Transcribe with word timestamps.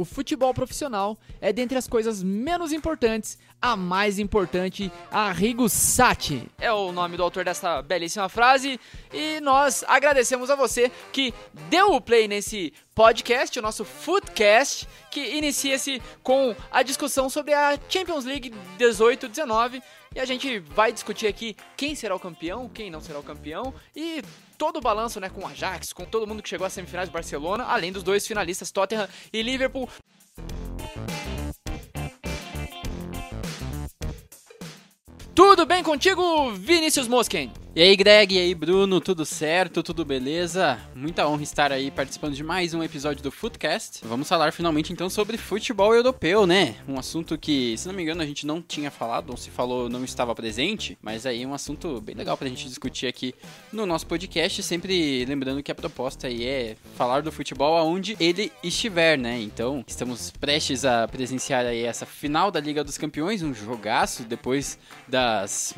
o 0.00 0.04
futebol 0.04 0.54
profissional 0.54 1.18
é 1.42 1.52
dentre 1.52 1.76
as 1.76 1.86
coisas 1.86 2.22
menos 2.22 2.72
importantes, 2.72 3.36
a 3.60 3.76
mais 3.76 4.18
importante, 4.18 4.90
Arrigo 5.10 5.68
Sati. 5.68 6.48
É 6.58 6.72
o 6.72 6.90
nome 6.90 7.18
do 7.18 7.22
autor 7.22 7.44
dessa 7.44 7.82
belíssima 7.82 8.26
frase 8.30 8.80
e 9.12 9.38
nós 9.40 9.84
agradecemos 9.86 10.48
a 10.48 10.54
você 10.54 10.90
que 11.12 11.34
deu 11.68 11.92
o 11.92 12.00
play 12.00 12.26
nesse 12.26 12.72
podcast, 12.94 13.58
o 13.58 13.62
nosso 13.62 13.84
Footcast, 13.84 14.88
que 15.10 15.36
inicia-se 15.36 16.00
com 16.22 16.56
a 16.72 16.82
discussão 16.82 17.28
sobre 17.28 17.52
a 17.52 17.78
Champions 17.88 18.24
League 18.24 18.54
18-19 18.78 19.82
e 20.12 20.18
a 20.18 20.24
gente 20.24 20.58
vai 20.58 20.92
discutir 20.92 21.28
aqui 21.28 21.56
quem 21.76 21.94
será 21.94 22.16
o 22.16 22.18
campeão, 22.18 22.68
quem 22.68 22.90
não 22.90 23.00
será 23.00 23.20
o 23.20 23.22
campeão 23.22 23.72
e 23.94 24.22
todo 24.58 24.78
o 24.78 24.80
balanço, 24.80 25.20
né, 25.20 25.28
com 25.28 25.42
o 25.42 25.46
Ajax, 25.46 25.92
com 25.92 26.04
todo 26.04 26.26
mundo 26.26 26.42
que 26.42 26.48
chegou 26.48 26.66
às 26.66 26.72
semifinais 26.72 27.08
do 27.08 27.12
Barcelona, 27.12 27.64
além 27.64 27.92
dos 27.92 28.02
dois 28.02 28.26
finalistas 28.26 28.72
Tottenham 28.72 29.08
e 29.32 29.40
Liverpool. 29.40 29.88
Tudo 35.32 35.64
bem 35.64 35.82
contigo, 35.82 36.50
Vinícius 36.54 37.06
Mosquen? 37.06 37.52
E 37.72 37.80
aí, 37.80 37.94
Greg, 37.94 38.34
e 38.34 38.38
aí, 38.38 38.52
Bruno, 38.52 39.00
tudo 39.00 39.24
certo? 39.24 39.80
Tudo 39.80 40.04
beleza? 40.04 40.76
Muita 40.92 41.28
honra 41.28 41.44
estar 41.44 41.70
aí 41.70 41.88
participando 41.88 42.34
de 42.34 42.42
mais 42.42 42.74
um 42.74 42.82
episódio 42.82 43.22
do 43.22 43.30
Footcast. 43.30 44.00
Vamos 44.02 44.28
falar 44.28 44.52
finalmente 44.52 44.92
então 44.92 45.08
sobre 45.08 45.36
futebol 45.36 45.94
europeu, 45.94 46.48
né? 46.48 46.74
Um 46.88 46.98
assunto 46.98 47.38
que, 47.38 47.78
se 47.78 47.86
não 47.86 47.94
me 47.94 48.02
engano, 48.02 48.22
a 48.22 48.26
gente 48.26 48.44
não 48.44 48.60
tinha 48.60 48.90
falado, 48.90 49.30
ou 49.30 49.36
se 49.36 49.50
falou, 49.50 49.88
não 49.88 50.02
estava 50.02 50.34
presente, 50.34 50.98
mas 51.00 51.24
aí 51.24 51.44
é 51.44 51.46
um 51.46 51.54
assunto 51.54 52.00
bem 52.00 52.16
legal 52.16 52.36
pra 52.36 52.48
gente 52.48 52.66
discutir 52.66 53.06
aqui 53.06 53.36
no 53.72 53.86
nosso 53.86 54.04
podcast, 54.04 54.64
sempre 54.64 55.24
lembrando 55.24 55.62
que 55.62 55.70
a 55.70 55.74
proposta 55.74 56.26
aí 56.26 56.44
é 56.44 56.76
falar 56.96 57.22
do 57.22 57.30
futebol 57.30 57.76
aonde 57.76 58.16
ele 58.18 58.50
estiver, 58.64 59.16
né? 59.16 59.40
Então, 59.40 59.84
estamos 59.86 60.32
prestes 60.32 60.84
a 60.84 61.06
presenciar 61.06 61.64
aí 61.64 61.84
essa 61.84 62.04
final 62.04 62.50
da 62.50 62.58
Liga 62.58 62.82
dos 62.82 62.98
Campeões, 62.98 63.44
um 63.44 63.54
jogaço 63.54 64.24
depois 64.24 64.76
das 65.06 65.72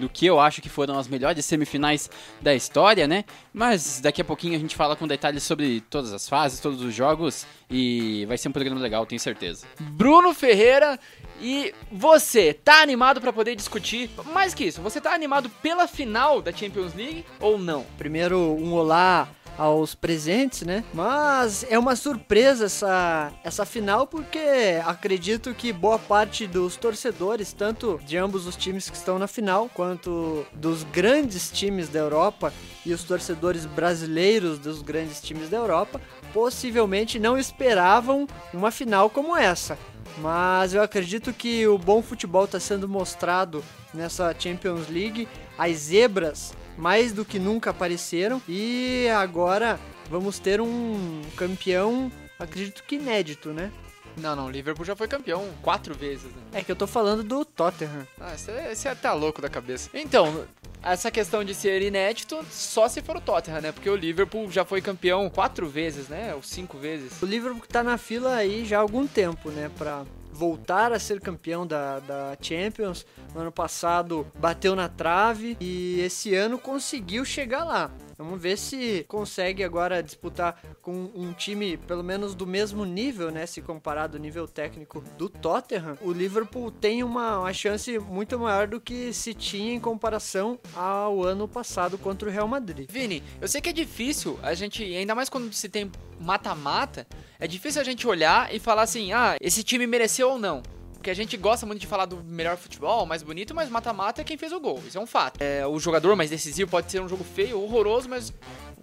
do 0.00 0.08
que 0.08 0.26
eu 0.26 0.40
acho 0.40 0.60
que 0.60 0.68
foram 0.68 0.98
as 0.98 1.06
melhores 1.06 1.27
melhores 1.28 1.44
semifinais 1.44 2.10
da 2.40 2.54
história, 2.54 3.06
né? 3.06 3.24
Mas 3.52 4.00
daqui 4.00 4.20
a 4.20 4.24
pouquinho 4.24 4.56
a 4.56 4.58
gente 4.58 4.74
fala 4.74 4.96
com 4.96 5.06
detalhes 5.06 5.42
sobre 5.42 5.80
todas 5.82 6.12
as 6.12 6.28
fases, 6.28 6.60
todos 6.60 6.82
os 6.82 6.94
jogos 6.94 7.46
e 7.70 8.24
vai 8.26 8.38
ser 8.38 8.48
um 8.48 8.52
programa 8.52 8.80
legal, 8.80 9.04
tenho 9.04 9.20
certeza. 9.20 9.66
Bruno 9.80 10.32
Ferreira 10.32 10.98
e 11.40 11.74
você, 11.90 12.52
tá 12.52 12.82
animado 12.82 13.20
para 13.20 13.32
poder 13.32 13.54
discutir? 13.54 14.10
Mais 14.32 14.54
que 14.54 14.64
isso, 14.64 14.80
você 14.80 15.00
tá 15.00 15.14
animado 15.14 15.50
pela 15.62 15.86
final 15.86 16.40
da 16.40 16.52
Champions 16.52 16.94
League 16.94 17.24
ou 17.40 17.58
não? 17.58 17.84
Primeiro, 17.96 18.38
um 18.38 18.72
olá 18.72 19.28
aos 19.58 19.94
presentes, 19.94 20.62
né? 20.62 20.84
Mas 20.94 21.66
é 21.68 21.76
uma 21.76 21.96
surpresa 21.96 22.66
essa, 22.66 23.32
essa 23.42 23.66
final 23.66 24.06
porque 24.06 24.38
acredito 24.86 25.52
que 25.52 25.72
boa 25.72 25.98
parte 25.98 26.46
dos 26.46 26.76
torcedores, 26.76 27.52
tanto 27.52 28.00
de 28.06 28.16
ambos 28.16 28.46
os 28.46 28.56
times 28.56 28.88
que 28.88 28.96
estão 28.96 29.18
na 29.18 29.26
final, 29.26 29.68
quanto 29.74 30.46
dos 30.52 30.84
grandes 30.84 31.50
times 31.50 31.88
da 31.88 31.98
Europa 31.98 32.52
e 32.86 32.92
os 32.92 33.02
torcedores 33.02 33.66
brasileiros 33.66 34.58
dos 34.58 34.80
grandes 34.80 35.20
times 35.20 35.50
da 35.50 35.56
Europa, 35.56 36.00
possivelmente 36.32 37.18
não 37.18 37.36
esperavam 37.36 38.26
uma 38.54 38.70
final 38.70 39.10
como 39.10 39.36
essa. 39.36 39.76
Mas 40.18 40.72
eu 40.72 40.82
acredito 40.82 41.32
que 41.32 41.66
o 41.66 41.76
bom 41.76 42.02
futebol 42.02 42.44
está 42.44 42.58
sendo 42.58 42.88
mostrado 42.88 43.62
nessa 43.92 44.34
Champions 44.38 44.88
League. 44.88 45.28
As 45.56 45.76
zebras 45.76 46.54
mais 46.78 47.12
do 47.12 47.24
que 47.24 47.38
nunca 47.38 47.70
apareceram 47.70 48.40
e 48.48 49.08
agora 49.08 49.78
vamos 50.08 50.38
ter 50.38 50.60
um 50.60 51.20
campeão, 51.36 52.10
acredito 52.38 52.84
que 52.84 52.94
inédito, 52.94 53.50
né? 53.50 53.70
Não, 54.16 54.34
não, 54.34 54.50
Liverpool 54.50 54.84
já 54.84 54.96
foi 54.96 55.06
campeão 55.06 55.48
quatro 55.62 55.94
vezes. 55.94 56.24
Né? 56.24 56.42
É 56.54 56.62
que 56.62 56.72
eu 56.72 56.76
tô 56.76 56.86
falando 56.86 57.22
do 57.22 57.44
Tottenham. 57.44 58.06
Ah, 58.20 58.36
você, 58.36 58.88
é 58.88 58.94
tá 58.94 59.12
louco 59.12 59.40
da 59.40 59.48
cabeça. 59.48 59.90
Então, 59.94 60.44
essa 60.82 61.10
questão 61.10 61.44
de 61.44 61.54
ser 61.54 61.82
inédito 61.82 62.44
só 62.50 62.88
se 62.88 63.00
for 63.00 63.16
o 63.16 63.20
Tottenham, 63.20 63.60
né? 63.60 63.72
Porque 63.72 63.88
o 63.88 63.94
Liverpool 63.94 64.50
já 64.50 64.64
foi 64.64 64.80
campeão 64.80 65.28
quatro 65.30 65.68
vezes, 65.68 66.08
né? 66.08 66.34
Ou 66.34 66.42
cinco 66.42 66.78
vezes. 66.78 67.20
O 67.22 67.26
Liverpool 67.26 67.62
tá 67.68 67.82
na 67.82 67.96
fila 67.96 68.34
aí 68.34 68.64
já 68.64 68.78
há 68.78 68.80
algum 68.80 69.06
tempo, 69.06 69.50
né? 69.50 69.70
Pra 69.78 70.04
voltar 70.38 70.92
a 70.92 71.00
ser 71.00 71.20
campeão 71.20 71.66
da, 71.66 71.98
da 71.98 72.36
Champions. 72.40 73.04
No 73.34 73.40
ano 73.40 73.50
passado 73.50 74.24
bateu 74.38 74.76
na 74.76 74.88
trave 74.88 75.56
e 75.60 75.98
esse 76.00 76.32
ano 76.34 76.58
conseguiu 76.58 77.24
chegar 77.24 77.64
lá. 77.64 77.90
Vamos 78.18 78.42
ver 78.42 78.58
se 78.58 79.04
consegue 79.06 79.62
agora 79.62 80.02
disputar 80.02 80.60
com 80.82 81.08
um 81.14 81.32
time 81.32 81.76
pelo 81.76 82.02
menos 82.02 82.34
do 82.34 82.44
mesmo 82.44 82.84
nível, 82.84 83.30
né? 83.30 83.46
Se 83.46 83.62
comparado 83.62 84.16
ao 84.16 84.22
nível 84.22 84.48
técnico 84.48 85.04
do 85.16 85.28
Tottenham, 85.28 85.96
o 86.02 86.10
Liverpool 86.10 86.72
tem 86.72 87.04
uma, 87.04 87.38
uma 87.38 87.52
chance 87.52 87.96
muito 88.00 88.36
maior 88.36 88.66
do 88.66 88.80
que 88.80 89.12
se 89.12 89.32
tinha 89.32 89.72
em 89.72 89.78
comparação 89.78 90.58
ao 90.74 91.22
ano 91.22 91.46
passado 91.46 91.96
contra 91.96 92.28
o 92.28 92.32
Real 92.32 92.48
Madrid. 92.48 92.90
Vini, 92.90 93.22
eu 93.40 93.46
sei 93.46 93.60
que 93.60 93.68
é 93.68 93.72
difícil 93.72 94.36
a 94.42 94.52
gente, 94.52 94.82
ainda 94.82 95.14
mais 95.14 95.28
quando 95.28 95.52
se 95.52 95.68
tem 95.68 95.88
mata-mata, 96.20 97.06
é 97.38 97.46
difícil 97.46 97.80
a 97.80 97.84
gente 97.84 98.04
olhar 98.04 98.52
e 98.52 98.58
falar 98.58 98.82
assim, 98.82 99.12
ah, 99.12 99.36
esse 99.40 99.62
time 99.62 99.86
mereceu 99.86 100.30
ou 100.30 100.38
não. 100.40 100.60
Porque 100.98 101.10
a 101.10 101.14
gente 101.14 101.36
gosta 101.36 101.64
muito 101.64 101.80
de 101.80 101.86
falar 101.86 102.06
do 102.06 102.22
melhor 102.24 102.56
futebol, 102.56 103.06
mais 103.06 103.22
bonito, 103.22 103.54
mas 103.54 103.70
mata-mata 103.70 104.20
é 104.20 104.24
quem 104.24 104.36
fez 104.36 104.52
o 104.52 104.58
gol. 104.58 104.82
Isso 104.86 104.98
é 104.98 105.00
um 105.00 105.06
fato. 105.06 105.40
É, 105.40 105.64
o 105.64 105.78
jogador 105.78 106.16
mais 106.16 106.28
decisivo 106.28 106.68
pode 106.68 106.90
ser 106.90 107.00
um 107.00 107.08
jogo 107.08 107.22
feio, 107.22 107.62
horroroso, 107.62 108.08
mas 108.08 108.32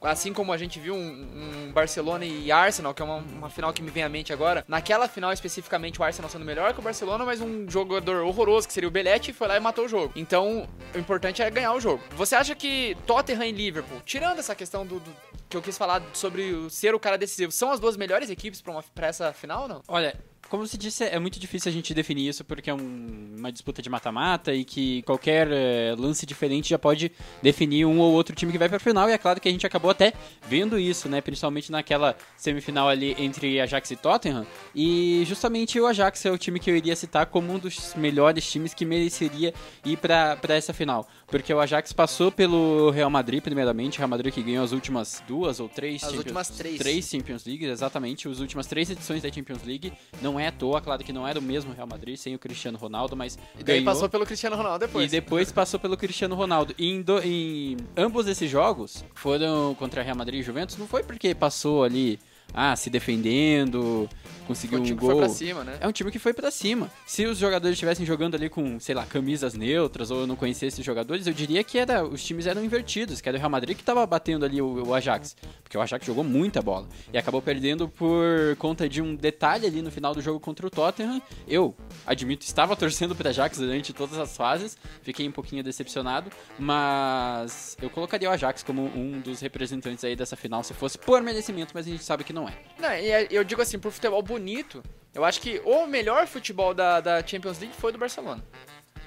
assim 0.02 0.32
como 0.34 0.54
a 0.54 0.58
gente 0.58 0.80
viu 0.80 0.94
um, 0.94 1.68
um 1.68 1.72
Barcelona 1.74 2.26
e 2.26 2.52
Arsenal, 2.52 2.94
que 2.94 3.02
é 3.02 3.06
uma, 3.06 3.18
uma, 3.18 3.50
final 3.50 3.74
que 3.74 3.82
me 3.82 3.92
vem 3.92 4.04
à 4.04 4.10
mente 4.10 4.32
agora, 4.32 4.64
naquela 4.68 5.08
final 5.08 5.34
especificamente 5.34 6.00
o 6.00 6.04
Arsenal 6.04 6.30
sendo 6.30 6.46
melhor 6.46 6.74
que 6.74 6.80
o 6.80 6.84
Barcelona, 6.84 7.26
mas 7.26 7.42
um 7.42 7.70
jogador 7.70 8.24
horroroso, 8.24 8.68
que 8.68 8.74
seria 8.74 8.88
o 8.88 8.92
Belletti, 8.92 9.34
foi 9.34 9.48
lá 9.48 9.58
e 9.58 9.60
matou 9.60 9.86
o 9.86 9.90
jogo. 9.90 10.14
Então, 10.16 10.68
o 10.94 10.98
importante 10.98 11.42
é 11.42 11.50
ganhar 11.50 11.74
o 11.74 11.80
jogo. 11.82 12.02
Você 12.16 12.36
acha 12.36 12.56
que 12.56 12.96
Tottenham 13.06 13.44
e 13.44 13.52
Liverpool, 13.52 14.02
tirando 14.06 14.40
essa 14.40 14.56
questão 14.56 14.86
do, 14.86 15.00
do 15.00 15.12
que 15.50 15.58
eu 15.58 15.62
quis 15.62 15.78
falar 15.78 16.02
sobre 16.14 16.54
o, 16.54 16.70
ser 16.70 16.96
o 16.96 17.00
cara 17.00 17.18
decisivo, 17.18 17.52
são 17.52 17.72
as 17.72 17.80
duas 17.80 17.98
melhores 17.98 18.30
equipes 18.30 18.62
para 18.94 19.08
essa 19.08 19.34
final 19.34 19.64
ou 19.64 19.68
não? 19.68 19.82
Olha, 19.88 20.16
como 20.50 20.66
você 20.66 20.78
disse, 20.78 21.04
é 21.04 21.20
muito 21.20 21.40
difícil 21.40 21.70
a 21.70 21.74
gente 21.74 21.94
definir 21.94 22.28
isso 22.28 22.44
porque 22.44 22.70
é 22.70 22.74
um, 22.74 23.36
uma 23.38 23.52
disputa 23.52 23.82
de 23.82 23.90
mata-mata 23.90 24.54
e 24.54 24.64
que 24.64 25.02
qualquer 25.04 25.48
é, 25.52 25.96
lance 25.98 26.26
diferente 26.26 26.70
já 26.70 26.80
pode 26.80 27.12
definir 27.42 27.86
um 27.86 28.00
ou 28.00 28.14
outro 28.14 28.36
time 28.36 28.52
que 28.52 28.58
vai 28.58 28.70
para 28.70 28.80
final. 28.80 29.10
E 29.10 29.14
é 29.14 29.18
claro 29.18 29.40
que 29.42 29.48
a 29.48 29.52
gente 29.52 29.66
acabou 29.66 29.92
até 29.92 30.14
vendo 30.48 30.78
isso, 30.78 31.10
né? 31.10 31.22
Principalmente 31.22 31.72
naquela 31.72 32.16
semifinal 32.38 32.88
ali 32.88 33.16
entre 33.18 33.60
Ajax 33.60 33.92
e 33.92 33.96
Tottenham. 33.96 34.46
E 34.74 35.24
justamente 35.26 35.80
o 35.80 35.88
Ajax 35.88 36.26
é 36.26 36.32
o 36.32 36.38
time 36.38 36.60
que 36.60 36.70
eu 36.70 36.76
iria 36.76 36.96
citar 36.96 37.26
como 37.26 37.54
um 37.54 37.60
dos 37.60 37.94
melhores 37.96 38.50
times 38.50 38.74
que 38.74 38.86
mereceria 38.86 39.54
ir 39.84 39.98
para 39.98 40.38
essa 40.50 40.74
final. 40.74 41.08
Porque 41.28 41.54
o 41.54 41.60
Ajax 41.60 41.92
passou 41.92 42.32
pelo 42.32 42.92
Real 42.92 43.10
Madrid, 43.10 43.42
primeiramente. 43.42 43.98
Real 43.98 44.08
Madrid 44.08 44.34
que 44.34 44.44
ganhou 44.44 44.64
as 44.64 44.72
últimas 44.72 45.24
duas 45.28 45.60
ou 45.60 45.68
três. 45.68 45.96
As 45.96 46.10
Champions, 46.10 46.18
últimas 46.20 46.50
três. 46.50 46.78
Três 46.78 47.10
Champions 47.10 47.46
League, 47.46 47.66
exatamente. 47.66 48.28
As 48.28 48.40
últimas 48.40 48.68
três 48.68 48.90
edições 48.90 49.24
da 49.24 49.32
Champions 49.32 49.64
League. 49.64 49.92
Não 50.22 50.40
é 50.40 50.48
à 50.48 50.52
toa, 50.52 50.80
claro 50.82 51.04
que 51.04 51.12
não 51.12 51.28
era 51.28 51.40
o 51.40 51.42
mesmo 51.42 51.74
Real 51.74 51.88
Madrid, 51.88 52.16
sem 52.18 52.36
o 52.36 52.40
Cristiano 52.40 52.78
Ronaldo, 52.78 53.16
mas. 53.16 53.36
E 53.60 53.64
daí 53.64 53.80
ganhou. 53.80 53.86
passou 53.86 54.08
pelo 54.08 54.26
Cristiano 54.26 54.56
Ronaldo 54.56 54.86
depois. 54.86 55.06
E 55.06 55.10
depois 55.10 55.52
passou 55.52 55.80
pelo 55.80 55.98
Cristiano 55.98 56.36
Ronaldo. 56.36 56.76
E 56.78 56.92
em, 56.92 57.02
do, 57.02 57.20
em 57.20 57.78
ambos 57.98 58.28
esses 58.28 58.50
jogos 58.50 59.04
foram 59.16 59.76
contra 59.76 60.04
Real 60.04 60.16
Madrid 60.16 60.42
e 60.42 60.44
Juventus, 60.44 60.78
não 60.78 60.88
foi 60.88 61.04
porque 61.04 61.34
passou 61.34 61.84
ali 61.84 62.20
ah, 62.56 62.76
se 62.76 62.90
defendendo, 62.90 64.10
conseguiu 64.48 64.80
um, 64.80 64.84
um 64.84 64.96
gol. 64.96 65.12
Foi 65.12 65.20
pra 65.20 65.30
cima, 65.30 65.64
né? 65.64 65.78
É 65.82 65.88
um 65.88 65.92
time 65.92 66.10
que 66.10 66.20
foi 66.20 66.34
para 66.34 66.50
cima. 66.50 66.90
Se 67.06 67.26
os 67.26 67.38
jogadores 67.38 67.74
estivessem 67.74 68.06
jogando 68.06 68.36
ali 68.36 68.50
com, 68.50 68.80
sei 68.80 68.96
lá, 68.96 69.06
camisas 69.06 69.54
neutras 69.54 70.10
ou 70.10 70.22
eu 70.22 70.28
não 70.28 70.36
conhecesse 70.36 70.80
os 70.80 70.86
jogadores, 70.86 71.28
eu 71.28 71.34
diria 71.34 71.64
que 71.64 71.78
era, 71.78 72.04
os 72.06 72.24
times 72.24 72.48
eram 72.48 72.64
invertidos, 72.64 73.20
que 73.20 73.28
era 73.28 73.38
o 73.38 73.40
Real 73.40 73.50
Madrid 73.50 73.76
que 73.76 73.84
tava 73.84 74.06
batendo 74.06 74.46
ali 74.46 74.62
o, 74.62 74.88
o 74.88 74.94
Ajax, 74.94 75.36
porque 75.62 75.78
o 75.78 75.82
Ajax 75.82 76.06
jogou 76.06 76.24
muita 76.24 76.62
bola 76.62 76.88
e 77.12 77.18
acabou 77.18 77.42
perdendo 77.42 77.90
por 77.90 78.56
conta 78.58 78.88
de 78.88 79.02
um 79.02 79.16
detalhe 79.16 79.66
ali 79.66 79.82
no 79.82 79.92
final 79.92 80.14
do 80.14 80.22
jogo 80.22 80.40
contra 80.40 80.66
o 80.66 80.70
Tottenham. 80.70 81.22
Eu 81.48 81.76
admito, 82.06 82.46
estava 82.46 82.76
torcendo 82.78 83.16
para 83.16 83.32
Ajax 83.32 83.58
durante 83.58 83.92
todas 83.92 84.18
as 84.18 84.38
fases, 84.38 84.78
fiquei 85.02 85.28
um 85.28 85.32
pouquinho 85.32 85.64
decepcionado, 85.64 86.32
mas 86.58 87.76
eu 87.82 87.90
colocaria 87.90 88.30
o 88.30 88.32
Ajax 88.32 88.64
como 88.64 88.86
um 88.96 89.20
dos 89.20 89.42
representantes 89.42 90.04
aí 90.06 90.16
dessa 90.16 90.36
final 90.36 90.64
se 90.64 90.74
fosse 90.74 90.98
por 90.98 91.22
merecimento, 91.22 91.72
mas 91.74 91.86
a 91.86 91.90
gente 91.90 92.04
sabe 92.04 92.24
que 92.24 92.32
não 92.32 92.45
é. 92.48 92.54
Não, 92.78 92.94
e 92.94 93.12
é, 93.12 93.28
eu 93.32 93.44
digo 93.44 93.62
assim, 93.62 93.80
por 93.80 93.92
futebol 93.92 94.22
bonito, 94.22 94.84
eu 95.14 95.24
acho 95.24 95.40
que 95.40 95.62
o 95.64 95.86
melhor 95.86 96.28
futebol 96.28 96.74
da, 96.74 97.00
da 97.00 97.26
Champions 97.26 97.60
League 97.60 97.76
foi 97.76 97.92
do 97.92 97.98
Barcelona. 97.98 98.44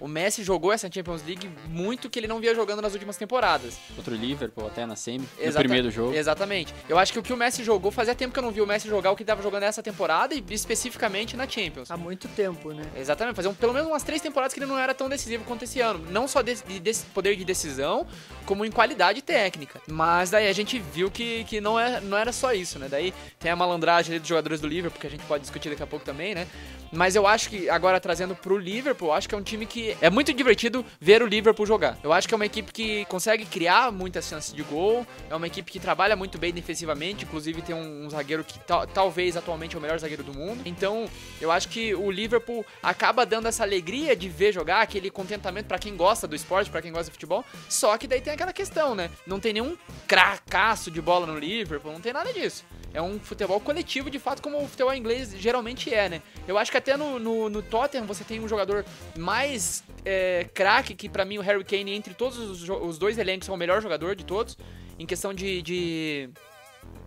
O 0.01 0.07
Messi 0.09 0.43
jogou 0.45 0.73
essa 0.73 0.91
Champions 0.93 1.23
League 1.27 1.51
muito 1.69 2.09
que 2.09 2.19
ele 2.19 2.27
não 2.27 2.39
via 2.41 2.55
jogando 2.55 2.81
nas 2.83 2.93
últimas 2.93 3.17
temporadas. 3.17 3.79
Contra 3.97 4.15
o 4.15 4.17
Liverpool, 4.17 4.67
até 4.67 4.87
na 4.87 4.95
semi, 4.97 5.19
no 5.39 5.43
Exata- 5.45 5.59
primeiro 5.61 5.91
jogo. 5.91 6.15
Exatamente. 6.15 6.75
Eu 6.89 6.99
acho 6.99 7.13
que 7.13 7.19
o 7.19 7.23
que 7.23 7.33
o 7.33 7.37
Messi 7.37 7.65
jogou, 7.65 7.91
fazia 7.91 8.15
tempo 8.15 8.33
que 8.33 8.39
eu 8.39 8.43
não 8.43 8.51
vi 8.53 8.61
o 8.61 8.67
Messi 8.67 8.89
jogar 8.89 9.11
o 9.11 9.17
que 9.17 9.23
ele 9.23 9.27
tava 9.29 9.43
jogando 9.43 9.63
nessa 9.63 9.83
temporada 9.83 10.35
e 10.35 10.45
especificamente 10.51 11.37
na 11.37 11.49
Champions. 11.49 11.91
Há 11.91 11.97
muito 11.97 12.29
tempo, 12.29 12.73
né? 12.73 12.83
Exatamente, 12.97 13.35
fazia 13.35 13.51
um- 13.51 13.55
pelo 13.55 13.73
menos 13.73 13.89
umas 13.89 14.03
três 14.03 14.23
temporadas 14.23 14.55
que 14.55 14.61
ele 14.61 14.67
não 14.67 14.79
era 14.79 14.95
tão 14.95 15.09
decisivo 15.09 15.45
quanto 15.45 15.65
esse 15.65 15.81
ano. 15.81 16.05
Não 16.11 16.29
só 16.29 16.43
de, 16.43 16.55
de- 16.55 16.95
poder 17.13 17.35
de 17.37 17.45
decisão, 17.45 18.07
como 18.47 18.65
em 18.65 18.71
qualidade 18.71 19.21
técnica. 19.23 19.81
Mas 19.89 20.31
daí 20.31 20.49
a 20.49 20.53
gente 20.53 20.79
viu 20.79 21.11
que, 21.11 21.45
que 21.45 21.61
não, 21.61 21.79
é, 21.79 22.01
não 22.01 22.17
era 22.17 22.33
só 22.33 22.53
isso, 22.53 22.79
né? 22.79 22.87
Daí 22.89 23.13
tem 23.39 23.51
a 23.51 23.57
malandragem 23.57 24.13
ali 24.13 24.21
dos 24.21 24.29
jogadores 24.29 24.61
do 24.61 24.69
Liverpool, 24.69 25.01
que 25.01 25.07
a 25.07 25.11
gente 25.11 25.25
pode 25.25 25.43
discutir 25.43 25.71
daqui 25.71 25.83
a 25.83 25.87
pouco 25.87 26.05
também, 26.05 26.35
né? 26.35 26.47
Mas 26.91 27.15
eu 27.15 27.27
acho 27.27 27.51
que, 27.51 27.69
agora 27.69 28.01
trazendo 28.01 28.35
pro 28.35 28.57
Liverpool, 28.57 29.09
eu 29.09 29.13
acho 29.15 29.29
que 29.29 29.35
é 29.35 29.39
um 29.39 29.43
time 29.43 29.67
que 29.67 29.88
é 30.01 30.11
muito 30.11 30.33
divertido 30.33 30.85
ver 31.01 31.23
o 31.23 31.27
Liverpool 31.27 31.67
jogar. 31.67 31.99
Eu 32.03 32.13
acho 32.13 32.27
que 32.29 32.35
é 32.35 32.37
uma 32.37 32.47
equipe 32.47 32.73
que 32.73 33.05
consegue 33.07 33.45
criar 33.45 33.91
muitas 33.93 34.27
chances 34.27 34.53
de 34.53 34.63
gol, 34.63 35.07
é 35.31 35.35
uma 35.35 35.47
equipe 35.47 35.71
que 35.71 35.79
trabalha 35.81 36.17
muito 36.17 36.39
bem 36.39 36.53
defensivamente, 36.53 37.25
inclusive 37.25 37.63
tem 37.63 37.75
um, 37.75 38.07
um 38.07 38.11
zagueiro 38.11 38.43
que 38.45 38.59
tal- 38.61 38.87
talvez 38.87 39.37
atualmente 39.37 39.75
é 39.75 39.79
o 39.79 39.83
melhor 39.83 39.99
zagueiro 39.99 40.23
do 40.23 40.33
mundo. 40.35 40.63
Então, 40.65 41.09
eu 41.41 41.51
acho 41.51 41.69
que 41.69 41.95
o 41.95 42.11
Liverpool 42.11 42.65
acaba 42.83 43.25
dando 43.25 43.47
essa 43.49 43.63
alegria 43.63 44.15
de 44.17 44.29
ver 44.29 44.53
jogar, 44.53 44.81
aquele 44.83 45.11
contentamento 45.11 45.67
pra 45.67 45.79
quem 45.79 45.97
gosta 45.97 46.27
do 46.27 46.35
esporte, 46.37 46.71
pra 46.71 46.83
quem 46.83 46.91
gosta 46.93 47.07
de 47.07 47.13
futebol. 47.13 47.45
Só 47.69 47.97
que 47.99 48.07
daí 48.07 48.21
tem 48.21 48.33
aquela 48.33 48.53
questão, 48.53 48.95
né? 48.95 49.11
Não 49.27 49.39
tem 49.41 49.53
nenhum 49.53 49.77
cracaço 50.07 50.91
de 50.91 51.01
bola 51.01 51.27
no 51.27 51.39
Liverpool, 51.39 51.93
não 51.93 52.01
tem 52.01 52.13
nada 52.13 52.33
disso. 52.33 52.65
É 52.93 53.03
um 53.03 53.19
futebol 53.19 53.61
coletivo, 53.61 54.11
de 54.11 54.19
fato, 54.19 54.43
como 54.43 54.63
o 54.63 54.67
futebol 54.67 54.95
inglês 54.95 55.35
geralmente 55.37 55.93
é, 55.93 56.09
né? 56.09 56.23
Eu 56.47 56.57
acho 56.57 56.71
que 56.71 56.77
até 56.77 56.97
no, 56.97 57.19
no, 57.19 57.49
no 57.49 57.63
Tottenham 57.63 58.07
você 58.07 58.25
tem 58.25 58.41
um 58.41 58.49
jogador 58.49 58.85
mais 59.17 59.85
é, 60.05 60.49
craque, 60.55 60.95
que 60.95 61.09
pra 61.09 61.25
mim 61.25 61.39
o 61.39 61.43
Harry 61.43 61.63
Kane, 61.65 61.93
entre 61.93 62.15
todos 62.15 62.39
os, 62.39 62.69
os 62.69 62.99
dois 62.99 63.19
elencos, 63.19 63.49
é 63.49 63.53
o 63.53 63.57
melhor 63.57 63.83
jogador 63.83 64.17
de 64.17 64.25
todos, 64.25 64.57
em 64.99 65.05
questão 65.05 65.35
de, 65.35 65.61
de 65.61 66.31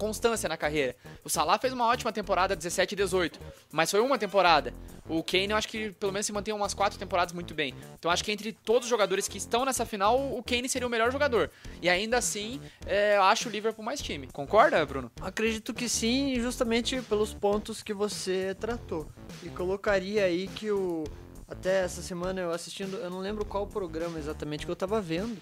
constância 0.01 0.50
na 0.50 0.57
carreira. 0.57 0.95
O 1.24 1.30
Salah 1.30 1.59
fez 1.59 1.71
uma 1.71 1.86
ótima 1.86 2.12
temporada 2.12 2.56
17 2.56 2.94
e 2.94 2.95
18, 2.95 3.39
mas 3.71 3.92
foi 3.92 4.00
uma 4.00 4.18
temporada. 4.18 4.74
O 5.07 5.21
Kane 5.21 5.51
eu 5.51 5.56
acho 5.56 5.68
que 5.68 5.92
pelo 5.92 6.12
menos 6.12 6.25
se 6.25 6.33
mantém 6.33 6.51
umas 6.51 6.74
quatro 6.74 6.98
temporadas 6.98 7.36
muito 7.36 7.53
bem. 7.53 7.75
Então 8.00 8.09
acho 8.09 8.24
que 8.24 8.31
entre 8.31 8.51
todos 8.51 8.86
os 8.86 8.89
jogadores 8.89 9.27
que 9.27 9.38
estão 9.38 9.63
nessa 9.63 9.86
final, 9.86 10.18
o 10.36 10.42
Kane 10.42 10.68
seria 10.68 10.88
o 10.88 10.89
melhor 10.89 11.12
jogador. 11.12 11.51
E 11.83 11.88
ainda 11.88 12.18
assim, 12.18 12.59
é, 12.88 13.15
eu 13.18 13.21
acho 13.21 13.48
o 13.48 13.51
Liverpool 13.51 13.86
mais 13.86 14.01
time. 14.01 14.27
Concorda, 14.33 14.83
Bruno? 14.83 15.12
Acredito 15.21 15.71
que 15.71 15.88
sim, 15.88 16.39
justamente 16.39 17.00
pelos 17.04 17.31
pontos 17.31 17.83
que 17.83 17.94
você 17.94 18.56
tratou. 18.59 19.07
E 19.44 19.50
colocaria 19.50 20.25
aí 20.25 20.47
que 20.47 20.71
o. 20.71 21.04
Até 21.47 21.83
essa 21.83 22.01
semana 22.01 22.42
eu 22.42 22.51
assistindo, 22.51 22.97
eu 22.97 23.09
não 23.09 23.19
lembro 23.19 23.45
qual 23.45 23.68
programa 23.68 24.18
exatamente 24.18 24.65
que 24.65 24.71
eu 24.71 24.75
tava 24.75 25.01
vendo, 25.01 25.38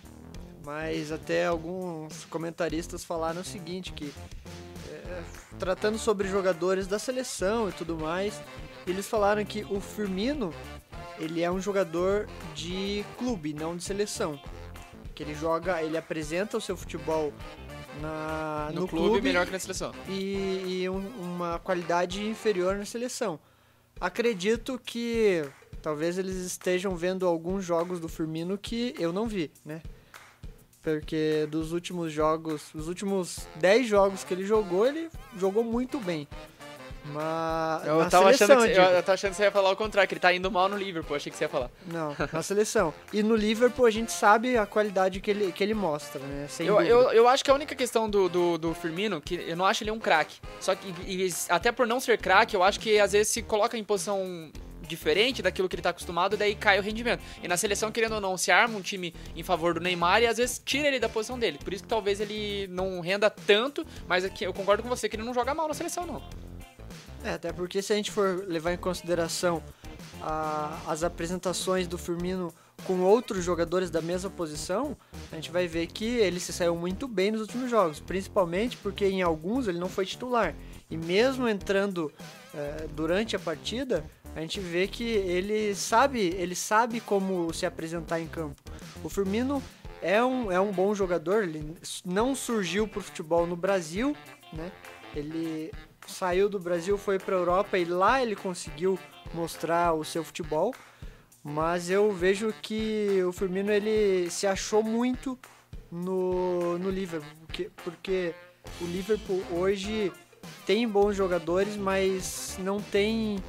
mas 0.63 1.11
até 1.11 1.45
alguns 1.45 2.25
comentaristas 2.25 3.03
falaram 3.03 3.41
o 3.41 3.45
seguinte, 3.45 3.91
que 3.93 4.13
é, 4.89 5.23
tratando 5.57 5.97
sobre 5.97 6.27
jogadores 6.27 6.87
da 6.87 6.99
seleção 6.99 7.69
e 7.69 7.71
tudo 7.71 7.97
mais, 7.97 8.41
eles 8.85 9.07
falaram 9.07 9.43
que 9.45 9.65
o 9.69 9.79
Firmino, 9.79 10.53
ele 11.17 11.41
é 11.41 11.51
um 11.51 11.59
jogador 11.59 12.27
de 12.53 13.03
clube, 13.17 13.53
não 13.53 13.75
de 13.75 13.83
seleção. 13.83 14.39
Que 15.15 15.23
ele 15.23 15.35
joga, 15.35 15.81
ele 15.83 15.97
apresenta 15.97 16.57
o 16.57 16.61
seu 16.61 16.77
futebol 16.77 17.33
na, 18.01 18.69
no, 18.73 18.81
no, 18.81 18.87
clube, 18.87 19.21
melhor 19.21 19.45
que 19.45 19.51
na 19.51 19.59
seleção. 19.59 19.91
e, 20.07 20.81
e 20.83 20.89
um- 20.89 21.07
uma 21.19 21.59
qualidade 21.59 22.25
inferior 22.25 22.77
na 22.77 22.85
seleção. 22.85 23.39
Acredito 23.99 24.79
que 24.79 25.43
talvez 25.81 26.17
eles 26.17 26.37
estejam 26.37 26.95
vendo 26.95 27.27
alguns 27.27 27.65
jogos 27.65 27.99
do 27.99 28.07
Firmino 28.07 28.57
que 28.57 28.95
eu 28.97 29.11
não 29.11 29.27
vi, 29.27 29.51
né? 29.65 29.81
Porque 30.97 31.47
dos 31.49 31.71
últimos 31.71 32.11
jogos, 32.11 32.73
os 32.73 32.87
últimos 32.87 33.47
10 33.57 33.87
jogos 33.87 34.23
que 34.23 34.33
ele 34.33 34.45
jogou, 34.45 34.85
ele 34.85 35.09
jogou 35.37 35.63
muito 35.63 35.99
bem. 35.99 36.27
Mas 37.05 37.85
Eu 37.87 37.99
na 37.99 38.09
tava, 38.09 38.33
seleção, 38.33 38.57
achando 38.57 38.67
que, 38.67 38.73
você- 38.75 38.79
eu 38.79 38.83
eu, 38.83 39.03
tava 39.03 39.13
achando 39.13 39.31
que 39.31 39.37
você 39.37 39.43
ia 39.43 39.51
falar 39.51 39.71
o 39.71 39.75
contrário, 39.75 40.07
que 40.07 40.13
ele 40.13 40.19
tá 40.19 40.33
indo 40.33 40.51
mal 40.51 40.67
no 40.69 40.77
Liverpool, 40.77 41.15
achei 41.15 41.31
que 41.31 41.37
você 41.37 41.45
ia 41.45 41.49
falar. 41.49 41.69
Não, 41.87 42.15
na 42.31 42.43
seleção. 42.43 42.93
E 43.13 43.23
no 43.23 43.35
Liverpool 43.35 43.85
a 43.85 43.91
gente 43.91 44.11
sabe 44.11 44.57
a 44.57 44.65
qualidade 44.65 45.19
que 45.19 45.31
ele, 45.31 45.51
que 45.51 45.63
ele 45.63 45.73
mostra, 45.73 46.19
né? 46.21 46.47
Sem 46.49 46.67
Eu, 46.67 46.75
dúvida. 46.75 46.91
eu, 46.93 47.01
eu 47.11 47.27
acho 47.27 47.43
que 47.43 47.49
a 47.51 47.53
única 47.53 47.75
questão 47.75 48.09
do, 48.09 48.27
do, 48.29 48.57
do 48.57 48.73
Firmino, 48.73 49.21
que 49.21 49.35
eu 49.35 49.55
não 49.55 49.65
acho 49.65 49.83
ele 49.83 49.91
um 49.91 49.99
craque. 49.99 50.39
Só 50.59 50.75
que, 50.75 50.93
e- 51.07 51.27
e 51.27 51.33
até 51.49 51.71
por 51.71 51.87
não 51.87 51.99
ser 51.99 52.17
craque, 52.17 52.55
eu 52.55 52.63
acho 52.63 52.79
que 52.79 52.99
às 52.99 53.11
vezes 53.13 53.29
se 53.29 53.41
coloca 53.41 53.77
em 53.77 53.83
posição 53.83 54.51
diferente 54.81 55.41
daquilo 55.43 55.69
que 55.69 55.75
ele 55.75 55.83
tá 55.83 55.91
acostumado, 55.91 56.35
daí 56.35 56.55
cai 56.55 56.79
o 56.79 56.81
rendimento. 56.81 57.21
E 57.43 57.47
na 57.47 57.55
seleção, 57.57 57.91
querendo 57.91 58.15
ou 58.15 58.21
não, 58.21 58.35
se 58.37 58.51
arma 58.51 58.75
um 58.77 58.81
time 58.81 59.13
em 59.35 59.43
favor 59.43 59.75
do 59.75 59.79
Neymar 59.79 60.21
e 60.23 60.27
às 60.27 60.37
vezes 60.37 60.59
tira 60.65 60.87
ele 60.87 60.99
da 60.99 61.07
posição 61.07 61.37
dele. 61.37 61.59
Por 61.63 61.71
isso 61.73 61.83
que 61.83 61.89
talvez 61.89 62.19
ele 62.19 62.67
não 62.71 62.99
renda 62.99 63.29
tanto, 63.29 63.85
mas 64.07 64.25
aqui 64.25 64.43
eu 64.43 64.51
concordo 64.53 64.81
com 64.81 64.89
você 64.89 65.07
que 65.07 65.15
ele 65.15 65.23
não 65.23 65.33
joga 65.33 65.53
mal 65.53 65.67
na 65.67 65.75
seleção, 65.75 66.07
não. 66.07 66.23
É, 67.23 67.31
até 67.31 67.51
porque 67.51 67.81
se 67.81 67.91
a 67.91 67.95
gente 67.95 68.11
for 68.11 68.45
levar 68.47 68.73
em 68.73 68.77
consideração 68.77 69.61
a- 70.21 70.79
as 70.87 71.03
apresentações 71.03 71.87
do 71.87 71.97
Firmino 71.97 72.53
com 72.85 73.01
outros 73.01 73.43
jogadores 73.43 73.89
da 73.89 74.01
mesma 74.01 74.29
posição, 74.29 74.95
a 75.31 75.35
gente 75.35 75.51
vai 75.51 75.67
ver 75.67 75.87
que 75.87 76.05
ele 76.05 76.39
se 76.39 76.53
saiu 76.53 76.75
muito 76.75 77.07
bem 77.07 77.31
nos 77.31 77.41
últimos 77.41 77.69
jogos, 77.69 77.99
principalmente 77.99 78.77
porque 78.77 79.05
em 79.05 79.21
alguns 79.21 79.67
ele 79.67 79.79
não 79.79 79.89
foi 79.89 80.05
titular. 80.05 80.55
E 80.89 80.95
mesmo 80.97 81.47
entrando 81.47 82.11
é, 82.55 82.87
durante 82.95 83.35
a 83.35 83.39
partida, 83.39 84.03
a 84.35 84.39
gente 84.41 84.59
vê 84.59 84.87
que 84.87 85.03
ele 85.03 85.75
sabe, 85.75 86.19
ele 86.37 86.55
sabe 86.55 87.01
como 87.01 87.53
se 87.53 87.65
apresentar 87.65 88.19
em 88.19 88.27
campo. 88.27 88.61
O 89.03 89.09
Firmino 89.09 89.61
é 90.01 90.23
um, 90.23 90.49
é 90.51 90.59
um 90.59 90.71
bom 90.71 90.95
jogador, 90.95 91.43
ele 91.43 91.75
não 92.05 92.33
surgiu 92.33 92.87
pro 92.87 93.01
futebol 93.01 93.45
no 93.45 93.55
Brasil, 93.57 94.15
né? 94.53 94.71
Ele 95.13 95.71
saiu 96.09 96.49
do 96.49 96.59
Brasil, 96.59 96.97
foi 96.97 97.17
para 97.17 97.35
Europa 97.35 97.77
e 97.77 97.85
lá 97.85 98.21
ele 98.21 98.35
conseguiu 98.35 98.97
mostrar 99.33 99.93
o 99.93 100.03
seu 100.03 100.23
futebol. 100.23 100.73
Mas 101.43 101.89
eu 101.89 102.11
vejo 102.11 102.53
que 102.61 103.23
o 103.23 103.31
Firmino 103.31 103.71
ele 103.71 104.29
se 104.29 104.45
achou 104.45 104.83
muito 104.83 105.39
no, 105.89 106.77
no 106.77 106.89
Liverpool, 106.89 107.31
porque, 107.45 107.71
porque 107.83 108.35
o 108.81 108.85
Liverpool 108.85 109.41
hoje 109.51 110.11
tem 110.65 110.87
bons 110.87 111.15
jogadores, 111.15 111.75
mas 111.75 112.57
não 112.59 112.81
tem 112.81 113.41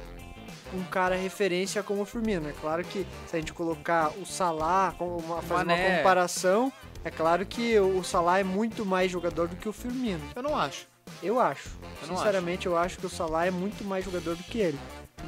um 0.73 0.83
cara 0.85 1.15
referência 1.15 1.83
como 1.83 2.01
o 2.01 2.05
Firmino. 2.05 2.49
É 2.49 2.53
claro 2.53 2.83
que 2.83 3.05
se 3.27 3.35
a 3.35 3.39
gente 3.39 3.53
colocar 3.53 4.11
o 4.17 4.25
Salah, 4.25 4.95
como 4.97 5.17
uma, 5.17 5.41
fazer 5.41 5.65
uma 5.65 5.97
comparação, 5.97 6.71
é 7.03 7.11
claro 7.11 7.45
que 7.45 7.79
o 7.79 8.03
Salah 8.03 8.39
é 8.39 8.43
muito 8.43 8.85
mais 8.85 9.11
jogador 9.11 9.47
do 9.47 9.55
que 9.55 9.67
o 9.67 9.73
Firmino. 9.73 10.21
Eu 10.35 10.43
não 10.43 10.55
acho. 10.55 10.90
Eu 11.21 11.39
acho. 11.39 11.69
Eu 12.01 12.07
Sinceramente, 12.07 12.65
eu 12.65 12.77
acho 12.77 12.97
que 12.97 13.05
o 13.05 13.09
Salah 13.09 13.45
é 13.45 13.51
muito 13.51 13.83
mais 13.83 14.03
jogador 14.03 14.35
do 14.35 14.43
que 14.43 14.59
ele. 14.59 14.79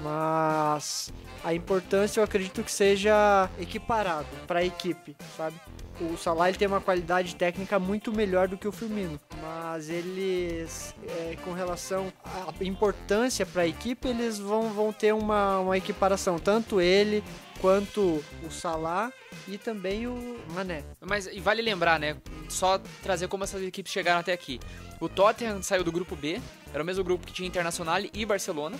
Mas 0.01 1.13
a 1.43 1.53
importância 1.53 2.19
eu 2.19 2.23
acredito 2.23 2.63
que 2.63 2.71
seja 2.71 3.49
equiparado 3.59 4.27
para 4.47 4.59
a 4.59 4.65
equipe, 4.65 5.15
sabe? 5.37 5.55
O 6.01 6.17
Salah 6.17 6.49
ele 6.49 6.57
tem 6.57 6.67
uma 6.67 6.81
qualidade 6.81 7.35
técnica 7.35 7.77
muito 7.77 8.11
melhor 8.11 8.47
do 8.47 8.57
que 8.57 8.67
o 8.67 8.71
Firmino, 8.71 9.19
mas 9.39 9.89
eles, 9.89 10.95
é, 11.07 11.37
com 11.43 11.53
relação 11.53 12.11
à 12.25 12.63
importância 12.63 13.45
para 13.45 13.61
a 13.61 13.67
equipe, 13.67 14.07
eles 14.07 14.39
vão, 14.39 14.69
vão 14.69 14.91
ter 14.91 15.13
uma, 15.13 15.59
uma 15.59 15.77
equiparação, 15.77 16.39
tanto 16.39 16.81
ele 16.81 17.23
quanto 17.63 18.21
o 18.45 18.51
Salah 18.51 19.09
e 19.47 19.57
também 19.57 20.05
o 20.05 20.37
Mané. 20.49 20.83
Mas 20.99 21.27
e 21.27 21.39
vale 21.39 21.61
lembrar, 21.61 21.97
né? 21.97 22.17
Só 22.49 22.77
trazer 23.01 23.29
como 23.29 23.45
essas 23.45 23.61
equipes 23.61 23.89
chegaram 23.89 24.19
até 24.19 24.33
aqui. 24.33 24.59
O 24.99 25.07
Tottenham 25.07 25.63
saiu 25.63 25.81
do 25.81 25.89
grupo 25.89 26.13
B, 26.13 26.41
era 26.73 26.83
o 26.83 26.85
mesmo 26.85 27.05
grupo 27.05 27.25
que 27.25 27.31
tinha 27.31 27.47
Internacional 27.47 28.01
e 28.13 28.25
Barcelona. 28.25 28.77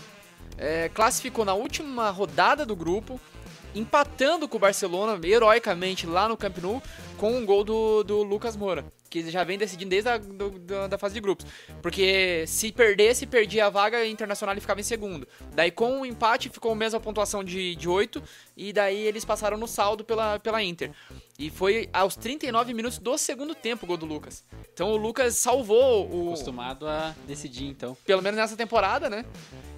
É, 0.58 0.90
classificou 0.90 1.46
na 1.46 1.54
última 1.54 2.10
rodada 2.10 2.66
do 2.66 2.76
grupo, 2.76 3.22
empatando 3.74 4.50
com 4.50 4.58
o 4.58 4.60
Barcelona, 4.60 5.18
heroicamente, 5.26 6.06
lá 6.06 6.28
no 6.28 6.36
Camp 6.36 6.58
Nou, 6.58 6.84
com 7.18 7.38
um 7.38 7.46
gol 7.46 7.64
do, 7.64 8.04
do 8.04 8.22
Lucas 8.22 8.58
Moura, 8.58 8.84
que 9.14 9.30
já 9.30 9.44
vem 9.44 9.60
decidindo 9.60 9.92
desde 9.92 10.10
a 10.10 10.18
do- 10.18 10.58
da, 10.58 10.88
da 10.88 10.98
fase 10.98 11.14
de 11.14 11.20
grupos. 11.22 11.46
Porque 11.84 12.46
se 12.48 12.72
perdesse, 12.72 13.28
perdia 13.28 13.68
a 13.68 13.70
vaga 13.70 14.04
Internacional 14.08 14.58
e 14.58 14.60
ficava 14.60 14.80
em 14.80 14.84
segundo. 14.84 15.28
Daí 15.54 15.70
com 15.70 16.02
o 16.02 16.06
empate 16.06 16.50
ficou 16.50 16.72
a 16.72 16.76
mesma 16.76 17.00
pontuação 17.00 17.44
de, 17.44 17.76
de 17.76 17.88
8, 17.88 18.24
e 18.58 18.74
daí 18.74 19.00
eles 19.06 19.24
passaram 19.24 19.56
no 19.56 19.68
saldo 19.68 20.04
pela, 20.04 20.40
pela 20.40 20.64
Inter. 20.64 20.90
E 21.44 21.50
foi 21.50 21.90
aos 21.92 22.16
39 22.16 22.74
minutos 22.74 22.98
do 22.98 23.18
segundo 23.18 23.54
tempo 23.54 23.84
o 23.84 23.88
gol 23.88 23.98
do 23.98 24.06
Lucas. 24.06 24.46
Então 24.74 24.92
o 24.92 24.96
Lucas 24.96 25.36
salvou 25.36 26.10
o, 26.10 26.28
Acostumado 26.28 26.88
a 26.88 27.14
decidir, 27.28 27.66
então. 27.66 27.98
pelo 28.06 28.22
menos 28.22 28.40
nessa 28.40 28.56
temporada, 28.56 29.10
né? 29.10 29.26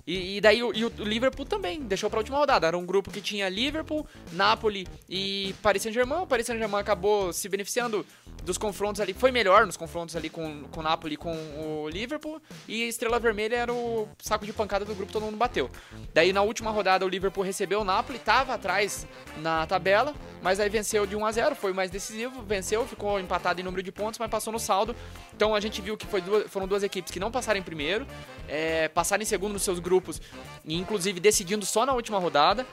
E, 0.05 0.37
e 0.37 0.41
daí 0.41 0.61
o, 0.61 0.71
e 0.75 0.85
o 0.85 0.89
Liverpool 0.99 1.45
também 1.45 1.81
deixou 1.81 2.09
pra 2.09 2.19
última 2.19 2.37
rodada. 2.37 2.67
Era 2.67 2.77
um 2.77 2.85
grupo 2.85 3.09
que 3.09 3.19
tinha 3.19 3.49
Liverpool, 3.49 4.05
Napoli 4.33 4.87
e 5.09 5.55
Paris 5.61 5.81
Saint-Germain. 5.81 6.21
O 6.21 6.27
Paris 6.27 6.45
Saint-Germain 6.45 6.79
acabou 6.79 7.33
se 7.33 7.49
beneficiando 7.49 8.05
dos 8.43 8.57
confrontos 8.57 9.01
ali. 9.01 9.13
Foi 9.13 9.31
melhor 9.31 9.65
nos 9.65 9.75
confrontos 9.75 10.15
ali 10.15 10.29
com, 10.29 10.63
com 10.65 10.79
o 10.79 10.83
Napoli 10.83 11.15
e 11.15 11.17
com 11.17 11.33
o 11.33 11.89
Liverpool. 11.89 12.39
E 12.67 12.83
Estrela 12.83 13.19
Vermelha 13.19 13.55
era 13.55 13.73
o 13.73 14.07
saco 14.21 14.45
de 14.45 14.53
pancada 14.53 14.85
do 14.85 14.93
grupo, 14.93 15.11
todo 15.11 15.23
mundo 15.23 15.37
bateu. 15.37 15.69
Daí 16.13 16.31
na 16.31 16.43
última 16.43 16.69
rodada 16.69 17.03
o 17.03 17.09
Liverpool 17.09 17.43
recebeu 17.43 17.81
o 17.81 17.83
Napoli, 17.83 18.19
tava 18.19 18.53
atrás 18.53 19.07
na 19.41 19.65
tabela, 19.65 20.13
mas 20.43 20.59
aí 20.59 20.69
venceu 20.69 21.07
de 21.07 21.15
1 21.15 21.25
a 21.25 21.31
0 21.31 21.54
foi 21.55 21.73
mais 21.73 21.89
decisivo, 21.89 22.41
venceu, 22.43 22.85
ficou 22.87 23.19
empatado 23.19 23.59
em 23.59 23.63
número 23.63 23.81
de 23.81 23.91
pontos, 23.91 24.19
mas 24.19 24.29
passou 24.29 24.51
no 24.53 24.59
saldo. 24.59 24.95
Então 25.33 25.55
a 25.55 25.59
gente 25.59 25.81
viu 25.81 25.97
que 25.97 26.05
duas, 26.21 26.49
foram 26.51 26.67
duas 26.67 26.83
equipes 26.83 27.11
que 27.11 27.19
não 27.19 27.31
passaram 27.31 27.59
em 27.59 27.63
primeiro, 27.63 28.05
é, 28.47 28.87
passaram 28.89 29.23
em 29.23 29.25
segundo 29.25 29.53
nos 29.53 29.63
seus 29.63 29.79
grupos, 29.79 30.21
e 30.63 30.75
inclusive 30.75 31.19
decidindo 31.19 31.65
só 31.65 31.85
na 31.85 31.93
última 31.93 32.19
rodada. 32.19 32.65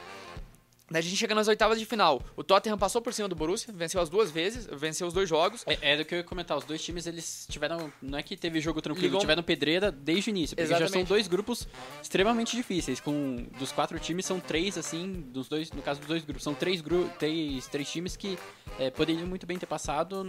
Daí 0.92 1.00
a 1.00 1.02
gente 1.02 1.16
chega 1.16 1.34
nas 1.34 1.48
oitavas 1.48 1.78
de 1.78 1.86
final. 1.86 2.22
O 2.36 2.44
Tottenham 2.44 2.76
passou 2.76 3.00
por 3.00 3.12
cima 3.14 3.28
do 3.28 3.34
Borussia, 3.34 3.72
venceu 3.72 4.00
as 4.00 4.08
duas 4.10 4.30
vezes, 4.30 4.66
venceu 4.70 5.06
os 5.06 5.14
dois 5.14 5.28
jogos. 5.28 5.64
É, 5.66 5.92
é 5.92 5.96
do 5.96 6.04
que 6.04 6.14
eu 6.14 6.18
ia 6.18 6.24
comentar, 6.24 6.56
os 6.56 6.64
dois 6.64 6.82
times 6.84 7.06
eles 7.06 7.46
tiveram. 7.50 7.90
Não 8.02 8.18
é 8.18 8.22
que 8.22 8.36
teve 8.36 8.60
jogo 8.60 8.82
tranquilo, 8.82 9.06
Ligou- 9.06 9.20
tiveram 9.20 9.42
pedreira 9.42 9.90
desde 9.90 10.28
o 10.28 10.30
início. 10.30 10.54
Porque 10.54 10.68
já 10.68 10.76
são 10.76 10.84
Exatamente. 10.86 11.08
dois 11.08 11.26
grupos 11.28 11.66
extremamente 12.02 12.54
difíceis. 12.54 13.00
Com 13.00 13.46
dos 13.58 13.72
quatro 13.72 13.98
times, 13.98 14.26
são 14.26 14.38
três, 14.38 14.76
assim, 14.76 15.24
dos 15.32 15.48
dois, 15.48 15.70
no 15.72 15.80
caso 15.80 16.00
dos 16.00 16.08
dois 16.08 16.24
grupos, 16.24 16.42
são 16.42 16.54
três, 16.54 16.80
gru 16.82 17.10
três, 17.18 17.66
três 17.68 17.90
times 17.90 18.14
que 18.14 18.38
é, 18.78 18.90
poderiam 18.90 19.26
muito 19.26 19.46
bem 19.46 19.58
ter 19.58 19.66
passado, 19.66 20.22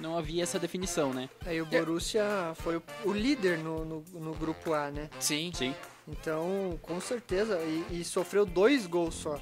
não 0.00 0.16
havia 0.16 0.42
essa 0.44 0.58
definição, 0.58 1.12
né? 1.12 1.28
Aí 1.44 1.60
o 1.60 1.66
Borussia 1.66 2.24
foi 2.54 2.76
o, 2.76 2.82
o 3.04 3.12
líder 3.12 3.58
no, 3.58 3.84
no, 3.84 4.04
no 4.14 4.34
grupo 4.34 4.72
A, 4.74 4.90
né? 4.90 5.10
Sim. 5.18 5.50
Sim. 5.54 5.74
Então, 6.06 6.78
com 6.82 7.00
certeza. 7.00 7.58
E, 7.90 8.00
e 8.00 8.04
sofreu 8.04 8.44
dois 8.44 8.86
gols 8.86 9.14
só 9.14 9.40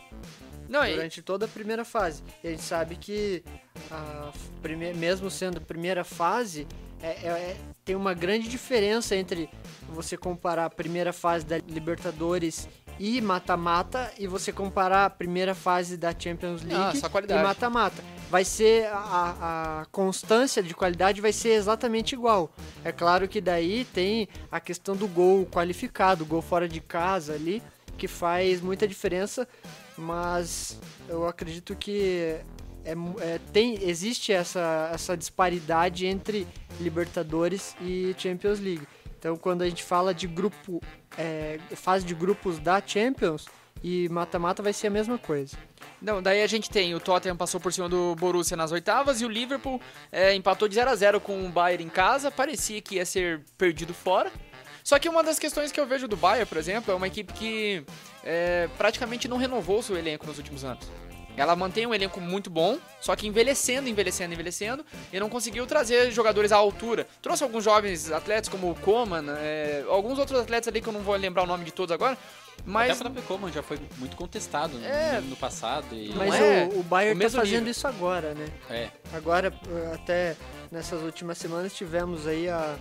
Não, 0.72 0.84
e, 0.86 0.94
durante 0.94 1.20
toda 1.20 1.44
a 1.44 1.48
primeira 1.48 1.84
fase. 1.84 2.22
E 2.42 2.48
a 2.48 2.50
gente 2.50 2.62
sabe 2.62 2.96
que, 2.96 3.44
a 3.90 4.32
prime- 4.62 4.94
mesmo 4.94 5.30
sendo 5.30 5.60
primeira 5.60 6.02
fase, 6.02 6.66
é- 7.02 7.26
é- 7.26 7.28
é- 7.28 7.56
tem 7.84 7.94
uma 7.94 8.14
grande 8.14 8.48
diferença 8.48 9.14
entre 9.14 9.50
você 9.90 10.16
comparar 10.16 10.64
a 10.64 10.70
primeira 10.70 11.12
fase 11.12 11.44
da 11.44 11.58
Libertadores 11.58 12.66
e 12.98 13.20
mata-mata 13.20 14.10
e 14.18 14.26
você 14.26 14.50
comparar 14.52 15.04
a 15.04 15.10
primeira 15.10 15.54
fase 15.54 15.96
da 15.96 16.14
Champions 16.18 16.62
Ah, 16.62 16.66
League 16.86 16.98
só 16.98 17.08
e 17.08 17.42
mata-mata. 17.42 18.02
Vai 18.30 18.44
ser 18.44 18.86
a, 18.86 19.80
a 19.82 19.86
constância 19.92 20.62
de 20.62 20.74
qualidade 20.74 21.20
vai 21.20 21.32
ser 21.34 21.50
exatamente 21.50 22.14
igual. 22.14 22.50
É 22.82 22.90
claro 22.92 23.28
que 23.28 23.42
daí 23.42 23.84
tem 23.92 24.26
a 24.50 24.58
questão 24.58 24.96
do 24.96 25.06
gol 25.06 25.44
qualificado, 25.44 26.24
gol 26.24 26.40
fora 26.40 26.66
de 26.66 26.80
casa 26.80 27.34
ali, 27.34 27.62
que 27.98 28.08
faz 28.08 28.60
muita 28.62 28.88
diferença, 28.88 29.46
mas 29.96 30.78
eu 31.08 31.26
acredito 31.26 31.74
que 31.76 32.40
é, 32.84 32.94
é, 33.20 33.38
tem, 33.52 33.78
existe 33.82 34.32
essa, 34.32 34.90
essa 34.92 35.16
disparidade 35.16 36.06
entre 36.06 36.46
Libertadores 36.80 37.76
e 37.80 38.14
Champions 38.18 38.58
League. 38.60 38.86
Então, 39.18 39.36
quando 39.36 39.62
a 39.62 39.68
gente 39.68 39.84
fala 39.84 40.12
de 40.12 40.26
grupo, 40.26 40.80
é, 41.16 41.58
fase 41.76 42.04
de 42.04 42.14
grupos 42.14 42.58
da 42.58 42.82
Champions 42.84 43.46
e 43.82 44.08
mata-mata, 44.08 44.62
vai 44.62 44.72
ser 44.72 44.88
a 44.88 44.90
mesma 44.90 45.16
coisa. 45.16 45.56
Não, 46.00 46.20
daí 46.20 46.42
a 46.42 46.46
gente 46.46 46.68
tem 46.68 46.92
o 46.94 47.00
Tottenham 47.00 47.36
passou 47.36 47.60
por 47.60 47.72
cima 47.72 47.88
do 47.88 48.16
Borussia 48.16 48.56
nas 48.56 48.72
oitavas 48.72 49.20
e 49.20 49.24
o 49.24 49.28
Liverpool 49.28 49.80
é, 50.10 50.34
empatou 50.34 50.66
de 50.66 50.74
0 50.74 50.90
a 50.90 50.94
0 50.96 51.20
com 51.20 51.46
o 51.46 51.48
Bayern 51.48 51.84
em 51.84 51.88
casa. 51.88 52.30
Parecia 52.30 52.80
que 52.82 52.96
ia 52.96 53.06
ser 53.06 53.42
perdido 53.56 53.94
fora. 53.94 54.32
Só 54.82 54.98
que 54.98 55.08
uma 55.08 55.22
das 55.22 55.38
questões 55.38 55.70
que 55.70 55.78
eu 55.78 55.86
vejo 55.86 56.08
do 56.08 56.16
Bayern, 56.16 56.46
por 56.46 56.58
exemplo, 56.58 56.92
é 56.92 56.96
uma 56.96 57.06
equipe 57.06 57.32
que 57.32 57.84
é, 58.24 58.68
praticamente 58.78 59.28
não 59.28 59.36
renovou 59.36 59.78
o 59.78 59.82
seu 59.82 59.96
elenco 59.96 60.26
nos 60.26 60.38
últimos 60.38 60.64
anos. 60.64 60.86
Ela 61.34 61.56
mantém 61.56 61.86
um 61.86 61.94
elenco 61.94 62.20
muito 62.20 62.50
bom, 62.50 62.76
só 63.00 63.16
que 63.16 63.26
envelhecendo, 63.26 63.88
envelhecendo, 63.88 64.34
envelhecendo, 64.34 64.84
e 65.10 65.18
não 65.18 65.30
conseguiu 65.30 65.66
trazer 65.66 66.10
jogadores 66.12 66.52
à 66.52 66.56
altura. 66.56 67.06
Trouxe 67.22 67.42
alguns 67.42 67.64
jovens 67.64 68.12
atletas, 68.12 68.50
como 68.50 68.70
o 68.70 68.74
Coman, 68.74 69.24
é, 69.38 69.82
alguns 69.88 70.18
outros 70.18 70.38
atletas 70.38 70.68
ali 70.68 70.82
que 70.82 70.88
eu 70.88 70.92
não 70.92 71.00
vou 71.00 71.16
lembrar 71.16 71.42
o 71.44 71.46
nome 71.46 71.64
de 71.64 71.72
todos 71.72 71.90
agora, 71.90 72.18
mas 72.66 72.90
Até 72.90 73.00
o 73.08 73.12
próprio 73.12 73.22
Coman 73.22 73.50
já 73.50 73.62
foi 73.62 73.80
muito 73.96 74.14
contestado 74.14 74.76
no- 74.78 74.84
É. 74.84 75.22
no, 75.22 75.28
no 75.30 75.36
passado. 75.36 75.86
E, 75.94 76.12
Mas 76.14 76.34
é 76.34 76.68
o, 76.70 76.80
o 76.80 76.82
Bayern 76.82 77.18
tá 77.18 77.24
mesmo 77.24 77.38
fazendo 77.40 77.54
nível. 77.60 77.70
isso 77.70 77.88
agora, 77.88 78.34
né? 78.34 78.46
é, 78.68 78.88
Agora, 79.14 79.50
eh, 79.70 79.94
até 79.94 80.36
nessas 80.70 81.00
últimas 81.02 81.38
semanas, 81.38 81.72
tivemos 81.72 82.26
aí 82.26 82.46
a, 82.50 82.76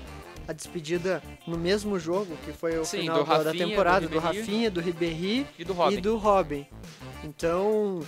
a 0.48 0.54
despedida 0.54 1.22
no 1.48 1.58
mesmo 1.58 1.98
jogo, 2.00 2.36
que 2.46 2.52
foi 2.52 2.78
o 2.78 2.86
Sim, 2.86 3.02
final 3.02 3.24
da, 3.24 3.38
da 3.38 3.44
Rafinha, 3.46 3.68
temporada, 3.68 4.08
do 4.08 4.14
do. 4.14 4.20
Rafinha, 4.20 4.72
do 4.72 4.80
Ribéry 4.82 5.46
e 5.58 5.64
do 5.64 5.74
Robin. 5.74 5.98
e 5.98 6.02
do 6.02 6.18
Robin. 6.18 6.66
Então, 7.24 8.02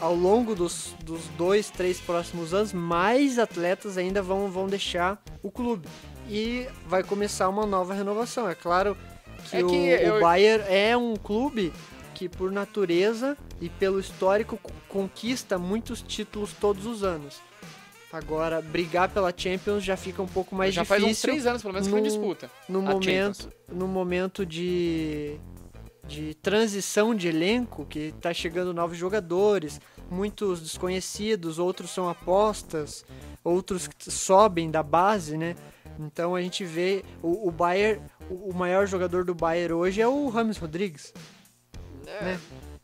ao 0.00 0.14
longo 0.14 0.54
dos, 0.54 0.94
dos 1.04 1.22
dois, 1.36 1.70
três 1.70 2.00
próximos 2.00 2.52
anos, 2.54 2.72
mais 2.72 3.38
atletas 3.38 3.96
ainda 3.96 4.22
vão, 4.22 4.50
vão 4.50 4.66
deixar 4.66 5.22
o 5.42 5.50
clube. 5.50 5.88
E 6.28 6.66
vai 6.86 7.02
começar 7.02 7.48
uma 7.48 7.66
nova 7.66 7.92
renovação. 7.94 8.48
É 8.48 8.54
claro 8.54 8.96
que, 9.50 9.56
É 9.56 9.60
que 9.60 9.64
o, 9.64 9.74
eu- 9.86 10.16
o 10.16 10.20
Bayern 10.20 10.64
é 10.68 10.96
um 10.96 11.14
clube 11.16 11.72
que, 12.14 12.28
por 12.28 12.50
natureza 12.52 13.36
e 13.60 13.68
pelo 13.68 13.98
histórico, 14.00 14.56
co- 14.62 14.72
conquista 14.88 15.58
muitos 15.58 16.02
títulos 16.02 16.52
todos 16.52 16.86
os 16.86 17.02
anos. 17.02 17.40
Agora, 18.12 18.60
brigar 18.60 19.08
pela 19.08 19.32
Champions 19.36 19.84
já 19.84 19.96
fica 19.96 20.20
um 20.20 20.26
pouco 20.26 20.54
mais 20.54 20.74
Já 20.74 20.84
faz 20.84 21.00
difícil 21.00 21.18
uns 21.18 21.22
três 21.32 21.46
anos, 21.46 21.62
pelo 21.62 21.74
menos, 21.74 21.86
que 21.86 21.90
foi 21.92 22.00
em 22.00 22.02
no- 22.02 22.08
disputa. 22.08 22.50
no 22.68 22.82
momento, 22.82 23.52
no 23.68 23.86
momento 23.86 24.44
de, 24.44 25.36
de 26.08 26.34
transição 26.34 27.14
de 27.14 27.28
elenco, 27.28 27.86
que 27.86 28.12
tá 28.20 28.34
chegando 28.34 28.74
novos 28.74 28.98
jogadores, 28.98 29.80
muitos 30.10 30.60
desconhecidos, 30.60 31.60
outros 31.60 31.90
são 31.90 32.08
apostas, 32.08 33.04
outros 33.44 33.86
que 33.86 34.10
sobem 34.10 34.70
da 34.70 34.82
base, 34.82 35.36
né? 35.38 35.54
Então 36.00 36.34
a 36.34 36.42
gente 36.42 36.64
vê 36.64 37.04
o, 37.22 37.46
o 37.46 37.50
Bayern, 37.52 38.02
o, 38.28 38.50
o 38.50 38.54
maior 38.54 38.86
jogador 38.88 39.24
do 39.24 39.34
Bayern 39.36 39.74
hoje 39.74 40.00
é 40.00 40.08
o 40.08 40.28
Rames 40.28 40.56
Rodrigues, 40.56 41.12
É. 42.06 42.24
né? 42.24 42.40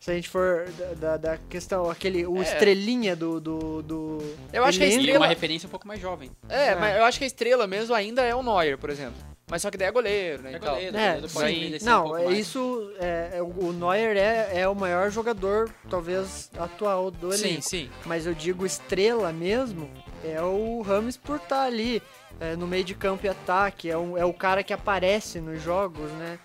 Se 0.07 0.13
a 0.13 0.15
gente 0.15 0.29
for 0.29 0.69
da, 0.79 0.95
da, 0.95 1.17
da 1.17 1.37
questão, 1.51 1.91
aquele, 1.91 2.25
o 2.25 2.39
É. 2.39 2.43
estrelinha 2.43 3.17
do, 3.17 3.41
do, 3.41 3.83
do 3.83 4.19
Eu 4.53 4.63
acho 4.65 4.79
que 4.79 4.85
a 4.85 4.87
estrela- 4.87 5.19
uma 5.19 5.27
referência 5.27 5.67
um 5.67 5.71
pouco 5.71 5.89
mais 5.89 6.01
jovem. 6.01 6.31
É, 6.49 6.67
É. 6.69 6.75
mas 6.77 6.97
eu 6.97 7.03
acho 7.03 7.19
que 7.19 7.25
a 7.25 7.27
estrela 7.27 7.67
mesmo 7.67 7.93
ainda 7.93 8.23
é 8.23 8.33
o 8.33 8.41
Neuer, 8.41 8.79
por 8.79 8.89
exemplo. 8.89 9.17
Mas 9.51 9.63
só 9.63 9.69
que 9.69 9.77
daí 9.77 9.89
é 9.89 9.91
goleiro, 9.91 10.45
né? 10.45 10.53
É 10.53 10.59
goleiro, 10.61 10.97
É, 10.97 11.09
goleiro 11.15 11.29
sim. 11.29 11.39
envelhecer 11.57 11.89
um 11.89 11.91
Não, 11.91 12.03
pouco 12.05 12.19
é 12.19 12.25
mais. 12.27 12.39
isso. 12.39 12.93
É, 13.01 13.31
é, 13.39 13.43
o 13.43 13.73
Neuer 13.73 14.17
é, 14.17 14.61
é 14.61 14.69
o 14.69 14.77
maior 14.77 15.11
jogador, 15.11 15.69
talvez, 15.91 16.53
atual 16.57 17.11
do 17.11 17.33
Sim, 17.33 17.45
elenco. 17.49 17.63
sim. 17.63 17.91
Mas 18.05 18.29
eu 18.29 18.33
digo 18.35 18.65
estrela 18.65 19.33
mesmo, 19.33 19.91
é 20.25 20.41
o 20.41 20.83
Rames 20.83 21.17
por 21.17 21.39
estar 21.39 21.65
ali 21.65 22.01
é, 22.39 22.55
no 22.55 22.69
meio 22.69 22.85
de 22.85 22.95
campo 22.95 23.27
e 23.27 23.29
ataque. 23.29 23.91
É, 23.91 23.99
um, 23.99 24.17
é 24.17 24.25
o 24.25 24.33
cara 24.33 24.63
que 24.63 24.73
aparece 24.73 25.41
nos 25.41 25.61
jogos, 25.61 26.13
né? 26.13 26.39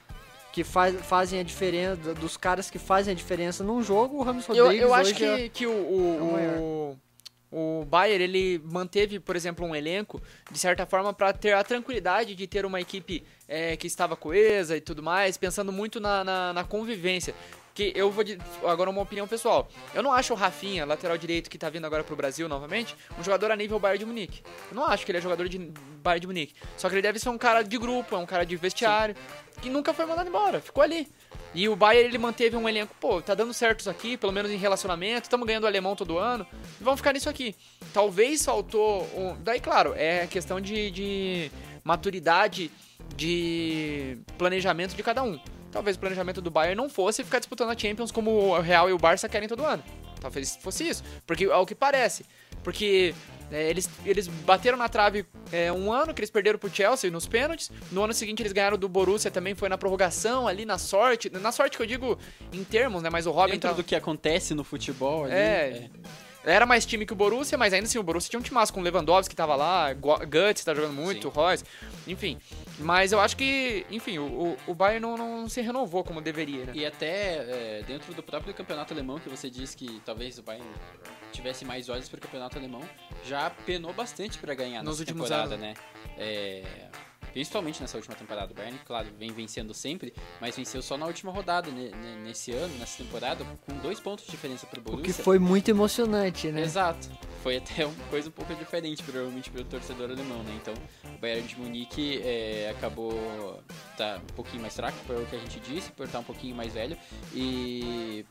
Que 0.51 0.63
faz, 0.63 0.95
fazem 1.05 1.39
a 1.39 1.43
diferença, 1.43 2.13
dos 2.13 2.35
caras 2.35 2.69
que 2.69 2.77
fazem 2.77 3.13
a 3.13 3.15
diferença 3.15 3.63
num 3.63 3.81
jogo, 3.81 4.17
o 4.17 4.23
Rames 4.23 4.45
Eu, 4.49 4.65
Rodrigues 4.65 4.81
eu 4.83 4.93
acho 4.93 5.11
hoje 5.11 5.23
é- 5.25 5.37
que, 5.37 5.49
que 5.49 5.67
o, 5.67 5.71
é 5.71 6.59
o 6.59 6.97
o, 7.51 7.57
o, 7.57 7.81
o 7.81 7.85
Bayern, 7.85 8.23
ele 8.23 8.61
manteve, 8.65 9.19
por 9.19 9.35
exemplo, 9.35 9.65
um 9.65 9.75
elenco, 9.75 10.21
de 10.51 10.59
certa 10.59 10.85
forma, 10.85 11.13
para 11.13 11.31
ter 11.33 11.53
a 11.53 11.63
tranquilidade 11.63 12.35
de 12.35 12.47
ter 12.47 12.65
uma 12.65 12.81
equipe 12.81 13.23
é, 13.47 13.75
que 13.77 13.87
estava 13.87 14.15
coesa 14.15 14.75
e 14.75 14.81
tudo 14.81 15.01
mais, 15.01 15.37
pensando 15.37 15.71
muito 15.71 15.99
na, 15.99 16.23
na, 16.23 16.53
na 16.53 16.63
convivência. 16.63 17.33
Que 17.73 17.93
eu 17.95 18.11
vou. 18.11 18.21
Agora, 18.69 18.89
uma 18.89 19.01
opinião 19.01 19.25
pessoal. 19.25 19.69
Eu 19.93 20.03
não 20.03 20.11
acho 20.11 20.33
o 20.33 20.35
Rafinha, 20.35 20.85
lateral 20.85 21.17
direito 21.17 21.49
que 21.49 21.57
tá 21.57 21.69
vindo 21.69 21.85
agora 21.85 22.03
pro 22.03 22.17
Brasil 22.17 22.49
novamente, 22.49 22.93
um 23.17 23.23
jogador 23.23 23.49
a 23.49 23.55
nível 23.55 23.79
Bayern 23.79 23.99
de 23.99 24.05
Munique. 24.05 24.41
Eu 24.69 24.75
não 24.75 24.85
acho 24.85 25.05
que 25.05 25.11
ele 25.11 25.19
é 25.19 25.21
jogador 25.21 25.47
de 25.47 25.57
Bayern 26.03 26.19
de 26.19 26.27
Munique. 26.27 26.53
Só 26.75 26.89
que 26.89 26.95
ele 26.95 27.01
deve 27.01 27.17
ser 27.17 27.29
um 27.29 27.37
cara 27.37 27.61
de 27.61 27.77
grupo, 27.77 28.13
é 28.13 28.17
um 28.17 28.25
cara 28.25 28.45
de 28.45 28.57
vestiário, 28.57 29.15
que 29.61 29.69
nunca 29.69 29.93
foi 29.93 30.05
mandado 30.05 30.27
embora, 30.27 30.59
ficou 30.59 30.83
ali. 30.83 31.07
E 31.53 31.69
o 31.69 31.75
Bayern 31.75 32.09
ele 32.09 32.17
manteve 32.17 32.55
um 32.55 32.67
elenco, 32.67 32.95
pô, 32.99 33.21
tá 33.21 33.35
dando 33.35 33.53
certo 33.53 33.81
isso 33.81 33.89
aqui, 33.89 34.17
pelo 34.17 34.31
menos 34.31 34.51
em 34.51 34.57
relacionamento, 34.57 35.23
estamos 35.23 35.45
ganhando 35.45 35.65
o 35.65 35.67
alemão 35.67 35.95
todo 35.95 36.17
ano, 36.17 36.45
vamos 36.79 36.99
ficar 36.99 37.13
nisso 37.13 37.29
aqui. 37.29 37.55
Talvez 37.93 38.43
faltou. 38.43 39.03
Um... 39.15 39.35
Daí, 39.41 39.59
claro, 39.59 39.93
é 39.95 40.27
questão 40.27 40.59
de, 40.59 40.89
de 40.91 41.51
maturidade, 41.83 42.71
de 43.15 44.17
planejamento 44.37 44.95
de 44.95 45.03
cada 45.03 45.23
um. 45.23 45.39
Talvez 45.71 45.95
o 45.95 45.99
planejamento 45.99 46.41
do 46.41 46.51
Bayern 46.51 46.75
não 46.75 46.89
fosse 46.89 47.23
ficar 47.23 47.39
disputando 47.39 47.69
a 47.69 47.77
Champions 47.77 48.11
como 48.11 48.31
o 48.31 48.59
Real 48.59 48.89
e 48.89 48.93
o 48.93 48.97
Barça 48.97 49.29
querem 49.29 49.47
todo 49.47 49.65
ano. 49.65 49.83
Talvez 50.19 50.57
fosse 50.57 50.87
isso, 50.87 51.03
porque 51.25 51.45
é 51.45 51.55
o 51.55 51.65
que 51.65 51.75
parece. 51.75 52.25
Porque 52.63 53.13
é, 53.51 53.69
eles, 53.69 53.89
eles 54.05 54.27
bateram 54.27 54.77
na 54.77 54.87
trave 54.87 55.25
é, 55.51 55.71
um 55.71 55.91
ano, 55.91 56.13
que 56.13 56.21
eles 56.21 56.31
perderam 56.31 56.57
pro 56.57 56.73
Chelsea 56.73 57.11
nos 57.11 57.27
pênaltis. 57.27 57.69
No 57.91 58.03
ano 58.03 58.13
seguinte 58.13 58.41
eles 58.41 58.53
ganharam 58.53 58.77
do 58.77 58.87
Borussia 58.87 59.29
também, 59.29 59.53
foi 59.53 59.69
na 59.69 59.77
prorrogação, 59.77 60.47
ali 60.47 60.65
na 60.65 60.77
sorte. 60.77 61.29
Na 61.29 61.51
sorte 61.51 61.77
que 61.77 61.83
eu 61.83 61.87
digo 61.87 62.17
em 62.53 62.63
termos, 62.63 63.03
né? 63.03 63.09
Mas 63.09 63.27
o 63.27 63.31
Robin 63.31 63.53
Dentro 63.53 63.69
tá... 63.69 63.75
do 63.75 63.83
que 63.83 63.95
acontece 63.95 64.53
no 64.53 64.63
futebol 64.63 65.25
ali. 65.25 65.33
É. 65.33 65.89
Era 66.43 66.65
mais 66.65 66.87
time 66.87 67.05
que 67.05 67.13
o 67.13 67.15
Borussia, 67.15 67.55
mas 67.55 67.71
ainda 67.71 67.85
assim 67.85 67.99
o 67.99 68.03
Borussia 68.03 68.27
tinha 68.31 68.39
um 68.39 68.43
timaço 68.43 68.73
com 68.73 68.79
o 68.79 68.83
Lewandowski 68.83 69.29
que 69.29 69.35
tava 69.35 69.55
lá, 69.55 69.93
Gu- 69.93 70.17
Guts 70.25 70.63
tá 70.63 70.73
jogando 70.73 70.93
muito, 70.93 71.27
Sim. 71.27 71.35
Royce, 71.35 71.63
enfim. 72.07 72.39
Mas 72.79 73.11
eu 73.11 73.19
acho 73.19 73.37
que, 73.37 73.85
enfim, 73.91 74.17
o, 74.17 74.23
o, 74.25 74.57
o 74.71 74.73
Bayern 74.73 75.01
não, 75.01 75.15
não 75.15 75.47
se 75.47 75.61
renovou 75.61 76.03
como 76.03 76.19
deveria, 76.19 76.65
né? 76.65 76.71
E 76.73 76.83
até 76.83 77.35
é, 77.35 77.83
dentro 77.85 78.11
do 78.15 78.23
próprio 78.23 78.55
campeonato 78.55 78.91
alemão, 78.91 79.19
que 79.19 79.29
você 79.29 79.51
disse 79.51 79.77
que 79.77 80.01
talvez 80.03 80.39
o 80.39 80.41
Bayern 80.41 80.67
tivesse 81.31 81.65
mais 81.65 81.89
olhos 81.89 82.07
para 82.09 82.17
o 82.17 82.21
campeonato 82.21 82.57
alemão, 82.57 82.81
já 83.25 83.49
penou 83.49 83.93
bastante 83.93 84.37
para 84.37 84.53
ganhar 84.53 84.83
Nos 84.83 84.99
nessa 84.99 85.01
últimos 85.11 85.29
temporada, 85.29 85.55
anos. 85.55 85.65
né? 85.67 85.73
É, 86.17 86.63
principalmente 87.31 87.79
nessa 87.81 87.97
última 87.97 88.13
temporada. 88.15 88.51
O 88.51 88.55
Bayern, 88.55 88.77
claro, 88.85 89.07
vem 89.17 89.31
vencendo 89.31 89.73
sempre, 89.73 90.13
mas 90.41 90.55
venceu 90.55 90.81
só 90.81 90.97
na 90.97 91.05
última 91.05 91.31
rodada, 91.31 91.71
ne- 91.71 91.91
nesse 92.23 92.51
ano, 92.51 92.77
nessa 92.77 92.97
temporada, 93.01 93.45
com 93.65 93.77
dois 93.77 93.99
pontos 93.99 94.25
de 94.25 94.31
diferença 94.31 94.67
para 94.67 94.79
o 94.79 94.81
O 94.81 94.85
que 94.85 94.91
Borussia. 94.97 95.23
foi 95.23 95.39
muito 95.39 95.69
emocionante, 95.69 96.47
né? 96.51 96.61
Exato. 96.61 97.09
Foi 97.41 97.57
até 97.57 97.85
uma 97.85 98.05
coisa 98.09 98.27
um 98.29 98.31
pouco 98.31 98.53
diferente, 98.53 99.01
provavelmente, 99.01 99.49
para 99.49 99.61
o 99.61 99.65
torcedor 99.65 100.11
alemão, 100.11 100.43
né? 100.43 100.53
Então, 100.61 100.73
o 101.05 101.17
Bayern 101.19 101.47
de 101.47 101.57
Munique 101.57 102.21
é, 102.23 102.69
acabou 102.77 103.63
tá 103.97 104.19
um 104.21 104.33
pouquinho 104.35 104.61
mais 104.61 104.75
fraco, 104.75 104.97
pelo 105.07 105.25
que 105.25 105.35
a 105.35 105.39
gente 105.39 105.59
disse, 105.61 105.91
por 105.91 106.05
estar 106.05 106.19
um 106.19 106.23
pouquinho 106.23 106.55
mais 106.55 106.73
velho. 106.73 106.95
E, 107.33 108.25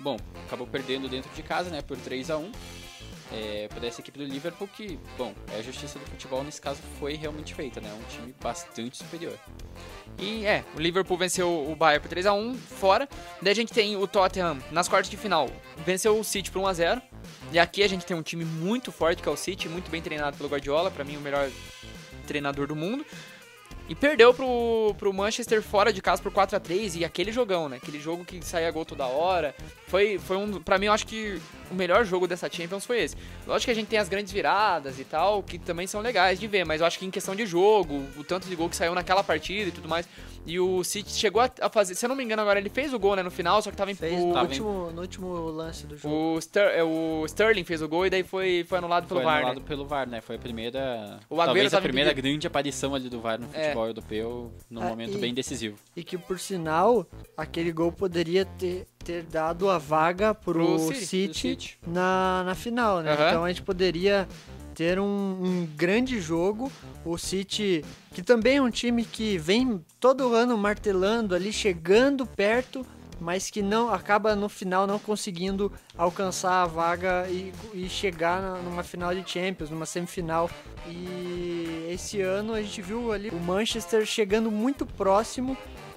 bom, 0.00 0.16
acabou 0.46 0.66
perdendo 0.66 1.08
dentro 1.08 1.30
de 1.32 1.42
casa, 1.42 1.70
né? 1.70 1.82
Por 1.82 1.96
3 1.96 2.30
a 2.30 2.38
1 2.38 2.52
é, 3.32 3.68
para 3.68 3.86
essa 3.86 4.00
equipe 4.00 4.18
do 4.18 4.24
Liverpool, 4.24 4.68
que, 4.68 4.98
bom, 5.16 5.32
é 5.52 5.58
a 5.58 5.62
justiça 5.62 5.98
do 5.98 6.06
futebol 6.06 6.42
nesse 6.42 6.60
caso 6.60 6.80
foi 6.98 7.14
realmente 7.14 7.54
feita, 7.54 7.80
né? 7.80 7.92
Um 7.92 8.08
time 8.08 8.34
bastante 8.42 8.96
superior. 8.96 9.38
E 10.18 10.44
é, 10.44 10.64
o 10.74 10.80
Liverpool 10.80 11.16
venceu 11.16 11.70
o 11.70 11.76
Bayern 11.76 12.06
por 12.06 12.14
3x1 12.14 12.56
fora. 12.56 13.08
Daí 13.40 13.52
a 13.52 13.54
gente 13.54 13.72
tem 13.72 13.96
o 13.96 14.06
Tottenham 14.06 14.58
nas 14.72 14.88
quartas 14.88 15.10
de 15.10 15.16
final, 15.16 15.48
venceu 15.78 16.18
o 16.18 16.24
City 16.24 16.50
por 16.50 16.60
1x0. 16.62 17.00
E 17.52 17.58
aqui 17.58 17.82
a 17.82 17.88
gente 17.88 18.04
tem 18.04 18.16
um 18.16 18.22
time 18.22 18.44
muito 18.44 18.90
forte 18.90 19.22
que 19.22 19.28
é 19.28 19.32
o 19.32 19.36
City, 19.36 19.68
muito 19.68 19.90
bem 19.90 20.02
treinado 20.02 20.36
pelo 20.36 20.48
Guardiola, 20.48 20.90
pra 20.90 21.04
mim 21.04 21.16
o 21.16 21.20
melhor 21.20 21.48
treinador 22.26 22.66
do 22.66 22.76
mundo. 22.76 23.04
E 23.90 23.94
perdeu 23.96 24.32
pro, 24.32 24.94
pro 24.96 25.12
Manchester 25.12 25.60
fora 25.60 25.92
de 25.92 26.00
casa 26.00 26.22
por 26.22 26.30
4 26.30 26.56
a 26.56 26.60
3 26.60 26.94
e 26.94 27.04
aquele 27.04 27.32
jogão, 27.32 27.68
né? 27.68 27.78
Aquele 27.78 27.98
jogo 27.98 28.24
que 28.24 28.40
saía 28.40 28.70
gol 28.70 28.84
toda 28.84 29.04
hora. 29.04 29.52
Foi, 29.88 30.16
foi 30.16 30.36
um. 30.36 30.62
Pra 30.62 30.78
mim, 30.78 30.86
eu 30.86 30.92
acho 30.92 31.04
que 31.04 31.42
o 31.70 31.74
melhor 31.74 32.04
jogo 32.04 32.26
dessa 32.26 32.50
Champions 32.50 32.84
foi 32.84 33.00
esse. 33.00 33.16
Lógico 33.46 33.66
que 33.66 33.70
a 33.70 33.74
gente 33.74 33.88
tem 33.88 33.98
as 33.98 34.08
grandes 34.08 34.32
viradas 34.32 34.98
e 34.98 35.04
tal, 35.04 35.42
que 35.42 35.58
também 35.58 35.86
são 35.86 36.00
legais 36.00 36.38
de 36.40 36.46
ver, 36.46 36.64
mas 36.64 36.80
eu 36.80 36.86
acho 36.86 36.98
que 36.98 37.06
em 37.06 37.10
questão 37.10 37.34
de 37.36 37.46
jogo, 37.46 38.04
o 38.16 38.24
tanto 38.24 38.48
de 38.48 38.56
gol 38.56 38.68
que 38.68 38.76
saiu 38.76 38.94
naquela 38.94 39.22
partida 39.22 39.68
e 39.68 39.72
tudo 39.72 39.88
mais. 39.88 40.08
E 40.46 40.58
o 40.58 40.82
City 40.82 41.10
chegou 41.12 41.42
a, 41.42 41.68
fazer. 41.68 41.94
Se 41.94 42.06
eu 42.06 42.08
não 42.08 42.16
me 42.16 42.24
engano, 42.24 42.40
agora 42.40 42.58
ele 42.58 42.70
fez 42.70 42.94
o 42.94 42.98
gol, 42.98 43.14
né, 43.14 43.22
no 43.22 43.30
final, 43.30 43.60
só 43.60 43.70
que 43.70 43.76
tava 43.76 43.90
em. 43.90 43.94
Fez 43.94 44.18
o, 44.18 44.28
no 44.28 44.32
Tava 44.32 44.46
último, 44.48 44.90
no 44.90 45.02
último 45.02 45.34
lance 45.50 45.86
do 45.86 45.98
jogo. 45.98 46.14
o, 46.36 46.40
Ster- 46.40 46.72
é, 46.74 46.82
o 46.82 47.24
Sterling 47.26 47.62
fez 47.62 47.82
o 47.82 47.88
gol 47.88 48.06
e 48.06 48.10
daí 48.10 48.22
foi, 48.22 48.64
foi 48.66 48.78
anulado 48.78 49.06
pelo 49.06 49.20
foi 49.20 49.24
VAR. 49.26 49.36
anulado 49.40 49.60
né? 49.60 49.64
pelo 49.68 49.84
VAR, 49.86 50.08
né? 50.08 50.20
Foi 50.22 50.36
a 50.36 50.38
primeira. 50.38 51.20
O 51.28 51.36
talvez 51.36 51.74
a 51.74 51.80
primeira 51.82 52.10
impedido. 52.10 52.26
grande 52.28 52.46
aparição 52.46 52.94
ali 52.94 53.10
do 53.10 53.20
VAR 53.20 53.38
no 53.38 53.48
É. 53.52 53.64
futebol 53.64 53.86
europeu, 53.86 54.52
num 54.70 54.82
Ah, 54.82 54.86
momento 54.88 55.18
e- 55.18 55.20
bem 55.20 55.34
decisivo. 55.34 55.76
E 55.94 56.02
que, 56.02 56.16
por 56.16 56.38
sinal, 56.40 57.06
aquele 57.36 57.70
gol 57.70 57.92
poderia 57.92 58.46
ter, 58.46 58.86
ter 59.04 59.22
dado 59.24 59.68
a 59.70 59.78
vaga 59.78 60.34
pro, 60.34 60.52
Pro 60.52 60.78
City, 60.78 61.06
City, 61.06 61.38
City. 61.38 61.78
Na, 61.86 62.42
na 62.44 62.54
final, 62.54 63.00
né? 63.00 63.12
Aham. 63.12 63.28
Então 63.28 63.44
a 63.44 63.48
gente 63.48 63.62
poderia 63.62 64.28
ter 64.74 64.98
um, 65.00 65.04
um 65.04 65.68
grande 65.76 66.20
jogo. 66.20 66.70
O 67.04 67.16
City, 67.16 67.84
que 68.12 68.22
também 68.22 68.58
é 68.58 68.62
um 68.62 68.70
time 68.70 69.04
que 69.04 69.38
vem 69.38 69.84
todo 69.98 70.34
ano 70.34 70.56
martelando 70.56 71.34
ali, 71.34 71.52
chegando 71.52 72.26
perto, 72.26 72.84
mas 73.18 73.50
que 73.50 73.62
não 73.62 73.92
acaba 73.92 74.36
no 74.36 74.48
final 74.48 74.86
não 74.86 74.98
conseguindo 74.98 75.72
alcançar 75.96 76.62
a 76.62 76.66
vaga 76.66 77.26
e, 77.28 77.52
e 77.74 77.88
chegar 77.88 78.40
na- 78.40 78.58
numa 78.58 78.82
final 78.82 79.14
de 79.14 79.28
Champions, 79.30 79.70
numa 79.70 79.86
semifinal. 79.86 80.48
E 80.86 81.86
esse 81.90 82.20
ano 82.20 82.52
a 82.54 82.62
gente 82.62 82.80
viu 82.82 83.12
ali 83.12 83.30
o 83.30 83.38
Manchester 83.40 84.04
chegando 84.06 84.50
muito 84.50 84.84
próximo 84.86 85.56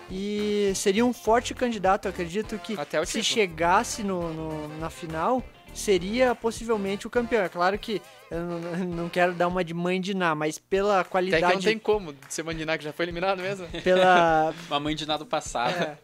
e 0.10 0.72
seria 0.76 1.06
um 1.06 1.14
forte 1.14 1.54
candidato. 1.54 2.06
Eu 2.06 2.10
acredito 2.12 2.58
que 2.60 2.80
Até 2.80 3.04
se 3.06 3.24
chegasse 3.24 4.04
no, 4.04 4.32
no- 4.34 4.78
na 4.80 4.90
final, 4.90 5.44
seria 5.74 6.36
possivelmente 6.36 7.08
o 7.08 7.10
campeão. 7.10 7.44
É 7.44 7.50
claro 7.50 7.78
que 7.80 8.02
eu 8.30 8.40
não, 8.42 8.60
não 9.06 9.10
quero 9.10 9.34
dar 9.34 9.48
uma 9.48 9.64
de 9.64 9.74
mãe 9.74 10.00
de 10.00 10.14
Ná, 10.14 10.36
mas 10.36 10.58
pela 10.60 10.96
Até 11.00 11.04
que 11.06 11.10
qualidade, 11.12 11.54
não 11.56 11.62
tem 11.62 11.80
como 11.80 12.14
você 12.30 12.44
mandinar 12.44 12.78
que 12.78 12.84
já 12.84 12.94
foi 12.94 13.06
eliminado 13.06 13.42
mesmo. 13.42 13.68
pela 13.84 14.54
Uma 14.70 14.80
mãe 14.80 14.96
de 14.96 15.06
nada 15.06 15.26
passado. 15.26 15.74
é, 15.82 15.98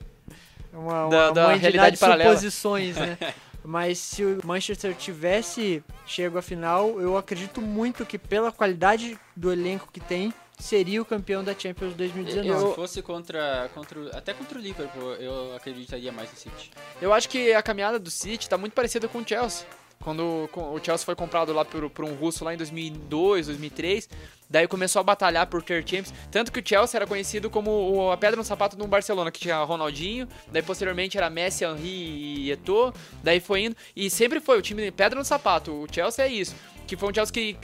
uma, 0.73 1.05
uma 1.05 1.09
Da- 1.09 1.31
da 1.31 1.43
mãe 1.47 1.55
de 1.55 1.61
realidade 1.61 1.95
de 1.95 1.99
paralela. 1.99 2.29
suposições, 2.31 2.95
né? 2.97 3.17
Mas 3.63 3.97
se 3.99 4.23
o 4.23 4.39
Manchester 4.45 4.95
tivesse 4.95 5.83
chego 6.07 6.37
à 6.37 6.41
final, 6.41 6.99
eu 6.99 7.17
acredito 7.17 7.61
muito 7.61 8.05
que 8.05 8.17
pela 8.17 8.51
qualidade 8.53 9.19
do 9.35 9.51
elenco 9.51 9.89
que 9.91 9.99
tem, 9.99 10.33
seria 10.59 11.01
o 11.01 11.05
campeão 11.05 11.43
da 11.43 11.57
Champions 11.57 11.93
2019. 11.95 12.69
Se 12.69 12.75
fosse 12.75 13.01
contra, 13.01 13.69
contra. 13.73 14.17
Até 14.17 14.33
contra 14.33 14.59
o 14.59 14.61
Liverpool, 14.61 15.13
eu 15.13 15.55
acreditaria 15.55 16.11
mais 16.11 16.29
no 16.31 16.37
City. 16.37 16.71
Eu 17.01 17.13
acho 17.13 17.29
que 17.29 17.53
a 17.53 17.63
caminhada 17.63 17.97
do 17.97 18.11
City 18.11 18.47
tá 18.47 18.57
muito 18.57 18.73
parecida 18.73 19.07
com 19.07 19.19
o 19.19 19.27
Chelsea. 19.27 19.65
Quando 20.01 20.49
o 20.55 20.79
Chelsea 20.81 21.05
foi 21.05 21.15
comprado 21.15 21.51
lá 21.51 21.65
por, 21.65 21.89
por 21.89 22.05
um 22.05 22.13
russo 22.13 22.45
lá 22.45 22.53
em 22.53 22.57
2002, 22.57 23.47
2003, 23.47 24.07
daí 24.49 24.65
começou 24.65 25.01
a 25.01 25.03
batalhar 25.03 25.45
por 25.47 25.61
ter 25.61 25.81
Champions. 25.81 26.13
Tanto 26.31 26.53
que 26.53 26.61
o 26.61 26.63
Chelsea 26.65 26.97
era 26.97 27.05
conhecido 27.05 27.49
como 27.49 28.09
a 28.09 28.15
pedra 28.15 28.37
no 28.37 28.43
sapato 28.43 28.77
do 28.77 28.87
Barcelona, 28.87 29.29
que 29.29 29.41
tinha 29.41 29.61
Ronaldinho, 29.61 30.25
daí 30.53 30.61
posteriormente 30.63 31.17
era 31.17 31.29
Messi, 31.29 31.65
Henry 31.65 32.45
e 32.45 32.51
Eto'o, 32.51 32.93
daí 33.21 33.41
foi 33.41 33.65
indo. 33.65 33.75
E 33.93 34.09
sempre 34.09 34.39
foi 34.39 34.57
o 34.57 34.61
time 34.61 34.89
pedra 34.89 35.19
no 35.19 35.25
sapato. 35.25 35.73
O 35.73 35.87
Chelsea 35.91 36.23
é 36.23 36.29
isso. 36.29 36.55
Que 36.87 36.95
foi 36.95 37.11
um 37.11 37.13
Chelsea 37.13 37.33
que, 37.33 37.57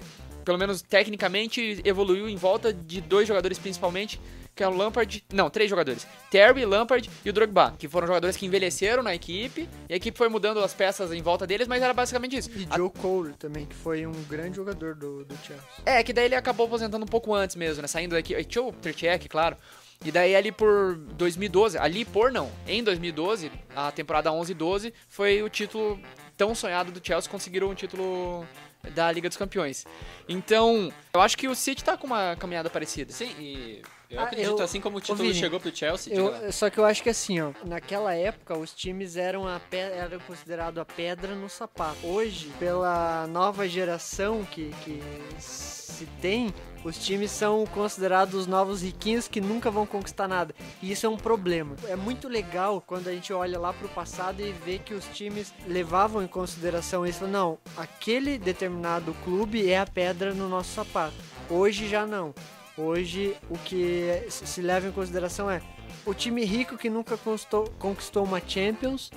pelo 0.46 0.58
menos 0.58 0.82
tecnicamente, 0.82 1.82
evoluiu 1.84 2.30
em 2.30 2.36
volta 2.36 2.72
de 2.72 3.02
dois 3.02 3.28
jogadores 3.28 3.58
principalmente, 3.60 4.22
que 4.56 4.64
é 4.64 4.68
o 4.68 4.72
Lampard. 4.74 5.22
Não, 5.34 5.50
três 5.50 5.70
jogadores. 5.70 6.08
Terry, 6.32 6.64
Lampard 6.66 7.10
e 7.26 7.30
o 7.30 7.34
Drogba, 7.34 7.74
que 7.78 7.90
foram 7.90 8.08
jogadores 8.08 8.38
que 8.38 8.46
envelheceram 8.46 9.04
na 9.04 9.14
equipe, 9.14 9.68
e 9.90 9.94
a 9.94 9.98
equipe 9.98 10.18
foi 10.18 10.30
mudando 10.30 10.60
as 10.64 10.74
peças 10.74 11.12
em 11.12 11.22
volta 11.22 11.46
deles, 11.46 11.68
mas 11.68 11.84
era 11.84 11.94
basicamente 11.94 12.38
isso. 12.38 12.50
E 12.56 12.66
A- 12.70 12.78
Joe 12.78 12.90
Cole 12.90 13.34
também, 13.34 13.66
que 13.66 13.76
foi 13.76 14.06
um 14.06 14.14
grande 14.30 14.56
jogador 14.56 14.96
do, 14.96 15.26
do 15.26 15.36
Chelsea. 15.46 15.64
É, 15.86 16.02
que 16.04 16.14
daí 16.14 16.26
ele 16.26 16.36
acabou 16.36 16.68
aposentando 16.68 17.04
um 17.04 17.08
pouco 17.08 17.34
antes 17.34 17.56
mesmo, 17.58 17.82
né? 17.82 17.88
Saindo 17.88 18.16
daqui. 18.16 18.42
Tinha 18.46 18.64
o 18.64 18.72
Tertiek, 18.72 19.28
claro. 19.28 19.58
E 20.06 20.12
daí 20.12 20.36
ali 20.36 20.52
por 20.52 20.96
2012, 20.96 21.78
ali 21.78 22.06
por 22.06 22.32
não, 22.32 22.50
em 22.68 22.84
2012, 22.84 23.52
a 23.76 23.92
temporada 23.92 24.32
11 24.32 24.52
e 24.52 24.56
12, 24.56 24.94
foi 25.08 25.42
o 25.42 25.50
título 25.50 26.00
tão 26.38 26.54
sonhado 26.54 26.92
do 26.92 27.06
Chelsea, 27.06 27.32
conseguiram 27.32 27.70
o 27.70 27.76
título 27.76 28.46
da 28.92 29.12
Liga 29.12 29.28
dos 29.28 29.38
Campeões. 29.38 29.86
Então, 30.28 30.92
eu 31.14 31.22
acho 31.22 31.38
que 31.38 31.48
o 31.48 31.56
City 31.56 31.84
tá 31.84 31.98
com 31.98 32.08
uma 32.08 32.36
caminhada 32.36 32.70
parecida. 32.70 33.12
Sim, 33.12 33.34
e 33.40 33.82
eu 34.10 34.20
Ah, 34.20 34.24
acredito, 34.24 34.58
eu- 34.58 34.64
assim 34.64 34.80
como 34.82 34.98
o 34.98 35.02
título 35.02 35.20
Vini, 35.20 35.34
chegou 35.34 35.60
pro 35.60 35.76
Chelsea, 35.76 36.14
Eu- 36.14 36.52
só 36.52 36.70
que 36.70 36.78
eu 36.80 36.86
acho 36.86 37.02
que 37.04 37.10
assim, 37.10 37.42
ó, 37.42 37.52
naquela 37.66 38.14
época 38.14 38.58
os 38.58 38.74
times 38.74 39.16
eram 39.18 39.48
a 39.48 39.60
pe- 39.60 39.78
eram 39.78 40.20
considerados 40.20 40.80
a 40.82 40.86
pedra 40.86 41.36
no 41.36 41.50
sapato. 41.50 41.98
Hoje, 42.06 42.52
pela 42.60 43.28
nova 43.28 43.68
geração 43.68 44.44
que, 44.46 44.72
que 44.84 45.02
se 45.40 46.06
tem, 46.22 46.54
os 46.84 46.98
times 46.98 47.32
são 47.32 47.66
considerados 47.66 48.36
os 48.36 48.48
novos 48.48 48.82
riquinhos 48.84 49.28
que 49.28 49.40
nunca 49.42 49.72
vão 49.72 49.86
conquistar 49.86 50.28
nada. 50.28 50.54
E 50.82 50.92
isso 50.92 51.06
é 51.06 51.10
um 51.10 51.16
problema. 51.18 51.76
É 51.88 51.96
muito 51.96 52.28
legal 52.28 52.84
quando 52.86 53.08
a 53.08 53.12
gente 53.14 53.32
olha 53.34 53.58
lá 53.60 53.72
pro 53.74 53.88
passado 53.90 54.42
e 54.42 54.52
vê 54.52 54.78
que 54.78 54.94
os 54.94 55.06
times 55.14 55.54
levavam 55.68 56.22
em 56.22 56.28
consideração 56.28 57.06
isso. 57.06 57.26
Não, 57.26 57.58
aquele 57.78 58.38
determinado 58.38 59.14
clube 59.24 59.70
é 59.70 59.80
a 59.80 59.86
pedra 59.86 60.34
no 60.34 60.48
nosso 60.50 60.74
sapato. 60.74 61.16
Hoje 61.50 61.88
já 61.88 62.06
não. 62.06 62.34
Hoje 62.78 63.36
o 63.50 63.58
que 63.58 64.24
se 64.30 64.62
leva 64.62 64.88
em 64.88 64.92
consideração 64.92 65.50
é 65.50 65.62
o 66.06 66.14
time 66.14 66.44
rico 66.44 66.78
que 66.78 66.90
nunca 66.90 67.18
conquistou, 67.18 67.70
conquistou 67.80 68.24
uma 68.26 68.42
Champions 68.46 69.12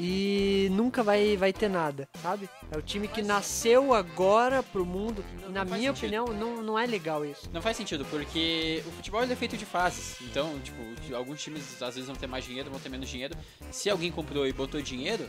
e 0.00 0.68
nunca 0.72 1.02
vai, 1.02 1.36
vai 1.36 1.52
ter 1.52 1.68
nada, 1.68 2.08
sabe? 2.22 2.48
É 2.70 2.76
o 2.78 2.82
time 2.82 3.06
que 3.06 3.20
nasceu 3.22 3.92
agora 3.92 4.62
pro 4.62 4.84
mundo. 4.86 5.24
Não- 5.42 5.50
Na 5.50 5.64
não 5.64 5.76
minha 5.76 5.90
opinião, 5.90 6.26
não, 6.26 6.62
não 6.62 6.78
é 6.78 6.86
legal 6.86 7.24
isso. 7.24 7.50
Não 7.52 7.60
faz 7.60 7.76
sentido, 7.76 8.04
porque 8.06 8.82
o 8.86 8.90
futebol 8.92 9.22
é 9.22 9.36
feito 9.36 9.56
de 9.56 9.66
fases. 9.66 10.16
Então, 10.22 10.58
tipo, 10.60 11.14
alguns 11.14 11.42
times 11.42 11.80
às 11.82 11.94
vezes 11.94 12.06
vão 12.06 12.16
ter 12.16 12.26
mais 12.26 12.44
dinheiro, 12.44 12.70
vão 12.70 12.80
ter 12.80 12.88
menos 12.88 13.08
dinheiro. 13.08 13.36
Se 13.70 13.90
alguém 13.90 14.10
comprou 14.10 14.46
e 14.46 14.52
botou 14.52 14.80
dinheiro, 14.80 15.28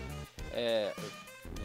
é, 0.53 0.93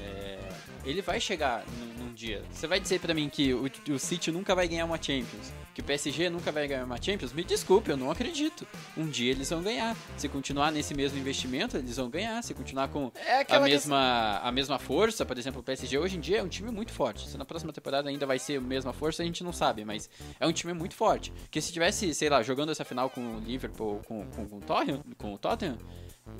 é, 0.00 0.38
ele 0.84 1.02
vai 1.02 1.20
chegar 1.20 1.64
num, 1.78 2.04
num 2.04 2.14
dia. 2.14 2.42
Você 2.50 2.66
vai 2.66 2.80
dizer 2.80 3.00
pra 3.00 3.12
mim 3.12 3.28
que 3.28 3.52
o, 3.52 3.70
o 3.90 3.98
City 3.98 4.30
nunca 4.30 4.54
vai 4.54 4.66
ganhar 4.66 4.84
uma 4.84 4.96
Champions, 4.96 5.52
que 5.74 5.80
o 5.80 5.84
PSG 5.84 6.30
nunca 6.30 6.50
vai 6.50 6.66
ganhar 6.66 6.84
uma 6.84 7.00
Champions? 7.00 7.32
Me 7.32 7.44
desculpe, 7.44 7.90
eu 7.90 7.96
não 7.96 8.10
acredito. 8.10 8.66
Um 8.96 9.06
dia 9.06 9.30
eles 9.30 9.50
vão 9.50 9.62
ganhar. 9.62 9.96
Se 10.16 10.28
continuar 10.28 10.72
nesse 10.72 10.94
mesmo 10.94 11.18
investimento, 11.18 11.76
eles 11.76 11.96
vão 11.96 12.08
ganhar. 12.08 12.42
Se 12.42 12.54
continuar 12.54 12.88
com 12.88 13.12
É 13.14 13.44
a 13.48 13.60
mesma, 13.60 14.40
a 14.42 14.50
mesma 14.50 14.78
força, 14.78 15.24
por 15.26 15.36
exemplo, 15.38 15.60
o 15.60 15.62
PSG 15.62 15.98
hoje 15.98 16.16
em 16.16 16.20
dia 16.20 16.38
é 16.38 16.42
um 16.42 16.48
time 16.48 16.70
muito 16.70 16.92
forte. 16.92 17.28
Se 17.28 17.36
na 17.36 17.44
próxima 17.44 17.72
temporada 17.72 18.08
ainda 18.08 18.26
vai 18.26 18.38
ser 18.38 18.58
a 18.58 18.60
mesma 18.60 18.92
força, 18.92 19.22
a 19.22 19.26
gente 19.26 19.44
não 19.44 19.52
sabe, 19.52 19.84
mas 19.84 20.08
é 20.40 20.46
um 20.46 20.52
time 20.52 20.72
muito 20.72 20.94
forte. 20.94 21.32
Que 21.50 21.60
se 21.60 21.72
tivesse, 21.72 22.14
sei 22.14 22.28
lá, 22.28 22.42
jogando 22.42 22.72
essa 22.72 22.84
final 22.84 23.10
com 23.10 23.36
o 23.36 23.40
Liverpool, 23.40 24.00
com, 24.06 24.26
com, 24.30 24.48
com 24.48 24.56
o 24.56 24.60
Tottenham, 24.60 25.04
com 25.16 25.34
o 25.34 25.38
Tottenham 25.38 25.78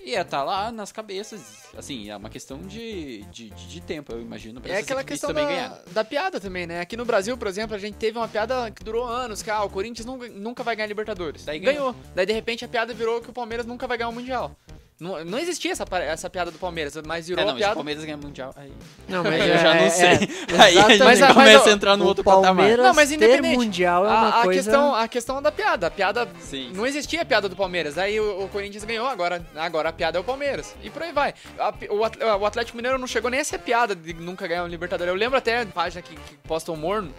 ia 0.03 0.23
estar 0.23 0.43
lá 0.43 0.71
nas 0.73 0.93
cabeças. 0.93 1.69
Assim, 1.77 2.11
é 2.11 2.17
uma 2.17 2.31
questão 2.31 2.61
de, 2.63 3.23
de, 3.25 3.51
de, 3.51 3.81
tempo, 3.81 4.13
eu 4.13 4.21
imagino. 4.21 4.61
Pra 4.61 4.73
É 4.73 4.79
aquela 4.79 5.05
questão 5.05 5.29
também 5.29 5.45
da, 5.45 5.51
ganhar. 5.51 5.83
da 5.91 6.05
piada 6.05 6.41
também, 6.41 6.67
né? 6.67 6.81
Aqui 6.81 6.97
no 6.97 7.05
Brasil, 7.05 7.37
por 7.37 7.47
exemplo, 7.47 7.75
a 7.75 7.79
gente 7.79 7.97
teve 7.97 8.19
uma 8.19 8.29
piada 8.29 8.71
que 8.71 8.83
durou 8.83 9.05
anos, 9.05 9.43
que 9.43 9.51
ah, 9.51 9.63
o 9.63 9.71
Corinthians 9.71 10.07
nunca, 10.07 10.29
nunca 10.29 10.63
vai 10.63 10.77
ganhar 10.77 10.89
Libertadores. 10.89 11.45
Daí 11.45 11.59
ganhou. 11.59 11.95
Daí, 12.15 12.27
de 12.27 12.33
repente, 12.33 12.65
a 12.65 12.69
piada 12.69 12.95
virou 12.95 13.21
que 13.21 13.31
o 13.31 13.33
Palmeiras 13.33 13.67
nunca 13.67 13.87
vai 13.87 13.99
ganhar 13.99 14.09
o 14.09 14.13
Mundial. 14.13 14.57
Não, 15.01 15.25
não 15.25 15.39
existia 15.39 15.71
essa, 15.71 15.85
essa 16.03 16.29
piada 16.29 16.51
do 16.51 16.59
Palmeiras, 16.59 16.93
mas 17.07 17.29
virou 17.29 17.41
É, 17.43 17.45
não, 17.47 17.53
a 17.53 17.55
mas 17.55 17.59
se 17.59 17.63
o 17.63 17.67
piada... 17.67 17.75
Palmeiras 17.77 18.05
ganhar 18.05 18.17
Mundial, 18.17 18.53
aí... 18.57 18.73
Não, 19.09 19.25
Aí 19.25 19.31
mas 19.39 19.49
eu 19.49 19.59
já 19.59 19.75
é- 19.75 19.79
não 19.79 19.85
é- 19.87 19.91
sei. 19.91 20.07
é, 20.09 20.61
aí 20.61 20.79
a 20.79 20.89
gente. 20.89 20.99
Mas 21.05 21.23
a- 21.23 21.33
começa 21.35 21.59
mas 21.59 21.67
a 21.69 21.71
entrar 21.71 21.97
no 21.97 22.05
o 22.05 22.09
outro 22.09 22.25
patamar. 22.25 22.45
Palmeiras 22.57 22.85
Não, 22.85 22.95
mas 22.95 23.09
ter 23.09 23.15
independente. 23.15 23.57
mundial 23.57 24.05
é 24.05 24.09
uma 24.09 24.17
A, 24.19 24.41
a 24.41 24.43
coisa... 24.43 24.61
questão, 24.63 24.95
a 24.97 25.07
questão 25.09 25.41
da 25.43 25.53
piada. 25.53 25.87
A 25.87 25.91
piada. 25.91 26.29
Sim. 26.41 26.73
Não 26.75 26.85
existia 26.85 27.23
a 27.23 27.25
piada 27.25 27.49
do 27.49 27.55
Palmeiras. 27.55 27.97
Aí 27.97 28.19
o, 28.19 28.45
o 28.45 28.49
Corinthians 28.49 28.83
ganhou, 28.83 29.07
agora, 29.07 29.45
agora 29.55 29.89
a 29.89 29.93
piada 29.93 30.19
é 30.19 30.21
o 30.21 30.25
Palmeiras. 30.25 30.75
E 30.83 30.91
por 30.91 31.03
aí 31.03 31.13
vai. 31.13 31.33
A 31.59 31.73
o, 31.91 32.41
o 32.41 32.47
Atlético 32.47 32.77
Mineiro 32.77 32.99
não 32.99 33.07
chegou 33.07 33.31
nem 33.31 33.39
a 33.41 33.45
ser 33.45 33.59
piada 33.59 33.95
de 33.95 34.13
nunca 34.15 34.49
ganhar 34.49 34.65
um 34.65 34.69
Libertadores. 34.69 35.13
Eu 35.13 35.19
lembro 35.19 35.39
até 35.39 35.61
a 35.63 35.67
página 35.67 36.03
que, 36.03 36.17
que 36.17 36.35
posta 36.47 36.73
humor 36.73 37.03
no- 37.03 37.15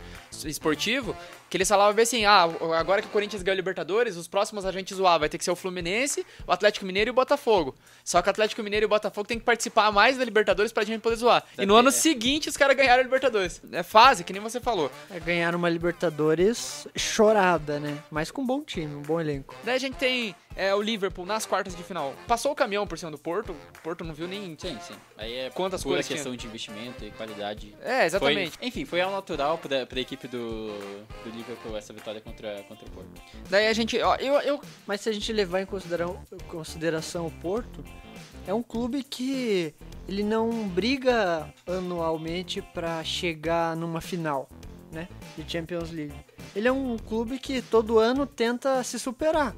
esportivo. 0.46 1.16
Que 1.50 1.58
eles 1.58 1.68
falavam 1.68 1.94
bem 1.94 2.04
assim: 2.04 2.26
ah, 2.26 2.44
agora 2.78 3.02
que 3.02 3.08
o 3.08 3.12
Corinthians 3.12 3.42
ganhou 3.42 3.56
o 3.56 3.58
Libertadores, 3.58 4.16
os 4.16 4.28
próximos 4.28 4.66
a 4.66 4.72
gente 4.72 4.94
zoar 4.94 5.20
vai 5.20 5.28
ter 5.28 5.38
que 5.38 5.44
ser 5.44 5.52
o 5.52 5.56
Fluminense, 5.56 6.26
o 6.46 6.52
Atlético 6.52 6.86
Mineiro 6.86 7.10
e 7.10 7.12
o 7.12 7.14
Botafogo. 7.14 7.76
Só 8.04 8.22
que 8.22 8.28
o 8.28 8.32
Atlético 8.32 8.62
Mineiro 8.62 8.84
e 8.84 8.88
o 8.88 8.90
Botafogo 8.90 9.28
tem 9.28 9.40
que 9.40 9.46
participar 9.46 9.92
mais 9.92 10.18
da 10.18 10.24
Libertadores 10.24 10.72
pra 10.72 10.84
gente 10.84 11.02
poder 11.02 11.16
zoar. 11.16 11.44
E 11.58 11.66
no 11.66 11.76
ano 11.76 11.90
é. 11.90 11.92
seguinte 11.92 12.50
os 12.50 12.56
caras 12.56 12.78
ganharam 12.78 13.02
a 13.02 13.04
Libertadores. 13.04 13.62
É 13.72 13.82
fase, 13.82 14.24
que 14.24 14.32
nem 14.32 14.42
você 14.42 14.60
falou. 14.60 14.92
É 15.10 15.20
ganhar 15.20 15.56
uma 15.56 15.70
Libertadores 15.70 16.88
chorada, 16.96 17.80
né? 17.80 17.98
Mas 18.12 18.30
com 18.30 18.44
um 18.44 18.46
bom 18.46 18.62
time, 18.62 18.94
um 18.94 19.02
bom 19.02 19.20
elenco. 19.20 19.56
Daí 19.64 19.76
a 19.76 19.80
gente 19.80 19.96
tem 19.96 20.36
é, 20.60 20.76
o 20.76 20.82
Liverpool 20.82 21.26
nas 21.26 21.46
quartas 21.46 21.74
de 21.76 21.84
final. 21.84 22.14
Passou 22.28 22.52
o 22.52 22.56
caminhão 22.56 22.86
por 22.86 22.98
cima 22.98 23.10
do 23.12 23.18
Porto. 23.18 23.52
O 23.52 23.82
Porto 23.82 24.04
não 24.04 24.14
viu 24.14 24.28
nem. 24.28 24.58
Sim, 24.60 24.78
sim. 24.82 24.94
Aí 25.18 25.34
é 25.34 25.50
Quantas 25.52 25.82
pura 25.84 25.96
cores 25.96 26.08
questão 26.08 26.36
de 26.36 26.46
investimento 26.46 27.06
e 27.06 27.12
qualidade. 27.12 27.76
É, 27.82 28.06
exatamente. 28.06 28.58
Foi- 28.58 28.68
enfim, 28.68 28.84
foi 28.86 29.00
ao 29.02 29.12
natural 29.12 29.58
pra, 29.58 29.86
pra 29.86 30.00
equipe 30.00 30.28
do, 30.28 30.68
do 31.24 31.30
Liverpool 31.34 31.78
essa 31.78 31.94
vitória 31.94 32.20
contra, 32.20 32.62
contra 32.64 32.86
o 32.86 32.92
Porto. 32.92 33.10
Daí 33.50 33.68
a 33.68 33.74
gente. 33.74 33.98
Ó, 34.02 34.16
eu, 34.16 34.34
eu, 34.42 34.62
Mas 34.86 35.02
se 35.02 35.10
a 35.10 35.14
gente 35.14 35.32
levar 35.32 35.62
em 35.62 35.66
consideração, 35.66 36.22
consideração 36.48 37.26
o 37.28 37.32
Porto, 37.32 37.84
é 38.46 38.54
um 38.54 38.62
clube 38.64 39.04
que 39.04 39.74
ele 40.08 40.24
não 40.24 40.68
briga 40.68 41.54
anualmente 41.68 42.62
pra 42.62 43.04
chegar 43.04 43.76
numa 43.76 44.02
final, 44.02 44.50
né, 44.92 45.08
de 45.38 45.50
Champions 45.50 45.92
League. 45.92 46.14
Ele 46.56 46.68
é 46.68 46.72
um 46.72 46.98
clube 46.98 47.38
que 47.40 47.62
todo 47.62 48.00
ano 48.00 48.26
tenta 48.26 48.84
se 48.84 49.00
superar. 49.00 49.56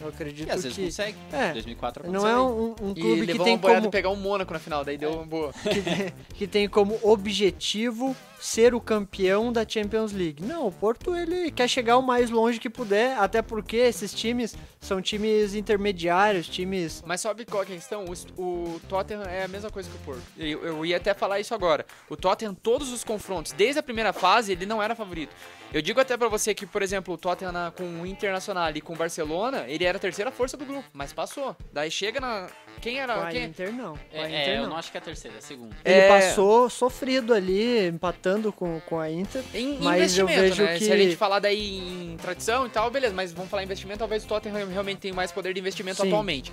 Eu 0.00 0.08
acredito 0.08 0.48
E 0.48 0.50
às 0.50 0.62
vezes 0.62 0.76
que 0.76 0.84
consegue. 0.84 1.16
é, 1.32 1.52
2004 1.52 2.10
não 2.10 2.26
é 2.26 2.40
um, 2.40 2.74
um 2.80 2.90
e 2.92 3.00
clube 3.00 3.20
que 3.20 3.32
levou 3.32 3.44
tem 3.44 3.58
como 3.58 3.90
pegar 3.90 4.10
um 4.10 4.16
Mônaco 4.16 4.52
na 4.52 4.58
final. 4.58 4.84
Daí 4.84 4.96
deu 4.96 5.12
uma 5.12 5.26
boa. 5.26 5.52
que, 5.62 6.34
que 6.34 6.46
tem 6.46 6.68
como 6.68 6.98
objetivo 7.02 8.16
ser 8.40 8.74
o 8.74 8.80
campeão 8.80 9.52
da 9.52 9.66
Champions 9.68 10.12
League. 10.12 10.42
Não, 10.42 10.66
o 10.66 10.72
Porto 10.72 11.14
ele 11.14 11.50
quer 11.50 11.68
chegar 11.68 11.98
o 11.98 12.02
mais 12.02 12.30
longe 12.30 12.58
que 12.58 12.70
puder, 12.70 13.16
até 13.18 13.42
porque 13.42 13.76
esses 13.76 14.12
times 14.14 14.56
são 14.80 15.00
times 15.02 15.54
intermediários, 15.54 16.48
times 16.48 17.02
Mas 17.06 17.20
sabe 17.20 17.44
qual 17.44 17.64
que 17.64 17.72
é 17.72 17.74
a 17.76 17.78
questão? 17.78 18.04
O, 18.36 18.42
o 18.42 18.80
Tottenham 18.88 19.22
é 19.24 19.44
a 19.44 19.48
mesma 19.48 19.70
coisa 19.70 19.88
que 19.90 19.96
o 19.96 20.00
Porto. 20.00 20.22
Eu, 20.38 20.64
eu 20.64 20.86
ia 20.86 20.96
até 20.96 21.12
falar 21.14 21.38
isso 21.40 21.54
agora. 21.54 21.84
O 22.08 22.16
Tottenham, 22.16 22.54
todos 22.54 22.90
os 22.92 23.04
confrontos, 23.04 23.52
desde 23.52 23.78
a 23.78 23.82
primeira 23.82 24.12
fase, 24.12 24.52
ele 24.52 24.64
não 24.66 24.82
era 24.82 24.94
favorito. 24.94 25.34
Eu 25.72 25.80
digo 25.80 26.00
até 26.00 26.16
pra 26.16 26.26
você 26.26 26.52
que, 26.52 26.66
por 26.66 26.82
exemplo, 26.82 27.14
o 27.14 27.18
Tottenham 27.18 27.52
na- 27.52 27.70
com 27.70 27.84
o 28.00 28.06
Internacional 28.06 28.72
e 28.74 28.80
com 28.80 28.92
o 28.92 28.96
Barcelona, 28.96 29.66
ele 29.68 29.84
era 29.84 29.98
a 29.98 30.00
terceira 30.00 30.32
força 30.32 30.56
do 30.56 30.64
grupo, 30.64 30.88
mas 30.92 31.12
passou. 31.12 31.54
Daí 31.72 31.90
chega 31.90 32.20
na. 32.20 32.48
Quem 32.80 32.96
com 32.96 33.00
era. 33.02 33.14
a 33.26 33.30
Quem, 33.30 33.44
Inter 33.44 33.72
não. 33.72 33.92
Com 34.10 34.20
a 34.20 34.22
É, 34.22 34.26
Inter 34.26 34.48
é, 34.48 34.56
eu 34.58 34.62
não. 34.62 34.70
não 34.70 34.76
acho 34.76 34.90
que 34.90 34.96
é 34.96 35.00
a 35.00 35.04
terceira, 35.04 35.36
é 35.36 35.38
a 35.38 35.42
segunda. 35.42 35.76
Ele 35.84 36.00
É. 36.00 36.08
passou 36.08 36.68
sofrido 36.68 37.32
ali, 37.32 37.86
empatando 37.86 38.29
com, 38.56 38.80
com 38.86 38.98
a 38.98 39.10
Inter. 39.10 39.42
Em 39.54 39.78
Mas 39.80 40.16
eu 40.16 40.24
investimento, 40.26 40.40
vejo 40.56 40.62
né? 40.62 40.78
que- 40.78 40.84
Se 40.84 40.92
a 40.92 40.96
gente 40.96 41.16
falar 41.16 41.38
daí 41.40 41.78
em 42.12 42.16
tradição 42.16 42.66
e 42.66 42.70
tal, 42.70 42.90
beleza, 42.90 43.14
mas 43.14 43.32
vamos 43.32 43.50
falar 43.50 43.62
em 43.62 43.66
investimento, 43.66 43.98
talvez 43.98 44.24
o 44.24 44.26
Tottenham 44.26 44.66
realmente 44.68 44.98
tenha 44.98 45.14
mais 45.14 45.32
poder 45.32 45.52
de 45.54 45.60
investimento 45.60 46.00
Sim. 46.02 46.08
atualmente. 46.08 46.52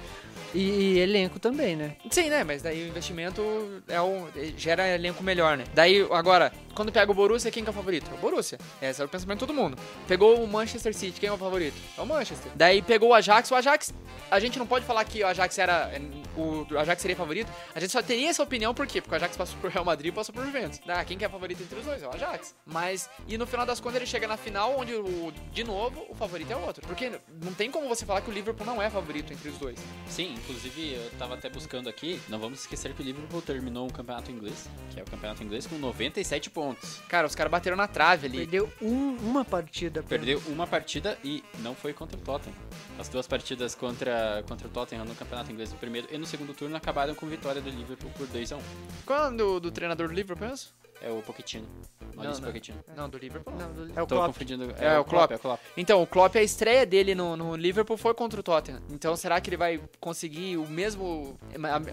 E, 0.54 0.60
e 0.60 1.00
elenco 1.00 1.40
também, 1.40 1.76
né? 1.76 1.96
Sim, 2.10 2.30
né? 2.30 2.44
Mas 2.44 2.62
daí 2.62 2.86
o 2.86 2.88
investimento 2.88 3.42
é 3.88 4.02
um, 4.02 4.28
gera 4.56 4.88
elenco 4.88 5.24
melhor, 5.24 5.58
né? 5.58 5.66
Daí, 5.74 6.08
agora, 6.12 6.52
quando 6.74 6.92
pega 6.92 7.12
o 7.12 7.16
Borussia, 7.16 7.52
quem 7.52 7.64
que 7.64 7.70
é 7.70 7.72
o 7.72 7.74
favorito? 7.74 8.10
É 8.12 8.14
o 8.14 8.18
Borussia. 8.18 8.58
Esse 8.82 9.02
é 9.02 9.06
o 9.06 9.10
pensamento 9.10 9.40
de 9.40 9.48
todo 9.48 9.56
mundo. 9.56 9.78
Pegou 10.08 10.42
o 10.42 10.48
Manchester 10.48 10.94
City, 10.94 11.20
quem 11.20 11.30
é 11.30 11.32
o 11.32 11.38
favorito? 11.38 11.76
É 11.98 12.02
o 12.02 12.06
Manchester. 12.06 12.52
Daí 12.56 12.82
pegou 12.82 13.10
o 13.10 13.14
Ajax, 13.14 13.52
o 13.52 13.56
Ajax, 13.56 13.94
a 14.30 14.40
gente 14.40 14.60
não 14.60 14.68
pode 14.68 14.86
falar 14.86 15.04
que 15.06 15.24
o 15.24 15.28
Ajax 15.28 15.58
era. 15.58 15.92
O 16.36 16.66
Ajax 16.78 17.02
seria 17.02 17.16
favorito. 17.16 17.52
A 17.74 17.80
gente 17.80 17.92
só 17.92 18.02
teria 18.02 18.30
essa 18.30 18.44
opinião, 18.44 18.74
por 18.74 18.86
quê? 18.86 19.02
Porque 19.02 19.16
o 19.16 19.18
Ajax 19.18 19.36
passou 19.36 19.58
por 19.60 19.70
Real 19.70 19.86
Madrid 19.86 20.12
e 20.12 20.16
passou 20.16 20.34
por 20.34 20.46
Juventus. 20.46 20.80
Ah, 20.88 21.04
quem 21.04 21.18
que 21.18 21.26
é 21.26 21.30
favorito 21.30 21.62
entre 21.64 21.80
os 21.80 21.86
dois? 21.86 22.04
É 22.04 22.08
o 22.08 22.14
Ajax. 22.14 22.56
Mas, 22.66 23.10
e 23.28 23.38
no 23.38 23.48
final 23.48 23.66
das 23.66 23.80
contas, 23.80 23.98
ele 23.98 24.06
chega 24.06 24.28
na 24.28 24.38
final, 24.38 24.78
onde, 24.78 24.94
o, 24.94 25.34
de 25.52 25.64
novo, 25.64 26.06
o 26.10 26.16
favorito 26.16 26.52
é 26.52 26.56
o 26.56 26.62
outro. 26.62 26.86
Porque 26.86 27.12
não 27.44 27.54
tem 27.54 27.72
como 27.72 27.88
você 27.88 28.06
falar 28.06 28.22
que 28.22 28.30
o 28.30 28.34
Liverpool 28.34 28.66
não 28.66 28.82
é 28.82 28.90
favorito 28.90 29.34
entre 29.34 29.50
os 29.50 29.58
dois. 29.58 29.80
Sim, 30.08 30.37
inclusive 30.38 30.94
eu 30.94 31.10
tava 31.18 31.34
até 31.36 31.50
buscando 31.50 31.90
aqui, 31.90 32.20
não 32.30 32.40
vamos 32.40 32.60
esquecer 32.62 32.94
que 32.94 33.02
o 33.02 33.06
Liverpool 33.06 33.42
terminou 33.42 33.86
um 33.86 33.90
campeonato 33.90 34.32
inglês, 34.32 34.70
que 34.92 35.00
é 35.00 35.04
o 35.04 35.06
campeonato 35.06 35.44
inglês, 35.44 35.66
com 35.68 35.78
97 35.78 36.50
pontos. 36.50 37.00
Cara, 37.10 37.28
os 37.28 37.36
caras 37.36 37.52
bateram 37.52 37.76
na 37.78 37.88
trave 37.88 38.28
ali. 38.28 38.38
Perdeu 38.40 38.72
um- 38.82 39.16
uma 39.18 39.44
partida. 39.46 40.00
apenas. 40.02 40.10
Perdeu 40.26 40.42
uma 40.52 40.66
partida 40.68 41.18
e 41.24 41.44
não 41.60 41.74
foi 41.76 41.94
contra 41.94 42.18
o 42.18 42.22
Tottenham. 42.22 42.56
As 43.00 43.08
duas 43.10 43.28
partidas 43.28 43.76
contra, 43.76 44.44
contra 44.48 44.68
o 44.68 44.72
Tottenham 44.72 45.06
no 45.06 45.16
campeonato 45.16 45.52
inglês 45.52 45.72
no 45.72 45.78
primeiro 45.78 46.08
e 46.12 46.18
no 46.18 46.26
segundo 46.26 46.54
turno 46.54 46.76
acabaram 46.76 47.14
com 47.16 47.26
vitória 47.28 47.62
do 47.62 47.70
Liverpool 47.70 48.12
por 48.18 48.28
2x1. 48.28 48.60
Qual 49.06 49.26
é 49.26 49.28
o 49.30 49.32
do, 49.38 49.60
do 49.60 49.72
treinador 49.72 50.08
do 50.08 50.14
Liverpool 50.14 50.48
mesmo? 50.48 50.70
É 51.02 51.12
o 51.12 51.22
Pochettino. 51.22 51.68
Maurício 52.16 52.42
não. 52.42 52.48
Pochettino. 52.50 52.78
Não, 52.96 53.08
do 53.10 53.18
Liverpool. 53.20 53.54
Não, 53.56 53.72
do- 53.72 54.00
É 54.00 54.02
o 54.02 54.08
Tô 54.08 54.16
Klopp. 54.16 54.28
confundindo. 54.28 54.64
É, 54.80 54.98
o 55.00 55.06
Klopp. 55.06 55.32
É 55.32 55.36
o 55.36 55.40
Klopp. 55.40 55.60
Então, 55.78 56.02
o 56.02 56.08
Klopp, 56.08 56.36
a 56.36 56.42
estreia 56.42 56.86
dele 56.86 57.14
no, 57.14 57.38
no 57.38 57.56
Liverpool 57.56 57.96
foi 57.98 58.14
contra 58.16 58.40
o 58.40 58.44
Tottenham. 58.44 58.82
Então, 58.92 59.16
será 59.16 59.40
que 59.40 59.50
ele 59.50 59.58
vai 59.58 59.80
conseguir 60.00 60.58
o 60.58 60.68
mesmo 60.68 61.38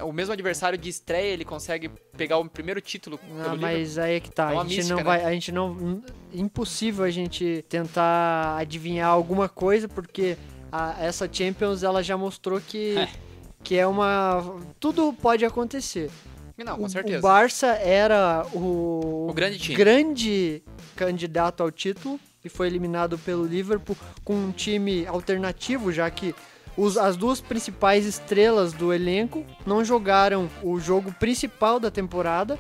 o 0.03 0.12
mesmo 0.12 0.33
adversário 0.33 0.79
de 0.79 0.88
estreia? 0.88 1.33
Ele 1.35 1.45
consegue 1.45 1.90
pegar 2.17 2.38
o 2.38 2.49
primeiro 2.49 2.81
título 2.81 3.19
pelo 3.19 3.31
Não, 3.35 3.38
Liverpool? 3.55 3.61
mas 3.61 3.99
aí 3.99 4.14
é 4.17 4.21
que 4.21 4.31
tá. 4.31 4.51
É 4.51 4.53
uma 4.55 4.62
a 4.62 4.64
gente 4.64 4.77
mística, 4.77 4.88
não 4.90 4.97
né? 4.97 5.05
vai, 5.05 5.25
a 5.25 5.33
gente 5.33 5.53
não, 5.53 6.03
impossível 6.33 7.05
a 7.05 7.11
gente 7.11 7.64
tentar 7.69 8.57
adivinhar 8.59 9.09
alguma 9.11 9.49
coisa 9.49 9.87
porque 9.88 10.37
a- 10.73 10.97
essa 10.99 11.29
Champions 11.31 11.83
ela 11.83 12.03
já 12.03 12.17
mostrou 12.17 12.61
que 12.61 12.97
É. 12.97 13.09
que 13.62 13.77
é 13.77 13.87
uma 13.87 14.59
tudo 14.81 15.12
pode 15.12 15.45
acontecer. 15.45 16.11
Não, 16.59 16.75
o, 16.75 16.79
com 16.79 16.88
certeza. 16.88 17.19
o 17.19 17.23
Barça 17.23 17.67
era 17.69 18.47
o, 18.55 19.27
O 19.29 19.33
grande 19.35 19.59
time. 19.59 19.77
grande 19.77 20.62
candidato 20.95 21.62
ao 21.62 21.71
título 21.71 22.21
e 22.45 22.49
foi 22.49 22.67
eliminado 22.69 23.19
pelo 23.19 23.45
Liverpool 23.45 23.97
com 24.23 24.35
um 24.35 24.53
time 24.53 25.07
alternativo, 25.07 25.90
já 25.90 26.09
que 26.11 26.35
os- 26.77 26.97
as 26.97 27.17
duas 27.17 27.40
principais 27.40 28.05
estrelas 28.05 28.73
do 28.73 28.93
elenco 28.93 29.45
não 29.67 29.85
jogaram 29.85 30.49
o 30.62 30.79
jogo 30.79 31.12
principal 31.19 31.81
da 31.81 31.90
temporada 31.90 32.59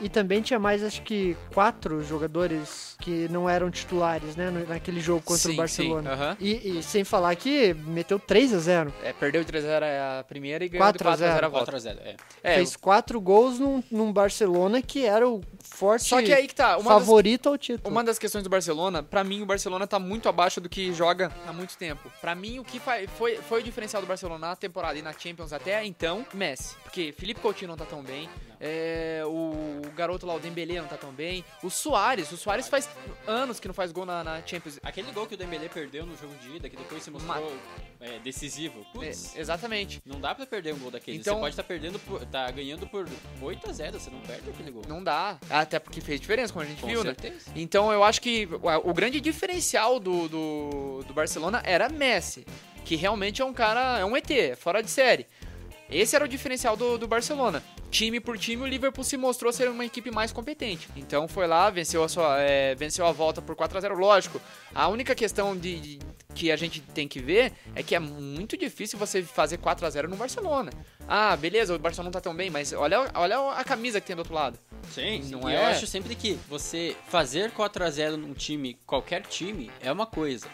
e 0.00 0.08
também 0.08 0.42
tinha 0.42 0.58
mais, 0.58 0.82
acho 0.82 1.02
que, 1.02 1.36
quatro 1.54 2.02
jogadores 2.04 2.96
que 3.00 3.28
não 3.28 3.48
eram 3.48 3.70
titulares, 3.70 4.36
né, 4.36 4.50
naquele 4.68 5.00
jogo 5.00 5.22
contra 5.22 5.42
Sim, 5.48 5.54
o 5.54 5.56
Barcelona. 5.56 6.02
sim, 6.16 6.22
aham. 6.22 6.36
E, 6.40 6.78
e 6.78 6.82
sem 6.82 7.04
falar 7.04 7.34
que 7.36 7.74
meteu 7.74 8.18
3 8.18 8.54
a 8.54 8.58
0 8.58 8.92
É, 9.02 9.12
perdeu 9.12 9.42
de 9.44 9.52
3x0 9.52 9.82
a 10.20 10.24
primeira 10.24 10.64
e 10.64 10.68
ganhou 10.68 10.84
4 10.84 11.02
de 11.02 11.08
a 11.08 11.12
4x0 11.12 11.30
a 11.30 11.34
0. 11.34 11.50
volta. 11.50 11.72
4x0, 11.72 11.98
é. 12.04 12.16
É, 12.42 12.54
Fez 12.56 12.76
quatro 12.76 13.20
gols 13.20 13.58
num, 13.58 13.82
num 13.90 14.12
Barcelona 14.12 14.80
que 14.82 15.04
era 15.04 15.28
o 15.28 15.40
forte 15.62 16.04
só 16.08 16.20
que 16.22 16.32
aí 16.32 16.46
que 16.46 16.54
tá. 16.54 16.76
Uma 16.78 16.90
das, 16.94 16.98
favorito 17.00 17.48
ao 17.48 17.58
título. 17.58 17.90
uma 17.90 18.04
das 18.04 18.18
questões 18.18 18.44
do 18.44 18.50
Barcelona, 18.50 19.02
pra 19.02 19.22
mim, 19.24 19.42
o 19.42 19.46
Barcelona 19.46 19.86
tá 19.86 19.98
muito 19.98 20.28
abaixo 20.28 20.60
do 20.60 20.68
que 20.68 20.92
joga 20.92 21.32
há 21.46 21.52
muito 21.52 21.76
tempo. 21.76 22.10
Pra 22.20 22.34
mim, 22.34 22.58
o 22.58 22.64
que 22.64 22.78
foi, 22.78 23.38
foi 23.38 23.60
o 23.60 23.64
diferencial 23.64 24.02
do 24.02 24.06
Barcelona 24.08 24.48
na 24.48 24.56
temporada 24.56 24.98
e 24.98 25.02
na 25.02 25.12
Champions 25.12 25.52
até 25.52 25.84
então, 25.84 26.24
Messi. 26.34 26.74
Porque 26.82 27.14
Felipe 27.16 27.40
Coutinho 27.40 27.68
não 27.68 27.76
tá 27.76 27.84
tão 27.84 28.02
bem, 28.02 28.28
é, 28.60 29.22
o 29.26 29.82
garoto 29.94 30.26
lá, 30.26 30.34
o 30.34 30.40
Dembélé 30.40 30.80
não 30.80 30.88
tá 30.88 30.96
tão 30.96 31.12
bem, 31.12 31.44
o 31.62 31.70
Soares, 31.70 32.30
o 32.32 32.36
Soares 32.36 32.68
faz 32.68 32.88
anos 33.26 33.58
que 33.60 33.66
não 33.68 33.74
faz 33.74 33.92
gol 33.92 34.04
na, 34.06 34.22
na 34.24 34.42
Champions. 34.46 34.78
Aquele 34.82 35.10
gol 35.12 35.26
que 35.26 35.34
o 35.34 35.36
Dembélé 35.36 35.68
perdeu 35.68 36.04
no 36.06 36.16
jogo 36.16 36.34
de 36.36 36.56
ida, 36.56 36.68
que 36.68 36.76
depois 36.76 37.02
se 37.02 37.10
mostrou 37.10 37.52
é, 38.00 38.18
decisivo. 38.20 38.84
Putz, 38.92 39.34
É, 39.36 39.40
exatamente. 39.40 40.00
não 40.04 40.20
dá 40.20 40.34
pra 40.34 40.46
perder 40.46 40.74
um 40.74 40.78
gol 40.78 40.90
daquele. 40.90 41.18
Então- 41.18 41.34
Você 41.34 41.40
pode 41.40 41.52
estar 41.52 41.62
perdendo, 41.64 41.98
por, 41.98 42.24
tá 42.26 42.50
ganhando 42.50 42.86
por 42.86 43.06
8x0, 43.42 43.92
você 43.92 44.10
não 44.10 44.20
perde 44.20 44.48
aquele 44.50 44.70
gol. 44.70 44.82
Não 44.88 45.02
dá. 45.02 45.38
Até 45.50 45.78
porque 45.78 46.00
fez 46.00 46.20
diferença, 46.20 46.52
como 46.52 46.64
a 46.64 46.68
gente 46.68 46.80
Com 46.80 46.88
viu, 46.88 47.04
né? 47.04 47.14
certeza. 47.18 47.50
Então 47.54 47.92
eu 47.92 48.02
acho 48.04 48.20
que 48.20 48.46
o, 48.46 48.90
o 48.90 48.94
grande 48.94 49.20
diferencial 49.20 49.98
do, 50.00 50.28
do, 50.28 51.04
do 51.06 51.14
Barcelona 51.14 51.62
era 51.64 51.88
Messi, 51.88 52.46
que 52.84 52.96
realmente 52.96 53.42
é 53.42 53.44
um 53.44 53.52
cara, 53.52 53.98
é 53.98 54.04
um 54.04 54.16
ET, 54.16 54.28
fora 54.56 54.82
de 54.82 54.90
série. 54.90 55.26
Esse 55.90 56.16
era 56.16 56.24
o 56.24 56.28
diferencial 56.28 56.76
do, 56.76 56.98
do 56.98 57.06
Barcelona. 57.06 57.62
Time 57.96 58.20
por 58.20 58.36
time, 58.36 58.62
o 58.62 58.66
Liverpool 58.66 59.02
se 59.02 59.16
mostrou 59.16 59.50
ser 59.50 59.70
uma 59.70 59.84
equipe 59.84 60.10
mais 60.10 60.30
competente. 60.30 60.86
Então 60.94 61.26
foi 61.26 61.46
lá, 61.46 61.70
venceu 61.70 62.04
a, 62.04 62.08
sua, 62.08 62.38
é, 62.40 62.74
venceu 62.74 63.06
a 63.06 63.12
volta 63.12 63.40
por 63.40 63.56
4 63.56 63.78
a 63.78 63.80
0 63.80 63.96
Lógico, 63.96 64.40
a 64.74 64.86
única 64.88 65.14
questão 65.14 65.56
de, 65.56 65.80
de, 65.80 65.98
que 66.34 66.52
a 66.52 66.56
gente 66.56 66.82
tem 66.82 67.08
que 67.08 67.20
ver 67.20 67.54
é 67.74 67.82
que 67.82 67.94
é 67.94 67.98
muito 67.98 68.54
difícil 68.56 68.98
você 68.98 69.22
fazer 69.22 69.56
4 69.56 69.86
a 69.86 69.90
0 69.90 70.08
no 70.08 70.16
Barcelona. 70.16 70.70
Ah, 71.08 71.34
beleza, 71.36 71.74
o 71.74 71.78
Barcelona 71.78 72.08
não 72.08 72.12
tá 72.12 72.20
tão 72.20 72.34
bem, 72.34 72.50
mas 72.50 72.72
olha, 72.74 73.10
olha 73.14 73.52
a 73.52 73.64
camisa 73.64 73.98
que 73.98 74.06
tem 74.06 74.14
do 74.14 74.20
outro 74.20 74.34
lado. 74.34 74.58
Sim, 74.92 75.22
Não 75.30 75.40
não 75.40 75.48
é? 75.48 75.56
Eu 75.56 75.66
acho 75.66 75.86
sempre 75.86 76.14
que 76.14 76.38
você 76.48 76.94
fazer 77.08 77.50
4 77.52 77.82
a 77.82 77.90
0 77.90 78.16
num 78.18 78.34
time, 78.34 78.76
qualquer 78.86 79.22
time, 79.22 79.70
é 79.80 79.90
uma 79.90 80.06
coisa. 80.06 80.46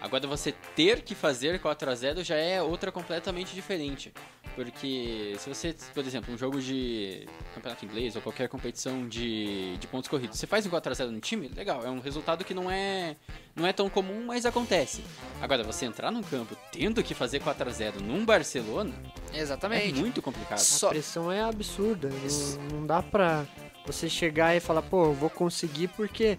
Agora 0.00 0.26
você 0.26 0.52
ter 0.74 1.02
que 1.02 1.14
fazer 1.14 1.60
4 1.60 1.90
a 1.90 1.94
0 1.94 2.24
já 2.24 2.34
é 2.36 2.62
outra 2.62 2.90
completamente 2.90 3.54
diferente. 3.54 4.12
Porque 4.56 5.36
se 5.38 5.48
você, 5.48 5.74
por 5.94 6.04
exemplo, 6.04 6.34
um 6.34 6.38
jogo 6.38 6.60
de 6.60 7.26
campeonato 7.54 7.84
inglês 7.84 8.16
ou 8.16 8.22
qualquer 8.22 8.48
competição 8.48 9.06
de, 9.08 9.76
de 9.76 9.86
pontos 9.86 10.08
corridos, 10.08 10.38
você 10.38 10.46
faz 10.46 10.66
um 10.66 10.70
4 10.70 10.90
a 10.90 10.94
0 10.94 11.10
no 11.12 11.20
time, 11.20 11.48
legal, 11.54 11.84
é 11.84 11.90
um 11.90 12.00
resultado 12.00 12.44
que 12.44 12.52
não 12.52 12.70
é 12.70 13.14
não 13.54 13.66
é 13.66 13.72
tão 13.72 13.88
comum, 13.88 14.24
mas 14.26 14.44
acontece. 14.46 15.02
Agora 15.40 15.62
você 15.62 15.84
entrar 15.86 16.10
num 16.10 16.22
campo 16.22 16.56
tendo 16.72 17.02
que 17.02 17.14
fazer 17.14 17.40
4 17.40 17.68
a 17.68 17.72
0 17.72 18.00
num 18.02 18.24
Barcelona 18.24 18.92
é 19.32 19.38
Exatamente. 19.40 19.98
muito 20.00 20.20
complicado. 20.20 20.58
Só- 20.58 20.88
A 20.88 20.90
pressão 20.90 21.30
é 21.30 21.42
absurda. 21.42 22.08
Não, 22.08 22.78
não 22.80 22.86
dá 22.86 23.02
pra 23.02 23.46
você 23.86 24.08
chegar 24.08 24.56
e 24.56 24.60
falar, 24.60 24.82
pô, 24.82 25.06
eu 25.06 25.14
vou 25.14 25.30
conseguir 25.30 25.88
porque 25.88 26.36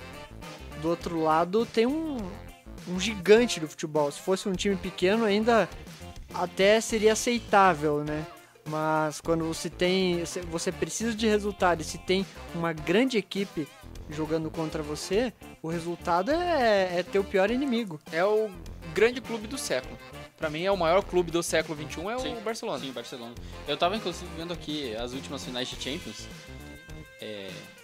do 0.81 0.89
outro 0.89 1.21
lado 1.21 1.65
tem 1.65 1.85
um, 1.85 2.17
um 2.87 2.99
gigante 2.99 3.59
do 3.59 3.67
futebol. 3.67 4.11
Se 4.11 4.19
fosse 4.19 4.47
um 4.47 4.53
time 4.53 4.75
pequeno, 4.75 5.25
ainda 5.25 5.69
até 6.33 6.79
seria 6.81 7.13
aceitável, 7.13 8.03
né? 8.03 8.25
Mas 8.67 9.19
quando 9.19 9.45
você 9.45 9.69
tem. 9.69 10.23
Você 10.49 10.71
precisa 10.71 11.15
de 11.15 11.27
resultado 11.27 11.81
e 11.81 11.83
se 11.83 11.97
tem 11.97 12.25
uma 12.53 12.73
grande 12.73 13.17
equipe 13.17 13.67
jogando 14.09 14.51
contra 14.51 14.83
você, 14.83 15.33
o 15.61 15.69
resultado 15.69 16.31
é, 16.31 16.99
é 16.99 17.03
teu 17.03 17.23
pior 17.23 17.49
inimigo. 17.49 17.99
É 18.11 18.23
o 18.23 18.49
grande 18.93 19.21
clube 19.21 19.47
do 19.47 19.57
século. 19.57 19.97
Pra 20.37 20.49
mim 20.49 20.63
é 20.63 20.71
o 20.71 20.77
maior 20.77 21.03
clube 21.03 21.31
do 21.31 21.41
século 21.41 21.77
XXI 21.77 22.01
é 22.07 22.19
Sim, 22.19 22.37
o 22.37 22.41
Barcelona. 22.41 22.79
Sim, 22.79 22.89
o 22.89 22.93
Barcelona. 22.93 23.33
Eu 23.67 23.77
tava 23.77 23.95
inclusive 23.95 24.29
vendo 24.35 24.53
aqui 24.53 24.95
as 24.95 25.13
últimas 25.13 25.43
finais 25.43 25.67
de 25.67 25.75
Champions. 25.75 26.27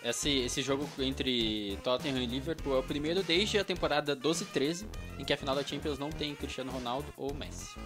Esse, 0.08 0.30
esse 0.40 0.62
jogo 0.62 0.88
entre 1.00 1.78
Tottenham 1.84 2.18
e 2.18 2.26
Liverpool 2.26 2.78
é 2.78 2.80
o 2.80 2.84
primeiro 2.84 3.22
desde 3.22 3.60
a 3.60 3.64
temporada 3.64 4.16
12-13 4.16 4.86
em 5.20 5.26
que 5.26 5.34
a 5.34 5.38
final 5.38 5.54
da 5.54 5.62
Champions 5.64 6.00
não 6.00 6.10
tem 6.10 6.34
Cristiano 6.34 6.72
Ronaldo 6.72 7.14
ou 7.18 7.34
Messi. 7.34 7.78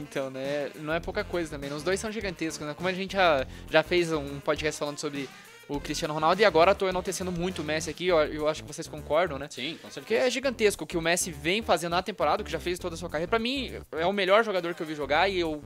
Então, 0.00 0.28
né? 0.28 0.72
Não 0.74 0.92
é 0.92 0.98
pouca 0.98 1.22
coisa 1.22 1.48
também. 1.48 1.70
né? 1.70 1.76
Os 1.76 1.84
dois 1.84 2.00
são 2.00 2.10
gigantescos, 2.10 2.66
né? 2.66 2.74
Como 2.74 2.88
a 2.88 2.92
gente 2.92 3.12
já, 3.12 3.46
já 3.70 3.84
fez 3.84 4.12
um 4.12 4.40
podcast 4.40 4.76
falando 4.76 4.98
sobre 4.98 5.28
o 5.68 5.78
Cristiano 5.78 6.12
Ronaldo 6.14 6.42
e 6.42 6.44
agora 6.44 6.74
tô 6.74 6.88
enaltecendo 6.88 7.30
muito 7.30 7.62
o 7.62 7.64
Messi 7.64 7.90
aqui, 7.90 8.08
eu, 8.08 8.18
eu 8.18 8.48
acho 8.48 8.62
que 8.64 8.72
vocês 8.72 8.88
concordam, 8.88 9.38
né? 9.38 9.46
Sim, 9.48 9.78
com 9.80 9.88
Porque 9.88 10.14
é 10.14 10.28
gigantesco 10.28 10.82
o 10.82 10.86
que 10.86 10.96
o 10.96 11.00
Messi 11.00 11.30
vem 11.30 11.62
fazendo 11.62 11.92
na 11.92 12.02
temporada, 12.02 12.42
que 12.42 12.50
já 12.50 12.58
fez 12.58 12.78
toda 12.78 12.96
a 12.96 12.98
sua 12.98 13.08
carreira. 13.08 13.30
Pra 13.30 13.38
mim, 13.38 13.72
é 13.92 14.06
o 14.06 14.12
melhor 14.12 14.44
jogador 14.44 14.74
que 14.74 14.82
eu 14.82 14.86
vi 14.86 14.96
jogar 14.96 15.28
e 15.28 15.38
eu, 15.38 15.62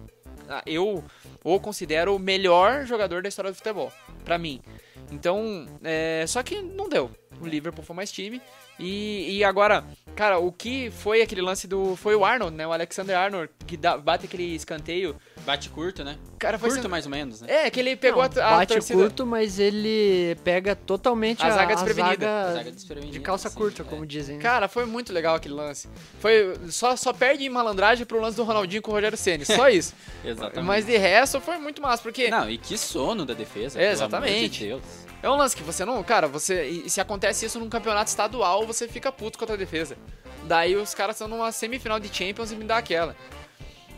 ah, 0.47 0.62
eu 0.66 1.03
o 1.43 1.59
considero 1.59 2.14
o 2.14 2.19
melhor 2.19 2.85
jogador 2.85 3.23
da 3.23 3.31
história 3.31 3.51
do 3.51 3.55
futebol. 3.55 3.90
Pra 4.27 4.37
mim. 4.37 4.61
Então, 5.11 5.66
é, 5.83 6.25
só 6.27 6.42
que 6.42 6.61
não 6.61 6.88
deu. 6.88 7.11
O 7.40 7.46
Liverpool 7.46 7.85
foi 7.85 7.96
mais 7.96 8.12
time. 8.12 8.40
E, 8.79 9.37
e 9.38 9.44
agora, 9.44 9.85
cara, 10.16 10.38
o 10.38 10.50
que 10.50 10.90
foi 10.90 11.20
aquele 11.22 11.42
lance 11.42 11.66
do. 11.66 11.96
Foi 11.96 12.14
o 12.14 12.24
Arnold, 12.24 12.57
né? 12.57 12.66
O 12.66 12.72
Alexander 12.72 13.16
Arnold, 13.16 13.50
que 13.66 13.76
dá- 13.76 13.96
bate 13.98 14.24
aquele 14.26 14.55
escanteio. 14.55 15.14
Bate 15.44 15.68
curto, 15.70 16.03
né? 16.05 16.16
Cara, 16.38 16.59
foi 16.59 16.68
Curto 16.70 16.83
sen- 16.83 16.90
mais 16.90 17.05
ou 17.05 17.11
menos, 17.11 17.40
né? 17.42 17.66
É, 17.66 17.70
que 17.70 17.81
ele 17.81 17.94
pegou 17.96 18.22
Não, 18.22 18.42
a, 18.42 18.46
a 18.46 18.57
bate 18.59 18.72
torcida. 18.74 18.98
curto, 18.98 19.26
mas 19.26 19.59
ele 19.59 20.35
pega 20.44 20.74
totalmente 20.76 21.42
A 21.42 21.46
a, 21.46 21.50
zaga 21.50 21.72
a 21.72 21.74
desprevenida. 21.76 22.26
zaga 22.26 22.53
Zaga 22.55 22.72
desprevenida, 22.72 23.12
de 23.12 23.20
calça 23.20 23.48
sim, 23.50 23.57
curta, 23.57 23.83
é. 23.83 23.85
como 23.85 24.07
dizem. 24.07 24.37
né? 24.37 24.42
Cara, 24.42 24.68
foi 24.68 24.85
muito 24.87 25.12
legal 25.12 25.35
aquele 25.35 25.55
lance. 25.55 25.88
Foi 26.18 26.57
só, 26.70 26.96
só 26.96 27.12
perde 27.12 27.44
em 27.44 27.48
malandragem 27.50 28.05
pro 28.07 28.20
lance 28.20 28.37
do 28.37 28.44
Ronaldinho 28.44 28.81
com 28.83 28.90
o 28.90 28.94
Rogério 28.94 29.16
Ceni, 29.18 29.44
só 29.44 29.68
isso. 29.70 29.94
Exatamente. 30.24 30.66
Mas 30.66 30.85
de 30.87 30.96
resto 30.96 31.40
foi 31.40 31.59
muito 31.59 31.81
massa, 31.83 32.03
porque 32.03 32.29
Não, 32.31 32.48
e 32.48 32.57
que 32.59 32.76
sono 32.79 33.24
da 33.26 33.35
defesa. 33.35 33.79
É, 33.81 33.90
pelo 33.94 34.05
amor 34.05 34.20
de 34.20 34.26
exatamente. 34.33 34.64
Deus. 34.64 34.83
É 35.22 35.28
um 35.28 35.37
lance 35.37 35.56
que 35.56 35.62
você 35.62 35.85
não, 35.85 36.02
cara, 36.02 36.26
você 36.26 36.64
e 36.64 36.90
se 36.90 37.00
acontece 37.00 37.44
isso 37.46 37.59
num 37.59 37.68
campeonato 37.68 38.09
estadual, 38.09 38.66
você 38.66 38.88
fica 38.88 39.12
puto 39.12 39.38
contra 39.38 39.54
a 39.54 39.59
defesa. 39.59 39.96
Daí 40.44 40.76
os 40.76 40.94
caras 40.94 41.16
estão 41.16 41.28
numa 41.28 41.52
semifinal 41.52 42.00
de 42.00 42.09
Champions 42.09 42.50
e 42.50 42.56
me 42.56 42.64
dá 42.64 42.78
aquela. 42.78 43.14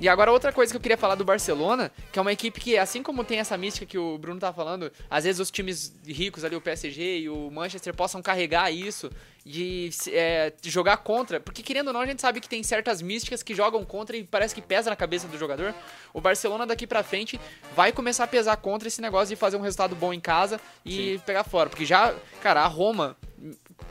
E 0.01 0.09
agora 0.09 0.33
outra 0.33 0.53
coisa 0.53 0.73
que 0.73 0.77
eu 0.77 0.81
queria 0.81 0.97
falar 0.97 1.15
do 1.15 1.25
Barcelona, 1.25 1.93
que 2.11 2.19
é 2.19 2.23
uma 2.23 2.33
equipe 2.33 2.61
que, 2.61 2.77
assim 2.77 3.05
como 3.05 3.23
tem 3.23 3.39
essa 3.39 3.57
mística 3.57 3.87
que 3.87 3.97
o 3.97 4.19
Bruno 4.19 4.41
tá 4.41 4.53
falando, 4.53 4.91
às 5.09 5.23
vezes 5.23 5.41
os 5.41 5.49
times 5.49 5.95
ricos 6.05 6.45
ali, 6.45 6.57
o 6.57 6.61
PSG 6.61 7.21
e 7.21 7.29
o 7.29 7.49
Manchester, 7.53 7.95
possam 7.95 8.21
carregar 8.21 8.73
isso 8.73 9.09
de 9.45 9.91
é, 10.09 10.53
jogar 10.65 10.99
contra, 10.99 11.41
porque 11.41 11.63
querendo 11.63 11.89
ou 11.89 11.93
não, 11.93 12.01
a 12.01 12.07
gente 12.07 12.23
sabe 12.23 12.41
que 12.41 12.49
tem 12.49 12.63
certas 12.63 13.03
místicas 13.03 13.43
que 13.43 13.55
jogam 13.55 13.85
contra 13.85 14.17
e 14.17 14.25
parece 14.25 14.55
que 14.55 14.63
pesa 14.63 14.91
na 14.91 14.97
cabeça 14.97 15.27
do 15.27 15.37
jogador. 15.37 15.75
O 16.13 16.21
Barcelona 16.21 16.67
daqui 16.67 16.87
pra 16.87 17.03
frente 17.03 17.41
vai 17.75 17.93
começar 17.93 18.25
a 18.25 18.29
pesar 18.29 18.57
contra 18.57 18.89
esse 18.89 19.01
negócio 19.01 19.29
de 19.29 19.37
fazer 19.37 19.57
um 19.57 19.61
resultado 19.61 19.97
bom 19.97 20.13
em 20.13 20.21
casa 20.21 20.61
e 20.85 21.21
pegar 21.27 21.45
fora, 21.45 21.69
porque 21.69 21.85
já, 21.85 22.15
cara, 22.41 22.63
a 22.63 22.67
Roma, 22.67 23.17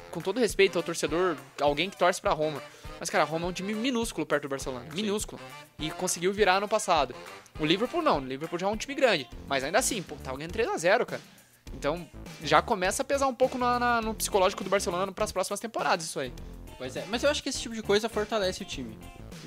com 0.09 0.21
todo 0.21 0.39
respeito 0.39 0.77
ao 0.77 0.83
torcedor, 0.83 1.35
alguém 1.59 1.89
que 1.89 1.97
torce 1.97 2.21
pra 2.21 2.31
Roma, 2.31 2.61
mas, 3.01 3.09
cara, 3.09 3.23
a 3.23 3.27
Roma 3.27 3.47
é 3.47 3.49
um 3.49 3.51
time 3.51 3.73
minúsculo 3.73 4.27
perto 4.27 4.43
do 4.43 4.49
Barcelona. 4.49 4.85
Minúsculo. 4.93 5.41
E 5.79 5.89
conseguiu 5.89 6.31
virar 6.31 6.61
no 6.61 6.67
passado. 6.67 7.15
O 7.59 7.65
Liverpool 7.65 7.99
não. 7.99 8.19
O 8.19 8.23
Liverpool 8.23 8.59
já 8.59 8.67
é 8.67 8.69
um 8.69 8.77
time 8.77 8.93
grande. 8.93 9.27
Mas 9.47 9.63
ainda 9.63 9.79
assim, 9.79 10.03
pô, 10.03 10.15
tá 10.23 10.31
ganhando 10.35 10.53
3x0, 10.53 11.07
cara. 11.07 11.21
Então, 11.73 12.07
já 12.43 12.61
começa 12.61 13.01
a 13.01 13.05
pesar 13.05 13.27
um 13.27 13.33
pouco 13.33 13.57
na- 13.57 13.79
na- 13.79 14.01
no 14.01 14.13
psicológico 14.13 14.63
do 14.63 14.69
Barcelona 14.69 15.11
pras 15.11 15.31
próximas 15.31 15.59
temporadas, 15.59 16.05
isso 16.05 16.19
aí. 16.19 16.31
Pois 16.77 16.95
é, 16.95 17.05
mas 17.09 17.23
eu 17.23 17.29
acho 17.29 17.43
que 17.43 17.49
esse 17.49 17.59
tipo 17.61 17.75
de 17.75 17.83
coisa 17.83 18.09
fortalece 18.09 18.61
o 18.63 18.65
time. 18.65 18.97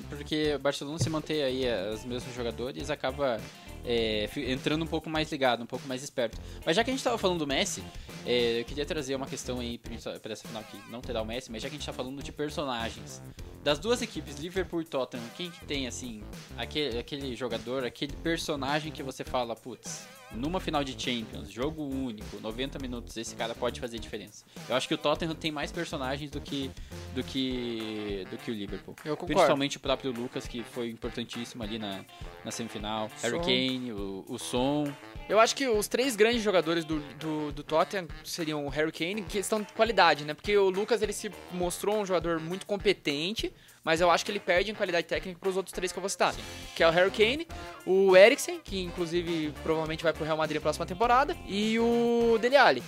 Porque 0.09 0.53
o 0.55 0.59
Barcelona 0.59 0.97
se 0.99 1.09
mantém 1.09 1.43
aí 1.43 1.65
os 1.93 2.05
mesmos 2.05 2.33
jogadores 2.33 2.89
acaba 2.89 3.39
é, 3.87 4.27
entrando 4.47 4.83
um 4.83 4.87
pouco 4.87 5.09
mais 5.09 5.31
ligado, 5.31 5.61
um 5.61 5.65
pouco 5.65 5.87
mais 5.87 6.01
esperto. 6.01 6.37
Mas 6.65 6.75
já 6.75 6.83
que 6.83 6.89
a 6.89 6.93
gente 6.93 7.03
tava 7.03 7.17
falando 7.17 7.39
do 7.39 7.45
Messi, 7.47 7.83
é, 8.25 8.61
eu 8.61 8.65
queria 8.65 8.85
trazer 8.85 9.15
uma 9.15 9.27
questão 9.27 9.59
aí 9.59 9.77
para 10.21 10.33
essa 10.33 10.47
final 10.47 10.63
que 10.63 10.77
não 10.89 11.01
terá 11.01 11.21
o 11.21 11.25
Messi, 11.25 11.51
mas 11.51 11.61
já 11.61 11.69
que 11.69 11.75
a 11.75 11.77
gente 11.77 11.85
tá 11.85 11.93
falando 11.93 12.23
de 12.23 12.31
personagens. 12.31 13.21
Das 13.63 13.77
duas 13.79 14.01
equipes, 14.01 14.37
Liverpool 14.37 14.81
e 14.81 14.85
Tottenham, 14.85 15.23
quem 15.35 15.51
que 15.51 15.65
tem, 15.65 15.87
assim, 15.87 16.23
aquele, 16.57 16.97
aquele 16.97 17.35
jogador, 17.35 17.83
aquele 17.83 18.13
personagem 18.13 18.91
que 18.91 19.03
você 19.03 19.23
fala, 19.23 19.55
putz, 19.55 20.07
numa 20.31 20.59
final 20.59 20.83
de 20.83 20.99
Champions, 21.01 21.49
jogo 21.49 21.83
único, 21.83 22.39
90 22.39 22.79
minutos, 22.79 23.15
esse 23.17 23.35
cara 23.35 23.53
pode 23.55 23.79
fazer 23.79 23.99
diferença. 23.99 24.43
Eu 24.67 24.75
acho 24.75 24.87
que 24.87 24.93
o 24.93 24.97
Tottenham 24.97 25.35
tem 25.35 25.51
mais 25.51 25.71
personagens 25.71 26.29
do 26.29 26.41
que 26.41 26.69
do 27.13 27.23
que 27.23 28.25
do 28.29 28.37
que 28.37 28.51
o 28.51 28.53
Liverpool. 28.53 28.95
Eu 29.05 29.15
concordo. 29.15 29.33
Principalmente 29.33 29.77
o 29.77 29.79
próprio 29.79 30.11
Lucas, 30.11 30.47
que 30.47 30.63
foi 30.63 30.89
importantíssimo 30.89 31.63
ali 31.63 31.79
na, 31.79 32.03
na 32.43 32.51
semifinal. 32.51 33.09
Harry 33.21 33.37
Son. 33.37 33.41
Kane, 33.41 33.91
o, 33.91 34.25
o 34.27 34.37
Son. 34.37 34.91
Eu 35.27 35.39
acho 35.39 35.55
que 35.55 35.67
os 35.67 35.87
três 35.87 36.15
grandes 36.15 36.41
jogadores 36.41 36.85
do, 36.85 36.99
do, 37.15 37.51
do 37.51 37.63
Tottenham 37.63 38.07
seriam 38.23 38.65
o 38.65 38.69
Harry 38.69 38.91
Kane, 38.91 39.23
que 39.23 39.39
estão 39.39 39.61
de 39.61 39.73
qualidade, 39.73 40.25
né? 40.25 40.33
Porque 40.33 40.55
o 40.57 40.69
Lucas 40.69 41.01
ele 41.01 41.13
se 41.13 41.31
mostrou 41.51 41.99
um 41.99 42.05
jogador 42.05 42.39
muito 42.39 42.65
competente, 42.65 43.51
mas 43.85 44.01
eu 44.01 44.09
acho 44.09 44.25
que 44.25 44.31
ele 44.31 44.39
perde 44.39 44.71
em 44.71 44.73
qualidade 44.73 45.05
técnica 45.05 45.39
para 45.39 45.49
os 45.49 45.55
outros 45.55 45.71
três 45.71 45.91
que 45.91 45.97
eu 45.97 46.01
vou 46.01 46.09
citar. 46.09 46.33
Que 46.75 46.83
é 46.83 46.87
o 46.87 46.91
Harry 46.91 47.11
Kane, 47.11 47.47
o 47.85 48.17
Eriksen, 48.17 48.59
que 48.61 48.81
inclusive 48.81 49.53
provavelmente 49.61 50.03
vai 50.03 50.11
pro 50.11 50.25
Real 50.25 50.35
Madrid 50.35 50.55
na 50.55 50.61
próxima 50.61 50.85
temporada, 50.87 51.37
e 51.47 51.79
o 51.79 52.37
Dele 52.41 52.57
Alli. 52.57 52.83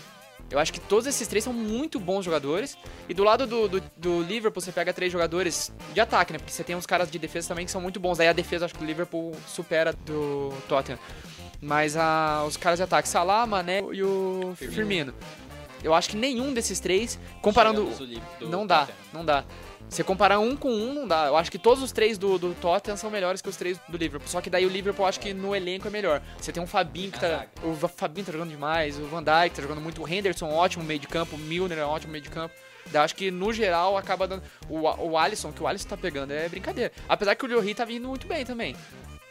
Eu 0.49 0.59
acho 0.59 0.71
que 0.71 0.79
todos 0.79 1.05
esses 1.05 1.27
três 1.27 1.43
são 1.43 1.51
muito 1.51 1.99
bons 1.99 2.23
jogadores. 2.23 2.77
E 3.09 3.13
do 3.13 3.23
lado 3.23 3.45
do, 3.45 3.67
do, 3.67 3.83
do 3.97 4.21
Liverpool, 4.21 4.61
você 4.61 4.71
pega 4.71 4.93
três 4.93 5.11
jogadores 5.11 5.73
de 5.93 5.99
ataque, 5.99 6.31
né? 6.31 6.39
Porque 6.39 6.53
você 6.53 6.63
tem 6.63 6.73
uns 6.75 6.85
caras 6.85 7.11
de 7.11 7.19
defesa 7.19 7.49
também 7.49 7.65
que 7.65 7.71
são 7.71 7.81
muito 7.81 7.99
bons. 7.99 8.17
Aí 8.19 8.29
a 8.29 8.33
defesa, 8.33 8.63
acho 8.65 8.73
que 8.73 8.81
o 8.81 8.87
Liverpool 8.87 9.35
supera 9.45 9.91
do 9.91 10.53
Tottenham. 10.69 10.99
Mas 11.61 11.97
a, 11.97 12.45
os 12.47 12.55
caras 12.55 12.79
de 12.79 12.83
ataque, 12.83 13.09
Salah, 13.09 13.45
Mané 13.45 13.81
e 13.91 14.01
o 14.01 14.53
Firmino. 14.55 14.75
Firmino. 14.75 15.13
Eu 15.83 15.93
acho 15.93 16.09
que 16.09 16.15
nenhum 16.15 16.53
desses 16.53 16.79
três, 16.79 17.19
comparando... 17.41 17.83
do 18.39 18.49
Não 18.49 18.65
dá, 18.65 18.79
Tottenham. 18.79 18.97
não 19.13 19.25
dá. 19.25 19.43
Você 19.89 20.03
comparar 20.03 20.39
um 20.39 20.55
com 20.55 20.69
um, 20.69 20.93
não 20.93 21.07
dá. 21.07 21.27
Eu 21.27 21.37
acho 21.37 21.49
que 21.49 21.57
todos 21.57 21.81
os 21.81 21.91
três 21.91 22.17
do, 22.17 22.37
do 22.37 22.53
Tottenham 22.55 22.97
são 22.97 23.09
melhores 23.09 23.41
que 23.41 23.49
os 23.49 23.55
três 23.55 23.79
do 23.87 23.97
Liverpool. 23.97 24.27
Só 24.27 24.41
que 24.41 24.49
daí 24.49 24.65
o 24.65 24.69
Liverpool, 24.69 25.05
eu 25.05 25.09
acho 25.09 25.19
que 25.19 25.33
no 25.33 25.55
elenco 25.55 25.87
é 25.87 25.91
melhor. 25.91 26.21
Você 26.37 26.51
tem 26.51 26.61
um 26.61 26.67
Fabinho 26.67 27.11
que 27.11 27.19
tá. 27.19 27.45
O 27.63 27.73
Fabinho 27.87 28.25
tá 28.25 28.31
jogando 28.31 28.49
demais, 28.49 28.99
o 28.99 29.05
Van 29.05 29.23
Dijk 29.23 29.55
tá 29.55 29.61
jogando 29.61 29.81
muito, 29.81 30.03
o 30.03 30.07
Henderson, 30.07 30.49
ótimo 30.49 30.83
meio 30.83 30.99
de 30.99 31.07
campo, 31.07 31.35
o 31.35 31.39
Milner 31.39 31.77
é 31.79 31.85
um 31.85 31.89
ótimo 31.89 32.11
meio 32.11 32.23
de 32.23 32.29
campo. 32.29 32.53
Daí 32.87 32.99
eu 32.99 33.01
acho 33.01 33.15
que 33.15 33.31
no 33.31 33.51
geral 33.53 33.97
acaba 33.97 34.27
dando. 34.27 34.43
O, 34.69 34.81
o 34.81 35.17
Alisson, 35.17 35.51
que 35.51 35.63
o 35.63 35.67
Alisson 35.67 35.87
tá 35.87 35.97
pegando, 35.97 36.31
é 36.31 36.47
brincadeira. 36.49 36.91
Apesar 37.07 37.35
que 37.35 37.45
o 37.45 37.47
Lloris 37.47 37.75
tá 37.75 37.85
vindo 37.85 38.07
muito 38.07 38.27
bem 38.27 38.45
também. 38.45 38.75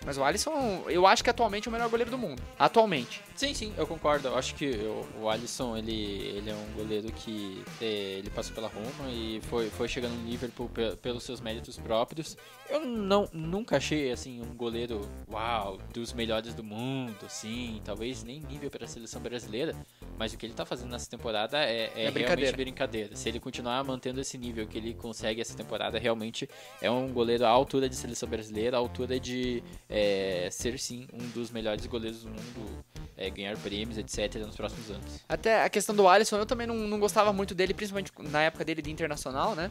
Mas 0.04 0.16
o 0.16 0.24
Alisson, 0.24 0.84
eu 0.88 1.06
acho 1.06 1.22
que 1.22 1.30
atualmente 1.30 1.66
é 1.66 1.68
o 1.68 1.72
melhor 1.72 1.88
goleiro 1.88 2.10
do 2.10 2.18
mundo. 2.18 2.42
Atualmente. 2.58 3.22
Sim, 3.36 3.52
sim, 3.52 3.74
eu 3.76 3.86
concordo. 3.86 4.28
Eu 4.28 4.36
acho 4.38 4.54
que 4.54 4.64
o, 4.66 5.24
o 5.24 5.28
Alisson, 5.28 5.76
ele, 5.76 5.92
ele 5.92 6.48
é 6.48 6.54
um 6.54 6.72
goleiro 6.72 7.12
que 7.12 7.62
é, 7.82 7.84
ele 8.18 8.30
passou 8.30 8.54
pela 8.54 8.66
Roma 8.66 9.10
e 9.10 9.42
foi, 9.42 9.68
foi 9.68 9.86
chegando 9.88 10.14
no 10.14 10.26
Liverpool 10.26 10.70
pe- 10.70 10.96
pelos 10.96 11.22
seus 11.22 11.38
méritos 11.38 11.76
próprios. 11.76 12.34
Eu 12.70 12.80
não, 12.86 13.28
nunca 13.34 13.76
achei, 13.76 14.10
assim, 14.10 14.40
um 14.40 14.54
goleiro, 14.54 15.02
uau, 15.30 15.76
dos 15.92 16.14
melhores 16.14 16.54
do 16.54 16.64
mundo, 16.64 17.14
assim, 17.26 17.78
talvez 17.84 18.24
nem 18.24 18.40
nível 18.40 18.70
para 18.70 18.86
a 18.86 18.88
seleção 18.88 19.20
brasileira. 19.20 19.76
Mas 20.18 20.32
o 20.32 20.38
que 20.38 20.46
ele 20.46 20.54
tá 20.54 20.64
fazendo 20.64 20.90
nessa 20.92 21.10
temporada 21.10 21.58
é, 21.62 21.92
é, 21.94 22.08
realmente 22.08 22.12
brincadeira. 22.14 22.56
brincadeira. 22.56 23.16
Se 23.16 23.28
ele 23.28 23.38
continuar 23.38 23.84
mantendo 23.84 24.18
esse 24.18 24.38
nível 24.38 24.66
que 24.66 24.78
ele 24.78 24.94
consegue 24.94 25.42
essa 25.42 25.54
temporada, 25.54 25.98
realmente 25.98 26.48
é 26.80 26.90
um 26.90 27.12
goleiro 27.12 27.44
à 27.44 27.50
altura 27.50 27.86
de 27.86 27.96
seleção 27.96 28.26
brasileira, 28.30 28.78
à 28.78 28.80
altura 28.80 29.20
de 29.20 29.62
é, 29.90 30.48
ser 30.50 30.78
sim 30.78 31.06
um 31.12 31.28
dos 31.28 31.50
melhores 31.50 31.84
goleiros 31.84 32.22
do 32.22 32.30
mundo, 32.30 32.84
é, 33.26 33.30
ganhar 33.30 33.56
prêmios, 33.58 33.98
etc. 33.98 34.34
nos 34.44 34.56
próximos 34.56 34.90
anos. 34.90 35.24
Até 35.28 35.62
a 35.62 35.68
questão 35.68 35.94
do 35.94 36.08
Alisson, 36.08 36.36
eu 36.38 36.46
também 36.46 36.66
não, 36.66 36.76
não 36.76 36.98
gostava 37.00 37.32
muito 37.32 37.54
dele, 37.54 37.74
principalmente 37.74 38.12
na 38.30 38.42
época 38.42 38.64
dele 38.64 38.82
de 38.82 38.90
internacional, 38.90 39.54
né? 39.54 39.70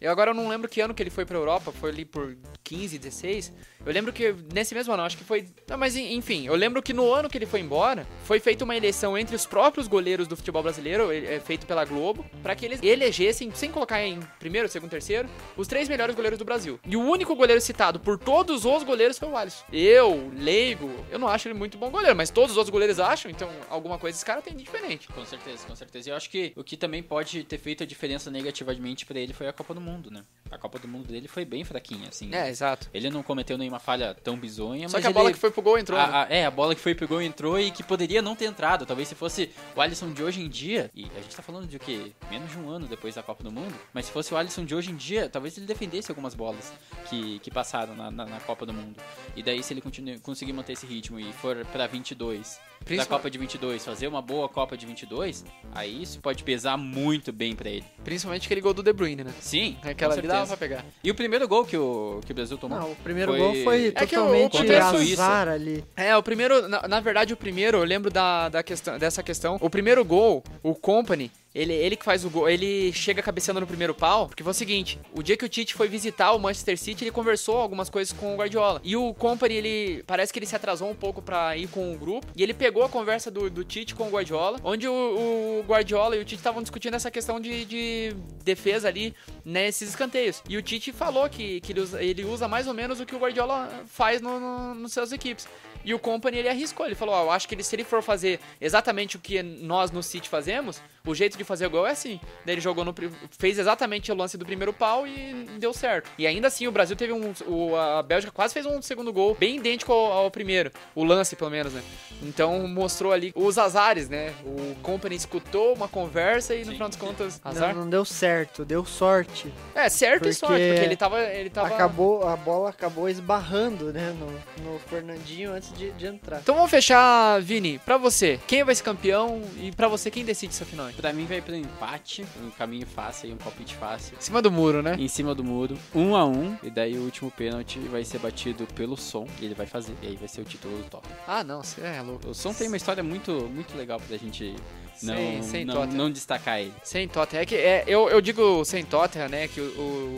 Eu 0.00 0.10
agora 0.10 0.34
não 0.34 0.48
lembro 0.48 0.68
que 0.68 0.80
ano 0.80 0.92
que 0.94 1.02
ele 1.02 1.10
foi 1.10 1.24
pra 1.24 1.36
Europa, 1.36 1.72
foi 1.72 1.90
ali 1.90 2.04
por 2.04 2.36
15, 2.62 2.98
16. 2.98 3.52
Eu 3.86 3.92
lembro 3.92 4.12
que 4.12 4.34
nesse 4.52 4.74
mesmo 4.74 4.92
ano, 4.92 5.02
acho 5.02 5.16
que 5.16 5.24
foi. 5.24 5.46
Não, 5.68 5.76
mas 5.78 5.96
en- 5.96 6.14
enfim, 6.14 6.46
eu 6.46 6.54
lembro 6.54 6.82
que 6.82 6.92
no 6.92 7.12
ano 7.12 7.28
que 7.28 7.36
ele 7.38 7.46
foi 7.46 7.60
embora, 7.60 8.06
foi 8.24 8.40
feita 8.40 8.64
uma 8.64 8.76
eleição 8.76 9.16
entre 9.16 9.36
os 9.36 9.46
próprios 9.46 9.86
goleiros 9.86 10.26
do 10.26 10.36
futebol 10.36 10.62
brasileiro, 10.62 11.10
eh, 11.12 11.40
feito 11.40 11.66
pela 11.66 11.84
Globo, 11.84 12.24
pra 12.42 12.54
que 12.54 12.64
eles 12.64 12.80
elegessem, 12.82 13.50
sem 13.54 13.70
colocar 13.70 14.02
em 14.02 14.20
primeiro, 14.38 14.68
segundo, 14.68 14.90
terceiro, 14.90 15.28
os 15.56 15.68
três 15.68 15.88
melhores 15.88 16.14
goleiros 16.14 16.38
do 16.38 16.44
Brasil. 16.44 16.80
E 16.86 16.96
o 16.96 17.00
único 17.02 17.34
goleiro 17.34 17.60
citado 17.60 18.00
por 18.00 18.18
todos 18.18 18.64
os 18.64 18.82
goleiros 18.82 19.18
foi 19.18 19.28
o 19.28 19.36
Alisson. 19.36 19.64
Eu, 19.72 20.30
leigo, 20.34 20.90
eu 21.10 21.18
não 21.18 21.28
acho 21.28 21.48
ele 21.48 21.54
muito 21.54 21.76
bom 21.76 21.90
goleiro, 21.90 22.16
mas 22.16 22.30
todos 22.30 22.52
os 22.52 22.56
outros 22.56 22.70
goleiros 22.72 22.93
acham, 23.00 23.30
então 23.30 23.50
alguma 23.68 23.98
coisa 23.98 24.16
esse 24.16 24.24
cara 24.24 24.42
tem 24.42 24.54
de 24.54 24.64
diferente. 24.64 25.08
Com 25.08 25.24
certeza, 25.24 25.66
com 25.66 25.76
certeza. 25.76 26.08
E 26.08 26.12
eu 26.12 26.16
acho 26.16 26.30
que 26.30 26.52
o 26.56 26.64
que 26.64 26.76
também 26.76 27.02
pode 27.02 27.44
ter 27.44 27.58
feito 27.58 27.82
a 27.82 27.86
diferença 27.86 28.30
negativamente 28.30 29.06
pra 29.06 29.18
ele 29.18 29.32
foi 29.32 29.48
a 29.48 29.52
Copa 29.52 29.74
do 29.74 29.80
Mundo, 29.80 30.10
né? 30.10 30.24
A 30.54 30.58
Copa 30.58 30.78
do 30.78 30.86
Mundo 30.88 31.08
dele 31.08 31.26
foi 31.28 31.44
bem 31.44 31.64
fraquinha, 31.64 32.08
assim. 32.08 32.32
É, 32.34 32.48
exato. 32.48 32.88
Ele 32.94 33.10
não 33.10 33.22
cometeu 33.22 33.58
nenhuma 33.58 33.78
falha 33.78 34.14
tão 34.22 34.36
bizonha, 34.36 34.88
Só 34.88 34.96
mas 34.96 35.02
que 35.02 35.06
a 35.06 35.10
ele... 35.10 35.18
bola 35.18 35.32
que 35.32 35.38
foi 35.38 35.50
pro 35.50 35.62
gol 35.62 35.78
entrou. 35.78 35.98
né? 35.98 36.04
A- 36.04 36.22
a- 36.22 36.26
é, 36.30 36.46
a 36.46 36.50
bola 36.50 36.74
que 36.74 36.80
foi 36.80 36.94
pro 36.94 37.08
gol 37.08 37.20
entrou 37.20 37.58
e 37.58 37.70
que 37.70 37.82
poderia 37.82 38.22
não 38.22 38.34
ter 38.36 38.44
entrado. 38.46 38.86
Talvez 38.86 39.08
se 39.08 39.14
fosse 39.14 39.50
o 39.76 39.80
Alisson 39.80 40.12
de 40.12 40.22
hoje 40.22 40.40
em 40.40 40.48
dia, 40.48 40.90
e 40.94 41.04
a 41.16 41.20
gente 41.20 41.34
tá 41.34 41.42
falando 41.42 41.66
de 41.66 41.76
o 41.76 41.80
quê? 41.80 42.12
Menos 42.30 42.50
de 42.50 42.58
um 42.58 42.68
ano 42.68 42.86
depois 42.86 43.14
da 43.14 43.22
Copa 43.22 43.42
do 43.42 43.50
Mundo. 43.50 43.74
Mas 43.92 44.06
se 44.06 44.12
fosse 44.12 44.32
o 44.32 44.36
Alisson 44.36 44.64
de 44.64 44.74
hoje 44.74 44.90
em 44.90 44.96
dia, 44.96 45.28
talvez 45.28 45.56
ele 45.56 45.66
defendesse 45.66 46.10
algumas 46.10 46.34
bolas 46.34 46.72
que, 47.10 47.38
que 47.40 47.50
passaram 47.50 47.94
na, 47.96 48.10
na, 48.10 48.24
na 48.26 48.40
Copa 48.40 48.64
do 48.64 48.72
Mundo. 48.72 48.96
E 49.36 49.42
daí, 49.42 49.62
se 49.62 49.72
ele 49.74 49.80
continue, 49.80 50.18
conseguir 50.20 50.52
manter 50.52 50.72
esse 50.74 50.86
ritmo 50.86 51.18
e 51.18 51.32
for 51.32 51.64
pra 51.66 51.86
22, 51.86 52.58
da 52.96 53.06
Copa 53.06 53.30
de 53.30 53.38
22, 53.38 53.84
fazer 53.84 54.06
uma 54.08 54.20
boa 54.22 54.48
Copa 54.48 54.76
de 54.76 54.86
22, 54.86 55.44
aí 55.74 56.02
isso 56.02 56.20
pode 56.20 56.44
pesar 56.44 56.76
muito 56.76 57.32
bem 57.32 57.54
pra 57.56 57.68
ele. 57.70 57.84
Principalmente 58.04 58.46
aquele 58.46 58.60
gol 58.60 58.74
do 58.74 58.82
De 58.82 58.92
Bruyne, 58.92 59.24
né? 59.24 59.32
Sim, 59.40 59.76
Aquela 59.82 60.12
ali 60.14 60.22
dava 60.44 60.56
pra 60.56 60.68
pegar. 60.68 60.84
E 61.02 61.10
o 61.10 61.14
primeiro 61.14 61.46
gol 61.48 61.64
que 61.64 61.76
o, 61.76 62.20
que 62.24 62.32
o 62.32 62.34
Brasil 62.34 62.56
tomou? 62.58 62.78
Não, 62.78 62.92
o 62.92 62.96
primeiro 62.96 63.32
Foi- 63.32 63.38
gol 63.40 63.54
foi 63.64 63.92
É 63.94 64.06
que 64.06 64.16
o- 64.16 64.20
totalmente 64.20 64.52
contra 64.52 64.86
a 64.88 64.90
Suíça. 64.90 65.22
azar 65.24 65.48
ali. 65.48 65.84
É, 65.96 66.16
o 66.16 66.22
primeiro, 66.22 66.68
na, 66.68 66.86
na 66.88 67.00
verdade, 67.00 67.32
o 67.32 67.36
primeiro, 67.36 67.78
eu 67.78 67.84
lembro 67.84 68.10
da, 68.10 68.48
da 68.48 68.62
questão, 68.62 68.98
dessa 68.98 69.22
questão. 69.22 69.56
O 69.60 69.68
primeiro 69.70 70.04
gol, 70.04 70.42
o 70.62 70.74
Company, 70.74 71.30
ele, 71.54 71.72
ele 71.72 71.96
que 71.96 72.04
faz 72.04 72.24
o 72.24 72.30
gol, 72.30 72.48
ele 72.48 72.92
chega 72.92 73.22
cabeceando 73.22 73.60
no 73.60 73.66
primeiro 73.66 73.94
pau, 73.94 74.26
porque 74.26 74.42
foi 74.42 74.50
o 74.50 74.54
seguinte, 74.54 74.98
o 75.12 75.22
dia 75.22 75.36
que 75.36 75.44
o 75.44 75.48
Tite 75.48 75.74
foi 75.74 75.86
visitar 75.88 76.32
o 76.32 76.38
Manchester 76.38 76.76
City, 76.76 77.04
ele 77.04 77.12
conversou 77.12 77.58
algumas 77.58 77.88
coisas 77.88 78.12
com 78.12 78.34
o 78.34 78.36
Guardiola. 78.36 78.80
E 78.82 78.96
o 78.96 79.14
Company, 79.14 79.54
ele, 79.54 80.02
parece 80.04 80.32
que 80.32 80.38
ele 80.38 80.46
se 80.46 80.56
atrasou 80.56 80.90
um 80.90 80.94
pouco 80.94 81.22
pra 81.22 81.56
ir 81.56 81.68
com 81.68 81.94
o 81.94 81.98
grupo, 81.98 82.26
e 82.34 82.42
ele 82.42 82.52
pegou 82.52 82.82
a 82.82 82.88
conversa 82.88 83.30
do, 83.30 83.48
do 83.48 83.62
Tite 83.62 83.94
com 83.94 84.08
o 84.08 84.10
Guardiola, 84.10 84.58
onde 84.64 84.88
o, 84.88 84.92
o 84.92 85.64
Guardiola 85.66 86.16
e 86.16 86.20
o 86.20 86.24
Tite 86.24 86.40
estavam 86.40 86.60
discutindo 86.60 86.94
essa 86.94 87.10
questão 87.10 87.38
de, 87.38 87.64
de 87.64 88.16
defesa 88.42 88.88
ali, 88.88 89.14
nesses 89.44 89.90
escanteios. 89.90 90.42
E 90.48 90.56
o 90.56 90.62
Tite 90.62 90.90
falou 90.92 91.28
que, 91.28 91.60
que 91.60 91.72
ele, 91.72 91.80
usa, 91.80 92.02
ele 92.02 92.24
usa 92.24 92.48
mais 92.48 92.66
ou 92.66 92.74
menos 92.74 92.98
o 92.98 93.06
que 93.06 93.14
o 93.14 93.18
Guardiola 93.18 93.84
faz 93.86 94.20
no, 94.20 94.40
no, 94.40 94.74
nos 94.74 94.92
seus 94.92 95.12
equipes. 95.12 95.46
E 95.84 95.92
o 95.92 95.98
Company 95.98 96.38
ele 96.38 96.48
arriscou, 96.48 96.86
ele 96.86 96.94
falou: 96.94 97.14
Ó, 97.14 97.24
eu 97.24 97.30
acho 97.30 97.46
que 97.46 97.54
ele, 97.54 97.62
se 97.62 97.76
ele 97.76 97.84
for 97.84 98.02
fazer 98.02 98.40
exatamente 98.60 99.16
o 99.16 99.20
que 99.20 99.42
nós 99.42 99.90
no 99.90 100.02
City 100.02 100.28
fazemos, 100.28 100.80
o 101.06 101.14
jeito 101.14 101.36
de 101.36 101.43
fazer 101.44 101.68
gol 101.68 101.86
é 101.86 101.90
assim. 101.90 102.20
Daí 102.44 102.54
ele 102.54 102.60
jogou 102.60 102.84
no. 102.84 102.94
fez 103.38 103.58
exatamente 103.58 104.10
o 104.10 104.14
lance 104.14 104.36
do 104.38 104.44
primeiro 104.44 104.72
pau 104.72 105.06
e 105.06 105.46
deu 105.58 105.72
certo. 105.72 106.10
E 106.18 106.26
ainda 106.26 106.48
assim, 106.48 106.66
o 106.66 106.72
Brasil 106.72 106.96
teve 106.96 107.12
um. 107.12 107.32
o- 107.46 107.76
a 107.76 108.02
Bélgica 108.02 108.32
quase 108.32 108.54
fez 108.54 108.66
um 108.66 108.80
segundo 108.82 109.12
gol 109.12 109.34
bem 109.38 109.56
idêntico 109.56 109.92
ao, 109.92 110.12
ao 110.12 110.30
primeiro. 110.30 110.70
O 110.94 111.04
lance, 111.04 111.36
pelo 111.36 111.50
menos, 111.50 111.72
né? 111.72 111.82
Então 112.22 112.66
mostrou 112.68 113.12
ali 113.12 113.32
os 113.34 113.58
azares, 113.58 114.08
né? 114.08 114.32
O 114.44 114.74
Company 114.82 115.14
escutou 115.16 115.74
uma 115.74 115.88
conversa 115.88 116.54
e 116.54 116.60
no 116.60 116.66
Sim. 116.66 116.72
final 116.72 116.88
das 116.88 116.98
contas. 116.98 117.40
Não, 117.44 117.50
Azar? 117.50 117.74
não 117.74 117.88
deu 117.88 118.04
certo, 118.04 118.64
deu 118.64 118.84
sorte. 118.84 119.52
É, 119.74 119.88
certo 119.88 120.22
e 120.28 120.30
Porque 120.30 120.32
sorte, 120.34 120.66
porque 120.68 120.84
ele 120.84 120.96
tava. 120.96 121.20
Ele 121.22 121.50
tava... 121.50 121.74
Acabou, 121.74 122.26
a 122.28 122.36
bola 122.36 122.70
acabou 122.70 123.08
esbarrando, 123.08 123.92
né, 123.92 124.14
no, 124.18 124.72
no 124.72 124.78
Fernandinho 124.80 125.52
antes 125.52 125.72
de, 125.72 125.90
de 125.92 126.06
entrar. 126.06 126.38
Então 126.40 126.54
vamos 126.54 126.70
fechar, 126.70 127.40
Vini. 127.40 127.78
Pra 127.78 127.96
você, 127.96 128.38
quem 128.46 128.62
vai 128.64 128.74
ser 128.74 128.82
campeão? 128.82 129.42
E 129.58 129.72
pra 129.72 129.88
você, 129.88 130.10
quem 130.10 130.24
decide 130.24 130.52
essa 130.54 130.64
final? 130.64 130.88
Pra 130.96 131.12
mim 131.12 131.26
vai 131.26 131.33
pro 131.42 131.54
empate, 131.54 132.24
um 132.42 132.50
caminho 132.50 132.86
fácil 132.86 133.26
aí, 133.28 133.32
um 133.34 133.36
palpite 133.36 133.74
fácil. 133.74 134.16
Em 134.18 134.20
cima 134.22 134.40
do 134.42 134.50
muro, 134.50 134.82
né? 134.82 134.96
Em 134.98 135.08
cima 135.08 135.34
do 135.34 135.42
muro, 135.44 135.76
um 135.94 136.14
a 136.16 136.24
um, 136.24 136.56
e 136.62 136.70
daí 136.70 136.96
o 136.96 137.02
último 137.02 137.30
pênalti 137.30 137.78
vai 137.80 138.04
ser 138.04 138.18
batido 138.18 138.66
pelo 138.74 138.96
som, 138.96 139.26
e 139.40 139.44
ele 139.44 139.54
vai 139.54 139.66
fazer, 139.66 139.94
e 140.02 140.06
aí 140.08 140.16
vai 140.16 140.28
ser 140.28 140.40
o 140.40 140.44
título 140.44 140.76
do 140.78 140.84
Tottenham. 140.84 141.16
Ah, 141.26 141.42
não, 141.44 141.62
você 141.62 141.80
é 141.80 142.00
louco. 142.02 142.28
O 142.28 142.34
som 142.34 142.52
tem 142.52 142.68
uma 142.68 142.76
história 142.76 143.02
muito, 143.02 143.32
muito 143.52 143.76
legal 143.76 144.00
pra 144.00 144.16
gente 144.16 144.54
não, 145.02 145.14
Sem- 145.16 145.42
sem 145.42 145.64
não, 145.64 145.84
não 145.86 146.10
destacar 146.10 146.60
ele. 146.60 146.72
Sem 146.82 147.08
Tottenham. 147.08 147.42
É 147.42 147.46
que 147.46 147.54
é, 147.56 147.84
eu, 147.86 148.08
eu 148.08 148.20
digo 148.20 148.64
sem 148.64 148.84
Tottenham, 148.84 149.28
né? 149.28 149.48
Que 149.48 149.60
o, 149.60 149.64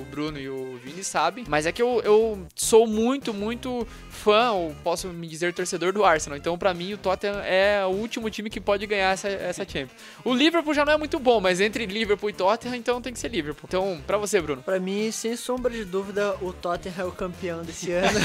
o 0.01 0.07
Bruno 0.11 0.39
e 0.39 0.49
o 0.49 0.77
Vini 0.85 1.03
sabem. 1.03 1.45
Mas 1.49 1.65
é 1.67 1.73
que 1.73 1.81
eu, 1.81 2.01
eu 2.05 2.47
sou 2.55 2.87
muito, 2.87 3.33
muito 3.33 3.87
fã, 4.11 4.51
ou 4.53 4.75
posso 4.85 5.09
me 5.09 5.27
dizer 5.27 5.55
torcedor 5.55 5.93
do 5.93 6.05
Arsenal. 6.05 6.37
Então, 6.37 6.59
pra 6.59 6.75
mim, 6.75 6.93
o 6.93 6.99
Tottenham 6.99 7.41
é 7.41 7.85
o 7.87 7.91
último 7.91 8.29
time 8.29 8.51
que 8.51 8.61
pode 8.61 8.87
ganhar 8.87 9.13
essa, 9.13 9.29
essa 9.29 9.65
Champions. 9.65 9.93
O 10.25 10.35
Liverpool 10.35 10.75
já 10.75 10.85
não 10.85 10.93
é 10.93 10.97
muito 10.99 11.06
bom, 11.21 11.41
mas 11.41 11.61
entre 11.61 11.87
Liverpool 11.87 12.31
e 12.31 12.33
Tottenham, 12.33 12.77
então 12.77 13.01
tem 13.01 13.13
que 13.13 13.19
ser 13.19 13.29
Liverpool. 13.29 13.67
Então, 13.69 14.01
pra 14.07 14.19
você, 14.19 14.41
Bruno. 14.41 14.63
Pra 14.63 14.81
mim, 14.81 15.11
sem 15.11 15.37
sombra 15.37 15.73
de 15.73 15.85
dúvida, 15.85 16.37
o 16.43 16.53
Tottenham 16.53 16.95
é 16.99 17.05
o 17.05 17.13
campeão 17.13 17.63
desse 17.63 17.93
ano. 17.93 18.19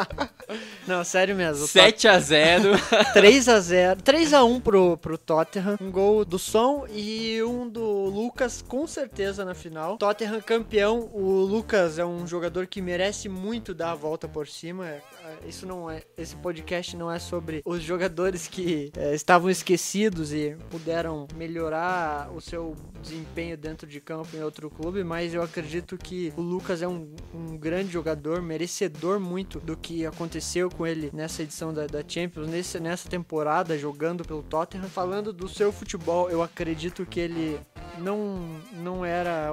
não, 0.86 1.04
sério 1.04 1.34
mesmo. 1.34 1.64
o 1.64 1.68
7 1.68 2.08
a 2.08 2.18
0 2.18 2.72
3 3.12 3.48
a 3.48 3.60
0 3.60 4.02
3 4.02 4.34
a 4.34 4.44
1 4.44 4.60
pro, 4.60 4.96
pro 4.96 5.18
Tottenham. 5.18 5.76
Um 5.80 5.90
gol 5.90 6.24
do 6.24 6.38
Som 6.38 6.86
e 6.90 7.42
um 7.42 7.68
do 7.68 7.82
Lucas, 8.06 8.62
com 8.66 8.86
certeza, 8.86 9.44
na 9.44 9.54
final. 9.54 9.96
Tottenham 9.98 10.40
campeão. 10.40 11.10
O 11.12 11.40
Lucas 11.40 11.98
é 11.98 12.04
um 12.04 12.26
jogador 12.26 12.66
que 12.66 12.80
merece 12.80 13.28
muito 13.28 13.74
dar 13.74 13.92
a 13.92 13.94
volta 13.94 14.26
por 14.28 14.46
cima. 14.48 14.86
É, 14.86 15.00
Isso 15.46 15.66
não 15.66 15.90
é. 15.90 16.02
Esse 16.16 16.36
podcast 16.36 16.96
não 16.96 17.10
é 17.10 17.18
sobre 17.18 17.62
os 17.64 17.82
jogadores 17.82 18.46
que 18.48 18.90
é, 18.96 19.14
estavam 19.14 19.50
esquecidos 19.50 20.32
e 20.32 20.56
puderam 20.70 21.26
melhorar 21.34 21.97
o 22.34 22.40
seu 22.40 22.74
desempenho 23.00 23.56
dentro 23.56 23.86
de 23.86 24.00
campo 24.00 24.36
em 24.36 24.42
outro 24.42 24.70
clube, 24.70 25.04
mas 25.04 25.34
eu 25.34 25.42
acredito 25.42 25.96
que 25.96 26.32
o 26.36 26.40
Lucas 26.40 26.82
é 26.82 26.88
um, 26.88 27.14
um 27.34 27.56
grande 27.56 27.90
jogador, 27.90 28.42
merecedor 28.42 29.20
muito 29.20 29.60
do 29.60 29.76
que 29.76 30.04
aconteceu 30.04 30.70
com 30.70 30.86
ele 30.86 31.10
nessa 31.12 31.42
edição 31.42 31.72
da, 31.72 31.86
da 31.86 32.02
Champions, 32.06 32.48
nesse, 32.48 32.80
nessa 32.80 33.08
temporada, 33.08 33.78
jogando 33.78 34.24
pelo 34.24 34.42
Tottenham. 34.42 34.88
Falando 34.88 35.32
do 35.32 35.48
seu 35.48 35.72
futebol, 35.72 36.30
eu 36.30 36.42
acredito 36.42 37.06
que 37.06 37.20
ele 37.20 37.60
não, 37.98 38.60
não 38.72 39.04
era 39.04 39.52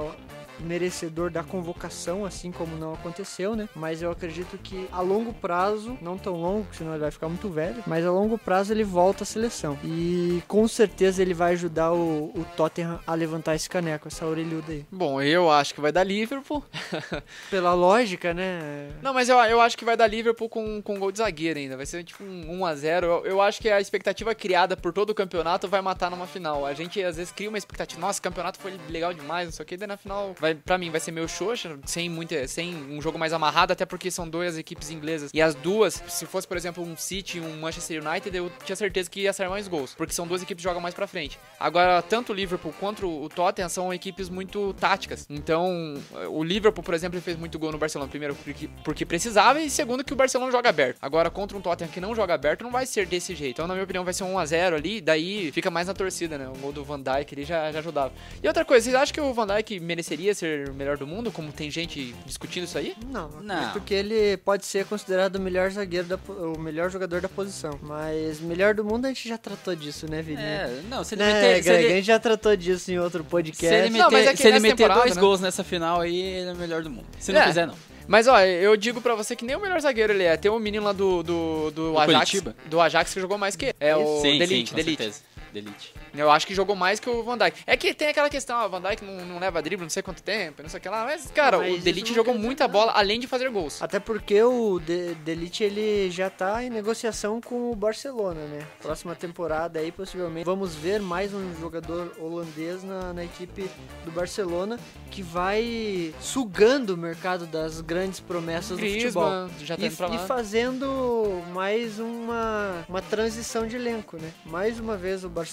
merecedor 0.59 1.29
da 1.29 1.43
convocação, 1.43 2.25
assim 2.25 2.51
como 2.51 2.75
não 2.77 2.93
aconteceu, 2.93 3.55
né? 3.55 3.67
Mas 3.75 4.01
eu 4.01 4.11
acredito 4.11 4.57
que 4.57 4.87
a 4.91 5.01
longo 5.01 5.33
prazo, 5.33 5.97
não 6.01 6.17
tão 6.17 6.33
longo, 6.39 6.67
senão 6.73 6.91
ele 6.91 7.01
vai 7.01 7.11
ficar 7.11 7.27
muito 7.27 7.49
velho, 7.49 7.83
mas 7.85 8.05
a 8.05 8.11
longo 8.11 8.37
prazo 8.37 8.73
ele 8.73 8.83
volta 8.83 9.23
à 9.23 9.25
seleção. 9.25 9.77
E 9.83 10.41
com 10.47 10.67
certeza 10.67 11.21
ele 11.21 11.33
vai 11.33 11.53
ajudar 11.53 11.93
o, 11.93 12.31
o 12.35 12.45
Tottenham 12.55 12.99
a 13.05 13.13
levantar 13.13 13.55
esse 13.55 13.69
caneco, 13.69 14.07
essa 14.07 14.25
orelhuda 14.25 14.71
aí. 14.71 14.85
Bom, 14.91 15.21
eu 15.21 15.51
acho 15.51 15.73
que 15.73 15.81
vai 15.81 15.91
dar 15.91 16.03
Liverpool. 16.03 16.63
Pela 17.49 17.73
lógica, 17.73 18.33
né? 18.33 18.89
Não, 19.01 19.13
mas 19.13 19.29
eu, 19.29 19.37
eu 19.37 19.61
acho 19.61 19.77
que 19.77 19.85
vai 19.85 19.97
dar 19.97 20.07
Liverpool 20.07 20.49
com, 20.49 20.81
com 20.81 20.99
gol 20.99 21.11
de 21.11 21.19
zagueiro 21.19 21.59
ainda. 21.59 21.77
Vai 21.77 21.85
ser 21.85 22.03
tipo 22.03 22.23
um 22.23 22.59
1x0. 22.59 23.03
Eu, 23.03 23.25
eu 23.25 23.41
acho 23.41 23.61
que 23.61 23.69
a 23.69 23.79
expectativa 23.79 24.33
criada 24.35 24.75
por 24.77 24.93
todo 24.93 25.09
o 25.09 25.15
campeonato 25.15 25.67
vai 25.67 25.81
matar 25.81 26.09
numa 26.11 26.27
final. 26.27 26.65
A 26.65 26.73
gente 26.73 27.01
às 27.03 27.17
vezes 27.17 27.31
cria 27.31 27.49
uma 27.49 27.57
expectativa. 27.57 27.99
Nossa, 27.99 28.19
o 28.19 28.23
campeonato 28.23 28.59
foi 28.59 28.79
legal 28.89 29.13
demais, 29.13 29.45
não 29.45 29.51
sei 29.51 29.63
o 29.63 29.65
que. 29.65 29.77
Daí 29.77 29.87
na 29.87 29.97
final 29.97 30.35
vai, 30.45 30.55
pra 30.55 30.77
mim 30.77 30.91
vai 30.91 30.99
ser 30.99 31.11
meio 31.11 31.27
xoxa, 31.27 31.77
sem, 31.85 32.07
muita, 32.07 32.47
sem 32.47 32.75
um 32.75 33.01
jogo 33.01 33.17
mais 33.17 33.33
amarrado, 33.33 33.73
até 33.73 33.85
porque 33.85 34.11
são 34.11 34.29
duas 34.29 34.57
equipes 34.57 34.91
inglesas. 34.91 35.31
E 35.33 35.41
as 35.41 35.55
duas, 35.55 36.01
se 36.07 36.25
fosse, 36.25 36.47
por 36.47 36.55
exemplo, 36.55 36.83
um 36.83 36.95
City 36.95 37.39
e 37.39 37.41
um 37.41 37.59
Manchester 37.59 38.05
United, 38.05 38.35
eu 38.35 38.51
tinha 38.63 38.75
certeza 38.75 39.09
que 39.09 39.21
ia 39.21 39.33
sair 39.33 39.49
mais 39.49 39.67
gols, 39.67 39.93
porque 39.95 40.13
são 40.13 40.27
duas 40.27 40.41
equipes 40.43 40.61
que 40.61 40.69
jogam 40.69 40.81
mais 40.81 40.93
pra 40.93 41.07
frente. 41.07 41.39
Agora, 41.59 42.01
tanto 42.01 42.31
o 42.31 42.35
Liverpool 42.35 42.73
quanto 42.79 43.07
o 43.07 43.27
Tottenham 43.29 43.69
são 43.69 43.93
equipes 43.93 44.29
muito 44.29 44.73
táticas. 44.75 45.25
Então, 45.29 45.95
o 46.29 46.43
Liverpool, 46.43 46.83
por 46.83 46.93
exemplo, 46.93 47.19
fez 47.21 47.37
muito 47.37 47.57
gol 47.57 47.71
no 47.71 47.77
Barcelona, 47.77 48.09
primeiro 48.09 48.35
porque, 48.35 48.69
porque 48.83 49.05
precisava 49.05 49.59
e 49.59 49.69
segundo 49.69 50.03
que 50.03 50.13
o 50.13 50.15
Barcelona 50.15 50.51
joga 50.51 50.69
aberto. 50.69 50.97
Agora, 51.01 51.29
contra 51.29 51.57
um 51.57 51.61
Tottenham 51.61 51.91
que 51.91 51.99
não 51.99 52.13
joga 52.13 52.33
aberto, 52.33 52.63
não 52.63 52.71
vai 52.71 52.85
ser 52.85 53.07
desse 53.07 53.33
jeito. 53.33 53.55
Então, 53.55 53.67
na 53.67 53.73
minha 53.73 53.83
opinião, 53.83 54.03
vai 54.03 54.13
ser 54.13 54.23
um 54.23 54.35
1x0 54.35 54.75
ali, 54.75 55.01
daí 55.01 55.51
fica 55.51 55.71
mais 55.71 55.87
na 55.87 55.93
torcida, 55.93 56.37
né? 56.37 56.47
O 56.47 56.57
gol 56.57 56.71
do 56.71 56.83
Van 56.83 57.01
Dijk 57.01 57.33
ali 57.33 57.43
já, 57.43 57.71
já 57.71 57.79
ajudava. 57.79 58.13
E 58.43 58.47
outra 58.47 58.63
coisa, 58.63 58.83
vocês 58.83 58.95
acham 58.95 59.13
que 59.13 59.21
o 59.21 59.33
Van 59.33 59.47
Dijk 59.47 59.79
mereceria 59.79 60.34
ser 60.35 60.69
o 60.69 60.73
melhor 60.73 60.97
do 60.97 61.07
mundo, 61.07 61.31
como 61.31 61.51
tem 61.51 61.71
gente 61.71 62.13
discutindo 62.25 62.65
isso 62.65 62.77
aí? 62.77 62.93
Não, 63.11 63.29
Não. 63.41 63.55
acredito 63.55 63.81
que 63.85 63.93
ele 63.93 64.37
pode 64.37 64.65
ser 64.65 64.85
considerado 64.85 65.37
o 65.37 65.39
melhor 65.39 65.71
zagueiro, 65.71 66.05
da, 66.07 66.19
o 66.27 66.59
melhor 66.59 66.91
jogador 66.91 67.21
da 67.21 67.27
posição. 67.29 67.79
Mas 67.81 68.39
melhor 68.39 68.73
do 68.75 68.83
mundo 68.85 69.05
a 69.05 69.07
gente 69.07 69.27
já 69.27 69.37
tratou 69.37 69.75
disso, 69.75 70.05
né, 70.09 70.21
Vini? 70.21 70.41
É, 70.41 70.81
não, 70.89 71.03
se 71.03 71.15
ele 71.15 71.23
Né, 71.23 71.33
meter. 71.33 71.63
Se 71.63 71.69
Greg, 71.69 71.83
ele, 71.85 71.93
a 71.93 71.95
gente 71.97 72.05
já 72.05 72.19
tratou 72.19 72.55
disso 72.55 72.91
em 72.91 72.99
outro 72.99 73.23
se 73.23 73.29
podcast. 73.29 73.73
ele 73.75 73.89
Não, 73.97 74.11
mas 74.11 74.13
meter, 74.13 74.27
é 74.27 74.31
que 74.33 74.37
se 74.41 74.47
ele 74.47 74.59
meter 74.59 74.89
dois 74.93 75.15
né? 75.15 75.21
gols 75.21 75.39
nessa 75.41 75.63
final 75.63 76.01
aí, 76.01 76.21
ele 76.21 76.49
é 76.49 76.53
o 76.53 76.57
melhor 76.57 76.83
do 76.83 76.89
mundo. 76.89 77.05
Se 77.19 77.31
não 77.31 77.41
É. 77.41 77.47
fizer, 77.47 77.65
não. 77.65 77.75
Mas 78.07 78.27
ó, 78.27 78.39
eu 78.39 78.77
digo 78.77 79.01
pra 79.01 79.15
você 79.15 79.35
que 79.35 79.43
nem 79.43 79.55
o 79.55 79.59
melhor 79.59 79.81
zagueiro 79.81 80.13
ele 80.13 80.23
é. 80.23 80.37
Tem 80.37 80.51
um 80.51 80.59
menino 80.59 80.83
lá 80.85 80.91
do, 80.91 81.23
do, 81.23 81.71
do 81.71 81.97
Ajax. 81.99 82.13
Curitiba? 82.29 82.55
Do 82.67 82.79
Ajax 82.79 83.13
que 83.13 83.19
jogou 83.19 83.35
mais 83.37 83.55
que 83.55 83.65
ele. 83.65 83.75
É 83.79 83.95
o 83.95 84.21
sim, 84.21 84.37
Delite, 84.37 84.69
sim, 84.69 84.75
Delite. 84.75 84.97
certeza. 85.03 85.21
Delite. 85.55 85.93
Eu 86.13 86.29
acho 86.29 86.45
que 86.45 86.53
jogou 86.53 86.75
mais 86.75 86.99
que 86.99 87.09
o 87.09 87.23
Van 87.23 87.37
Dijk. 87.37 87.63
É 87.65 87.77
que 87.77 87.93
tem 87.93 88.09
aquela 88.09 88.29
questão, 88.29 88.57
ó, 88.59 88.65
o 88.65 88.69
Van 88.69 88.81
Dijk 88.81 89.03
não, 89.05 89.25
não 89.25 89.39
leva 89.39 89.61
drible 89.61 89.83
não 89.85 89.89
sei 89.89 90.03
quanto 90.03 90.21
tempo, 90.21 90.61
não 90.61 90.69
sei 90.69 90.79
o 90.79 90.81
que 90.81 90.89
lá. 90.89 91.05
Mas, 91.05 91.31
cara, 91.31 91.57
Mas 91.59 91.75
o 91.75 91.79
Delite 91.79 92.13
jogou 92.13 92.33
muita 92.37 92.65
nada. 92.65 92.73
bola, 92.73 92.91
além 92.91 93.19
de 93.19 93.27
fazer 93.27 93.49
gols. 93.49 93.81
Até 93.81 93.99
porque 93.99 94.41
o 94.43 94.79
De- 94.79 95.15
Delite 95.15 95.63
ele 95.63 96.11
já 96.11 96.29
tá 96.29 96.61
em 96.63 96.69
negociação 96.69 97.39
com 97.39 97.71
o 97.71 97.75
Barcelona, 97.75 98.41
né? 98.47 98.65
Próxima 98.81 99.15
temporada 99.15 99.79
aí, 99.79 99.91
possivelmente, 99.91 100.45
vamos 100.45 100.75
ver 100.75 100.99
mais 100.99 101.33
um 101.33 101.53
jogador 101.59 102.11
holandês 102.19 102.83
na, 102.83 103.13
na 103.13 103.23
equipe 103.23 103.69
do 104.03 104.11
Barcelona 104.11 104.77
que 105.09 105.21
vai 105.23 106.13
sugando 106.19 106.95
o 106.95 106.97
mercado 106.97 107.45
das 107.47 107.79
grandes 107.79 108.19
promessas 108.19 108.77
do 108.77 108.85
futebol. 108.85 109.23
Griezmann 109.45 109.49
já 109.65 109.77
tá 109.77 109.83
E, 109.83 109.87
indo 109.87 109.95
pra 109.95 110.07
lá. 110.07 110.15
e 110.15 110.27
fazendo 110.27 111.41
mais 111.53 111.99
uma, 111.99 112.85
uma 112.89 113.01
transição 113.01 113.65
de 113.65 113.75
elenco, 113.77 114.17
né? 114.17 114.29
Mais 114.45 114.79
uma 114.79 114.97
vez 114.97 115.23
o 115.23 115.29
Barcelona 115.29 115.44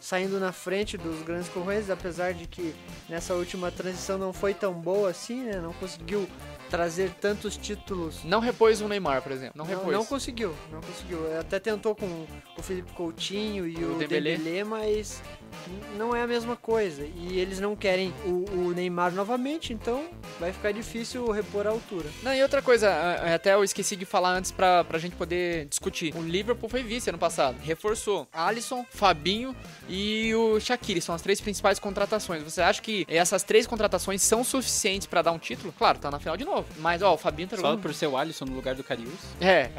saindo 0.00 0.38
na 0.40 0.52
frente 0.52 0.96
dos 0.96 1.22
grandes 1.22 1.48
concorrentes, 1.48 1.90
apesar 1.90 2.32
de 2.34 2.46
que 2.46 2.74
nessa 3.08 3.34
última 3.34 3.70
transição 3.70 4.18
não 4.18 4.32
foi 4.32 4.54
tão 4.54 4.72
boa 4.74 5.10
assim, 5.10 5.42
né? 5.44 5.60
Não 5.60 5.72
conseguiu 5.72 6.28
trazer 6.70 7.10
tantos 7.20 7.56
títulos. 7.56 8.24
Não 8.24 8.40
repôs 8.40 8.80
o 8.80 8.88
Neymar, 8.88 9.22
por 9.22 9.32
exemplo. 9.32 9.52
Não 9.56 9.64
Não, 9.64 9.74
repôs. 9.74 9.92
não 9.96 10.04
conseguiu, 10.04 10.54
não 10.72 10.80
conseguiu. 10.80 11.38
Até 11.38 11.58
tentou 11.60 11.94
com 11.94 12.26
o 12.58 12.62
Felipe 12.62 12.92
Coutinho 12.92 13.66
e 13.66 13.76
O 13.84 13.94
o, 13.94 13.98
Dembélé. 13.98 14.36
Dembélé, 14.36 14.64
mas 14.64 15.22
não 15.96 16.14
é 16.14 16.22
a 16.22 16.26
mesma 16.26 16.56
coisa. 16.56 17.06
E 17.16 17.38
eles 17.38 17.60
não 17.60 17.74
querem 17.76 18.12
o, 18.24 18.44
o 18.50 18.70
Neymar 18.72 19.12
novamente, 19.12 19.72
então 19.72 20.04
vai 20.38 20.52
ficar 20.52 20.72
difícil 20.72 21.30
repor 21.30 21.66
a 21.66 21.70
altura. 21.70 22.08
Não, 22.22 22.34
e 22.34 22.42
outra 22.42 22.60
coisa, 22.62 22.90
até 23.34 23.54
eu 23.54 23.64
esqueci 23.64 23.96
de 23.96 24.04
falar 24.04 24.32
antes 24.32 24.50
pra, 24.50 24.84
pra 24.84 24.98
gente 24.98 25.16
poder 25.16 25.66
discutir. 25.66 26.14
O 26.16 26.22
Liverpool 26.22 26.68
foi 26.68 26.82
vice 26.82 27.08
ano 27.08 27.18
passado. 27.18 27.56
Reforçou 27.60 28.26
Alisson, 28.32 28.84
Fabinho 28.90 29.54
e 29.88 30.34
o 30.34 30.58
Shaqiri. 30.60 31.00
São 31.00 31.14
as 31.14 31.22
três 31.22 31.40
principais 31.40 31.78
contratações. 31.78 32.42
Você 32.42 32.60
acha 32.60 32.80
que 32.82 33.06
essas 33.08 33.42
três 33.42 33.66
contratações 33.66 34.22
são 34.22 34.44
suficientes 34.44 35.06
pra 35.06 35.22
dar 35.22 35.32
um 35.32 35.38
título? 35.38 35.72
Claro, 35.76 35.98
tá 35.98 36.10
na 36.10 36.18
final 36.18 36.36
de 36.36 36.44
novo. 36.44 36.66
Mas, 36.78 37.02
ó, 37.02 37.14
o 37.14 37.18
Fabinho 37.18 37.48
tá 37.48 37.56
Só 37.56 37.62
jogando... 37.62 37.82
por 37.82 37.94
ser 37.94 38.06
o 38.06 38.16
Alisson 38.16 38.44
no 38.44 38.54
lugar 38.54 38.74
do 38.74 38.84
Carius. 38.84 39.12
É. 39.40 39.70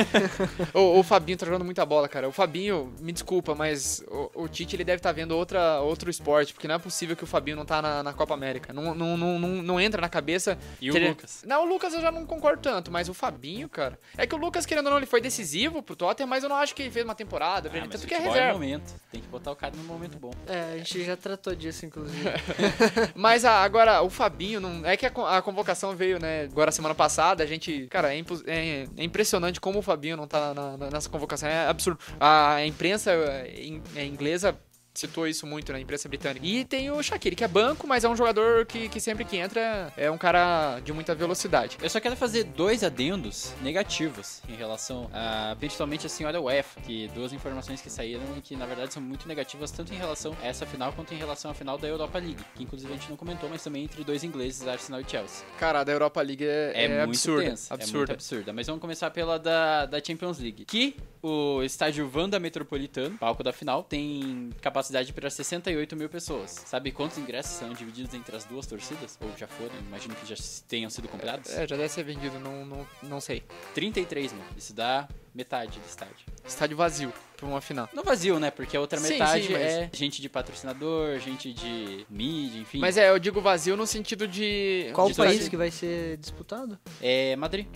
o, 0.72 0.98
o 0.98 1.02
Fabinho 1.02 1.38
tá 1.38 1.46
jogando 1.46 1.64
muita 1.64 1.84
bola, 1.84 2.08
cara. 2.08 2.28
O 2.28 2.32
Fabinho, 2.32 2.92
me 3.00 3.12
desculpa, 3.12 3.54
mas 3.54 4.02
o, 4.08 4.44
o 4.44 4.48
Tite 4.48 4.76
ele 4.76 4.84
deve 4.84 4.93
estar 5.00 5.12
vendo 5.12 5.32
outra, 5.36 5.80
outro 5.80 6.10
esporte, 6.10 6.52
porque 6.52 6.66
não 6.68 6.74
é 6.74 6.78
possível 6.78 7.16
que 7.16 7.24
o 7.24 7.26
Fabinho 7.26 7.56
não 7.56 7.64
tá 7.64 7.80
na, 7.82 8.02
na 8.02 8.12
Copa 8.12 8.34
América. 8.34 8.72
Não, 8.72 8.94
não, 8.94 9.16
não, 9.16 9.38
não, 9.38 9.48
não 9.62 9.80
entra 9.80 10.00
na 10.00 10.08
cabeça. 10.08 10.58
E 10.80 10.90
o 10.90 10.92
Teria- 10.92 11.08
Lucas. 11.10 11.42
Não, 11.46 11.62
o 11.62 11.66
Lucas 11.66 11.94
eu 11.94 12.00
já 12.00 12.10
não 12.10 12.24
concordo 12.26 12.62
tanto, 12.62 12.90
mas 12.90 13.08
o 13.08 13.14
Fabinho, 13.14 13.68
cara. 13.68 13.98
É 14.16 14.26
que 14.26 14.34
o 14.34 14.38
Lucas, 14.38 14.64
querendo 14.66 14.86
ou 14.86 14.90
não, 14.92 14.98
ele 14.98 15.06
foi 15.06 15.20
decisivo 15.20 15.82
pro 15.82 15.96
Tottenham, 15.96 16.28
mas 16.28 16.42
eu 16.42 16.48
não 16.48 16.56
acho 16.56 16.74
que 16.74 16.82
ele 16.82 16.90
fez 16.90 17.04
uma 17.04 17.14
temporada, 17.14 17.68
Ah, 17.74 17.86
tanto 17.88 18.06
que 18.06 18.14
é 18.14 18.18
é 18.18 18.20
reserva. 18.20 18.52
momento. 18.54 18.94
Tem 19.10 19.20
que 19.20 19.28
botar 19.28 19.50
o 19.52 19.56
cara 19.56 19.74
no 19.76 19.84
momento 19.84 20.18
bom. 20.18 20.30
É, 20.46 20.74
a 20.74 20.76
gente 20.78 21.04
já 21.04 21.16
tratou 21.16 21.54
disso, 21.54 21.86
inclusive. 21.86 22.22
Mas 23.14 23.44
ah, 23.44 23.62
agora, 23.62 24.02
o 24.02 24.10
Fabinho, 24.10 24.60
não, 24.60 24.84
é 24.86 24.96
que 24.96 25.06
a, 25.06 25.12
a 25.36 25.42
convocação 25.42 25.94
veio, 25.94 26.18
né, 26.20 26.44
agora 26.44 26.70
semana 26.72 26.94
passada, 26.94 27.42
a 27.42 27.46
gente, 27.46 27.86
cara, 27.88 28.12
é, 28.14 28.18
impo- 28.18 28.42
é- 28.46 28.86
é 28.96 29.04
impressionante 29.04 29.60
como 29.60 29.78
o 29.78 29.82
Fabinho 29.82 30.16
não 30.16 30.26
tá 30.26 30.52
na- 30.54 30.76
na- 30.76 30.90
nessa 30.90 31.08
convocação, 31.08 31.48
é 31.48 31.66
absurdo. 31.66 31.98
A 32.20 32.64
imprensa 32.64 33.10
é, 33.12 33.78
é 33.96 34.04
inglesa 34.04 34.56
citou 34.94 35.26
isso 35.26 35.46
muito 35.46 35.72
na 35.72 35.80
imprensa 35.80 36.08
britânica. 36.08 36.46
E 36.46 36.64
tem 36.64 36.90
o 36.90 37.02
Shaqiri, 37.02 37.34
que 37.34 37.42
é 37.44 37.48
banco, 37.48 37.86
mas 37.86 38.04
é 38.04 38.08
um 38.08 38.14
jogador 38.16 38.64
que, 38.64 38.88
que 38.88 39.00
sempre 39.00 39.24
que 39.24 39.36
entra 39.36 39.92
é 39.96 40.10
um 40.10 40.16
cara 40.16 40.78
de 40.80 40.92
muita 40.92 41.14
velocidade. 41.14 41.76
Eu 41.82 41.90
só 41.90 41.98
quero 42.00 42.16
fazer 42.16 42.44
dois 42.44 42.84
adendos 42.84 43.52
negativos 43.60 44.40
em 44.48 44.54
relação 44.54 45.10
a, 45.12 45.56
principalmente 45.58 46.06
a 46.06 46.08
senhora 46.08 46.40
UEFA, 46.40 46.80
que 46.80 47.08
duas 47.08 47.32
informações 47.32 47.80
que 47.80 47.90
saíram 47.90 48.22
e 48.36 48.40
que 48.40 48.54
na 48.56 48.66
verdade 48.66 48.92
são 48.94 49.02
muito 49.02 49.26
negativas 49.26 49.70
tanto 49.72 49.92
em 49.92 49.96
relação 49.96 50.36
a 50.42 50.46
essa 50.46 50.64
final 50.64 50.92
quanto 50.92 51.12
em 51.12 51.16
relação 51.18 51.50
à 51.50 51.54
final 51.54 51.76
da 51.76 51.88
Europa 51.88 52.18
League, 52.18 52.44
que 52.54 52.62
inclusive 52.62 52.92
a 52.92 52.96
gente 52.96 53.10
não 53.10 53.16
comentou, 53.16 53.48
mas 53.48 53.62
também 53.64 53.84
entre 53.84 54.04
dois 54.04 54.22
ingleses, 54.22 54.66
Arsenal 54.66 55.00
e 55.00 55.10
Chelsea. 55.10 55.44
Cara, 55.58 55.80
a 55.80 55.84
da 55.84 55.92
Europa 55.92 56.22
League 56.22 56.44
é, 56.46 56.72
É, 56.74 56.84
é 56.86 57.00
absurda. 57.02 57.42
tensa, 57.50 57.74
é 57.74 57.76
muito 57.76 57.82
absurda. 57.82 58.12
absurda. 58.12 58.52
Mas 58.52 58.66
vamos 58.68 58.80
começar 58.80 59.10
pela 59.10 59.38
da, 59.38 59.86
da 59.86 60.02
Champions 60.02 60.38
League, 60.38 60.64
que 60.64 60.96
o 61.22 61.62
estádio 61.62 62.08
Wanda 62.14 62.38
Metropolitano, 62.38 63.16
palco 63.18 63.42
da 63.42 63.52
final, 63.52 63.82
tem 63.82 64.50
capacidade 64.60 64.83
para 65.12 65.30
68 65.30 65.96
mil 65.96 66.08
pessoas. 66.08 66.50
Sabe 66.50 66.90
quantos 66.92 67.18
ingressos 67.18 67.52
são 67.52 67.72
divididos 67.72 68.14
entre 68.14 68.36
as 68.36 68.44
duas 68.44 68.66
torcidas? 68.66 69.18
Ou 69.20 69.36
já 69.36 69.46
foram? 69.46 69.74
Imagino 69.86 70.14
que 70.14 70.26
já 70.26 70.34
tenham 70.68 70.90
sido 70.90 71.08
comprados. 71.08 71.50
É, 71.50 71.66
já 71.66 71.76
deve 71.76 71.88
ser 71.88 72.02
vendido, 72.04 72.38
não, 72.40 72.64
não, 72.64 72.86
não 73.02 73.20
sei. 73.20 73.42
33 73.74 74.32
mil. 74.32 74.44
Isso 74.56 74.74
dá 74.74 75.08
metade 75.34 75.78
do 75.78 75.86
estádio. 75.86 76.26
Estádio 76.44 76.76
vazio 76.76 77.12
pra 77.36 77.46
uma 77.46 77.60
final. 77.60 77.88
Não 77.92 78.02
vazio, 78.02 78.38
né? 78.38 78.50
Porque 78.50 78.76
a 78.76 78.80
outra 78.80 78.98
Sim, 78.98 79.14
metade 79.14 79.46
sim, 79.46 79.52
mas- 79.52 79.62
é 79.62 79.90
gente 79.92 80.20
de 80.22 80.28
patrocinador, 80.28 81.18
gente 81.18 81.52
de 81.52 82.06
mídia, 82.08 82.60
enfim. 82.60 82.78
Mas 82.78 82.96
é, 82.96 83.10
eu 83.10 83.18
digo 83.18 83.40
vazio 83.40 83.76
no 83.76 83.86
sentido 83.86 84.26
de. 84.26 84.90
Qual 84.92 85.08
de 85.08 85.14
país 85.14 85.48
que 85.48 85.56
vai 85.56 85.70
ser 85.70 86.16
disputado? 86.18 86.78
É 87.02 87.34
Madrid, 87.36 87.66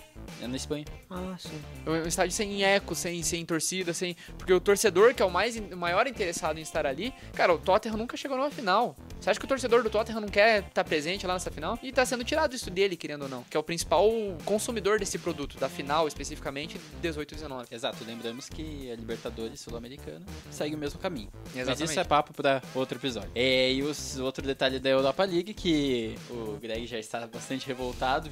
é 0.42 0.46
na 0.46 0.56
Espanha. 0.56 0.84
Ah, 1.10 1.34
sim. 1.38 1.60
Um 1.86 2.06
estádio 2.06 2.32
sem 2.34 2.62
eco, 2.64 2.94
sem, 2.94 3.22
sem 3.22 3.44
torcida, 3.44 3.92
sem. 3.92 4.16
Porque 4.36 4.52
o 4.52 4.60
torcedor, 4.60 5.14
que 5.14 5.22
é 5.22 5.24
o 5.24 5.30
mais 5.30 5.56
o 5.56 5.76
maior 5.76 6.06
interessado 6.06 6.58
em 6.58 6.62
estar 6.62 6.86
ali, 6.86 7.12
cara, 7.34 7.52
o 7.52 7.58
Tottenham 7.58 7.96
nunca 7.96 8.16
chegou 8.16 8.36
numa 8.36 8.50
final. 8.50 8.96
Você 9.20 9.30
acha 9.30 9.38
que 9.40 9.44
o 9.46 9.48
torcedor 9.48 9.82
do 9.82 9.90
Tottenham 9.90 10.20
não 10.20 10.28
quer 10.28 10.60
estar 10.64 10.84
presente 10.84 11.26
lá 11.26 11.34
nessa 11.34 11.50
final? 11.50 11.78
E 11.82 11.90
tá 11.92 12.04
sendo 12.06 12.22
tirado 12.24 12.54
isso 12.54 12.70
dele, 12.70 12.96
querendo 12.96 13.22
ou 13.22 13.28
não. 13.28 13.42
Que 13.44 13.56
é 13.56 13.60
o 13.60 13.62
principal 13.62 14.08
consumidor 14.44 14.98
desse 14.98 15.18
produto, 15.18 15.58
da 15.58 15.68
final 15.68 16.06
especificamente, 16.06 16.78
18 17.00 17.32
e 17.32 17.34
19. 17.34 17.66
Exato, 17.70 18.04
lembramos 18.04 18.48
que 18.48 18.90
a 18.90 18.94
Libertadores 18.96 19.47
Sul-Americana 19.56 20.24
segue 20.50 20.74
o 20.74 20.78
mesmo 20.78 20.98
caminho. 20.98 21.30
Mas 21.46 21.56
Exatamente. 21.56 21.90
isso 21.90 22.00
é 22.00 22.04
papo 22.04 22.32
para 22.32 22.62
outro 22.74 22.98
episódio. 22.98 23.30
É, 23.34 23.72
e 23.72 23.82
os, 23.82 24.18
outro 24.18 24.44
detalhe 24.44 24.78
da 24.78 24.88
Europa 24.88 25.24
League 25.24 25.54
que 25.54 26.14
o 26.30 26.58
Greg 26.60 26.86
já 26.86 26.98
está 26.98 27.26
bastante 27.26 27.66
revoltado 27.66 28.28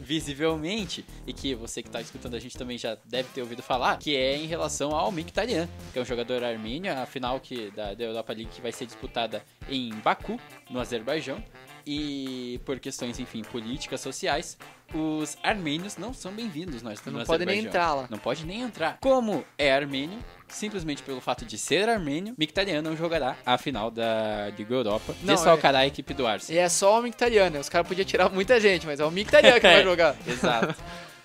visivelmente 0.00 1.04
e 1.26 1.32
que 1.32 1.54
você 1.54 1.82
que 1.82 1.88
está 1.88 2.00
escutando 2.00 2.34
a 2.34 2.40
gente 2.40 2.56
também 2.56 2.78
já 2.78 2.96
deve 3.04 3.28
ter 3.30 3.40
ouvido 3.40 3.62
falar, 3.62 3.98
que 3.98 4.16
é 4.16 4.36
em 4.36 4.46
relação 4.46 4.94
ao 4.94 5.10
Mkhitaryan, 5.12 5.68
que 5.92 5.98
é 5.98 6.02
um 6.02 6.04
jogador 6.04 6.42
armênio, 6.42 6.92
a 6.92 7.06
final 7.06 7.40
que, 7.40 7.70
da, 7.70 7.94
da 7.94 8.04
Europa 8.04 8.32
League 8.32 8.50
que 8.50 8.60
vai 8.60 8.72
ser 8.72 8.86
disputada 8.86 9.42
em 9.68 9.90
Baku, 9.96 10.40
no 10.70 10.80
Azerbaijão. 10.80 11.42
E 11.86 12.60
por 12.66 12.78
questões, 12.78 13.18
enfim, 13.18 13.42
políticas, 13.42 14.02
sociais, 14.02 14.58
os 14.94 15.38
armênios 15.42 15.96
não 15.96 16.12
são 16.12 16.32
bem-vindos 16.32 16.82
nós 16.82 17.02
Não 17.04 17.20
no 17.20 17.24
pode 17.24 17.46
nem 17.46 17.60
entrar 17.60 17.94
lá. 17.94 18.06
Não 18.10 18.18
pode 18.18 18.44
nem 18.44 18.60
entrar. 18.60 18.98
Como 19.00 19.44
é 19.56 19.72
armênio, 19.72 20.18
simplesmente 20.48 21.02
pelo 21.02 21.20
fato 21.20 21.44
de 21.44 21.56
ser 21.58 21.88
armênio, 21.88 22.34
Mkhitaryan 22.38 22.82
não 22.82 22.96
jogará 22.96 23.36
a 23.44 23.56
final 23.58 23.90
da 23.90 24.50
Liga 24.56 24.74
Europa. 24.74 25.14
Não, 25.22 25.36
só 25.36 25.54
é- 25.54 25.56
a 25.80 25.86
equipe 25.86 26.14
do 26.14 26.24
E 26.24 26.26
Arsenal. 26.26 26.62
é 26.62 26.68
só 26.68 26.98
o 26.98 27.02
Mkhitaryan, 27.02 27.50
né? 27.50 27.58
Os 27.60 27.68
caras 27.68 27.86
podiam 27.86 28.04
tirar 28.04 28.28
muita 28.30 28.58
gente, 28.60 28.86
mas 28.86 29.00
é 29.00 29.04
o 29.04 29.10
Mkhitaryan 29.10 29.54
que 29.54 29.60
vai 29.60 29.82
jogar. 29.84 30.16
Exato. 30.26 30.74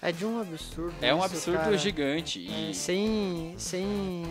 É 0.02 0.12
de 0.12 0.26
um 0.26 0.42
absurdo. 0.42 0.94
É 1.02 1.14
um 1.14 1.18
isso, 1.20 1.26
absurdo 1.28 1.60
cara. 1.60 1.78
gigante. 1.78 2.46
É, 2.46 2.72
E 2.72 2.76
sem, 2.76 3.54
sem, 3.58 4.24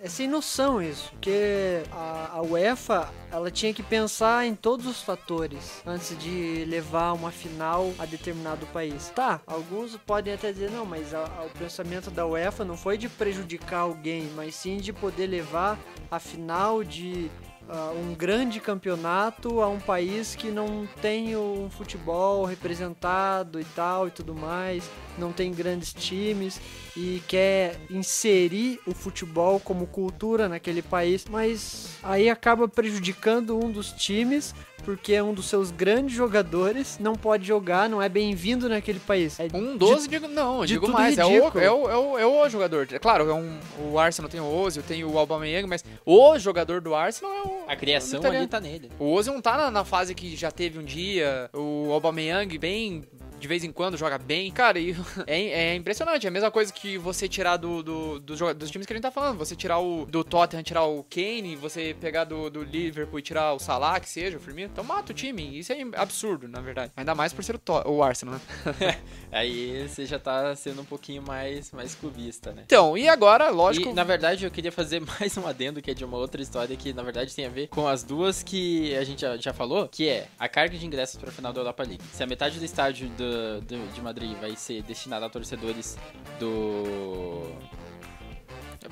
é 0.00 0.08
sem 0.08 0.28
noção 0.28 0.80
isso, 0.80 1.10
porque 1.10 1.82
a, 1.90 2.30
a 2.34 2.42
UEFA 2.42 3.08
ela 3.32 3.50
tinha 3.50 3.74
que 3.74 3.82
pensar 3.82 4.46
em 4.46 4.54
todos 4.54 4.86
os 4.86 5.02
fatores 5.02 5.82
antes 5.84 6.16
de 6.18 6.64
levar 6.66 7.12
uma 7.12 7.30
final 7.32 7.92
a 7.98 8.06
determinado 8.06 8.64
país. 8.66 9.10
Tá, 9.14 9.40
alguns 9.46 9.96
podem 9.96 10.34
até 10.34 10.52
dizer 10.52 10.70
não, 10.70 10.84
mas 10.86 11.12
a- 11.12 11.24
a- 11.24 11.44
o 11.46 11.50
pensamento 11.58 12.10
da 12.10 12.26
UEFA 12.26 12.64
não 12.64 12.76
foi 12.76 12.96
de 12.96 13.08
prejudicar 13.08 13.80
alguém, 13.80 14.30
mas 14.36 14.54
sim 14.54 14.76
de 14.76 14.92
poder 14.92 15.26
levar 15.26 15.78
a 16.10 16.18
final 16.20 16.84
de 16.84 17.30
ah, 17.70 17.92
um 17.94 18.14
grande 18.14 18.60
campeonato 18.60 19.60
a 19.60 19.68
um 19.68 19.78
país 19.78 20.34
que 20.34 20.50
não 20.50 20.88
tem 21.02 21.36
o 21.36 21.68
futebol 21.76 22.46
representado 22.46 23.60
e 23.60 23.64
tal 23.64 24.08
e 24.08 24.10
tudo 24.10 24.34
mais, 24.34 24.88
não 25.18 25.32
tem 25.32 25.52
grandes 25.52 25.92
times 25.92 26.60
e 26.96 27.22
quer 27.26 27.76
inserir 27.90 28.80
o 28.86 28.94
futebol 28.94 29.60
como 29.60 29.86
cultura 29.86 30.48
naquele 30.48 30.82
país, 30.82 31.24
mas 31.28 31.96
aí 32.02 32.28
acaba 32.30 32.68
prejudicando 32.68 33.58
um 33.62 33.70
dos 33.70 33.92
times 33.92 34.54
porque 34.84 35.20
um 35.20 35.34
dos 35.34 35.46
seus 35.46 35.70
grandes 35.70 36.16
jogadores 36.16 36.98
não 36.98 37.14
pode 37.14 37.46
jogar, 37.46 37.90
não 37.90 38.00
é 38.00 38.08
bem-vindo 38.08 38.68
naquele 38.68 38.98
país. 38.98 39.38
É 39.38 39.46
Um 39.52 39.76
12, 39.76 40.08
digo, 40.08 40.28
não, 40.28 40.62
de 40.62 40.68
digo 40.74 40.86
tudo 40.86 40.94
mais, 40.94 41.18
é 41.18 41.24
ridículo. 41.24 41.62
é, 41.62 41.70
o, 41.70 41.90
é, 41.90 41.98
o, 41.98 42.18
é 42.18 42.26
o 42.26 42.48
jogador. 42.48 42.88
É 42.90 42.98
claro, 42.98 43.28
é 43.28 43.34
um, 43.34 43.58
o 43.90 43.98
Arsenal 43.98 44.30
tem 44.30 44.40
o 44.40 44.46
Ozil, 44.46 44.82
tem 44.82 45.04
o 45.04 45.18
Aubameyang, 45.18 45.68
mas 45.68 45.84
o 46.06 46.38
jogador 46.38 46.80
do 46.80 46.94
Arsenal 46.94 47.30
é 47.32 47.42
o... 47.42 47.64
A 47.68 47.76
criação 47.76 48.18
italiano. 48.20 48.44
ali 48.44 48.50
tá 48.50 48.60
nele. 48.60 48.90
O 48.98 49.12
Ozil 49.12 49.34
não 49.34 49.42
tá 49.42 49.56
na, 49.56 49.70
na 49.70 49.84
fase 49.84 50.14
que 50.14 50.34
já 50.34 50.50
teve 50.50 50.78
um 50.78 50.84
dia, 50.84 51.50
o 51.52 51.92
Aubameyang 51.92 52.56
bem... 52.56 53.04
De 53.38 53.48
vez 53.48 53.64
em 53.64 53.70
quando 53.72 53.96
joga 53.96 54.18
bem, 54.18 54.50
cara, 54.50 54.78
e 54.78 54.94
é, 55.26 55.40
é 55.70 55.74
impressionante. 55.74 56.26
É 56.26 56.28
a 56.28 56.32
mesma 56.32 56.50
coisa 56.50 56.72
que 56.72 56.98
você 56.98 57.28
tirar 57.28 57.56
do, 57.56 57.82
do, 57.82 58.20
do 58.20 58.54
dos 58.54 58.70
times 58.70 58.86
que 58.86 58.92
a 58.92 58.96
gente 58.96 59.02
tá 59.02 59.10
falando. 59.10 59.38
Você 59.38 59.54
tirar 59.54 59.78
o 59.78 60.06
do 60.06 60.24
Tottenham, 60.24 60.62
tirar 60.62 60.84
o 60.84 61.02
Kane, 61.04 61.56
você 61.56 61.94
pegar 62.00 62.24
do, 62.24 62.50
do 62.50 62.62
Liverpool 62.62 63.18
e 63.18 63.22
tirar 63.22 63.52
o 63.54 63.58
Salah, 63.58 64.00
que 64.00 64.08
seja, 64.08 64.36
o 64.36 64.40
Firmino. 64.40 64.70
Então 64.72 64.84
mata 64.84 65.12
o 65.12 65.14
time. 65.14 65.58
Isso 65.58 65.72
é 65.72 65.76
absurdo, 65.96 66.48
na 66.48 66.60
verdade. 66.60 66.92
Ainda 66.96 67.14
mais 67.14 67.32
por 67.32 67.42
ser 67.44 67.54
o, 67.54 67.58
To- 67.58 67.88
o 67.88 68.02
Arsenal, 68.02 68.34
né? 68.34 68.98
Aí 69.30 69.86
você 69.88 70.06
já 70.06 70.18
tá 70.18 70.54
sendo 70.56 70.82
um 70.82 70.84
pouquinho 70.84 71.22
mais, 71.22 71.70
mais 71.72 71.94
clubista, 71.94 72.52
né? 72.52 72.62
Então, 72.66 72.96
e 72.96 73.08
agora, 73.08 73.50
lógico. 73.50 73.90
E, 73.90 73.92
na 73.92 74.04
verdade, 74.04 74.44
eu 74.44 74.50
queria 74.50 74.72
fazer 74.72 75.00
mais 75.20 75.36
um 75.36 75.46
adendo 75.46 75.80
que 75.82 75.90
é 75.90 75.94
de 75.94 76.04
uma 76.04 76.16
outra 76.16 76.40
história 76.42 76.76
que, 76.76 76.92
na 76.92 77.02
verdade, 77.02 77.34
tem 77.34 77.46
a 77.46 77.50
ver 77.50 77.68
com 77.68 77.86
as 77.86 78.02
duas 78.02 78.42
que 78.42 78.94
a 78.96 79.04
gente 79.04 79.20
já, 79.20 79.36
já 79.36 79.52
falou, 79.52 79.88
que 79.88 80.08
é 80.08 80.26
a 80.38 80.48
carga 80.48 80.76
de 80.76 80.84
ingressos 80.86 81.16
para 81.16 81.28
a 81.28 81.32
final 81.32 81.52
da 81.52 81.60
Europa 81.60 81.82
League. 81.82 82.02
Se 82.12 82.22
a 82.22 82.26
metade 82.26 82.58
do 82.58 82.64
estádio 82.64 83.08
do, 83.10 83.27
do- 83.60 83.92
de 83.94 84.00
Madrid 84.02 84.36
vai 84.40 84.54
ser 84.56 84.82
destinada 84.82 85.26
a 85.26 85.30
torcedores 85.30 85.96
do 86.40 87.44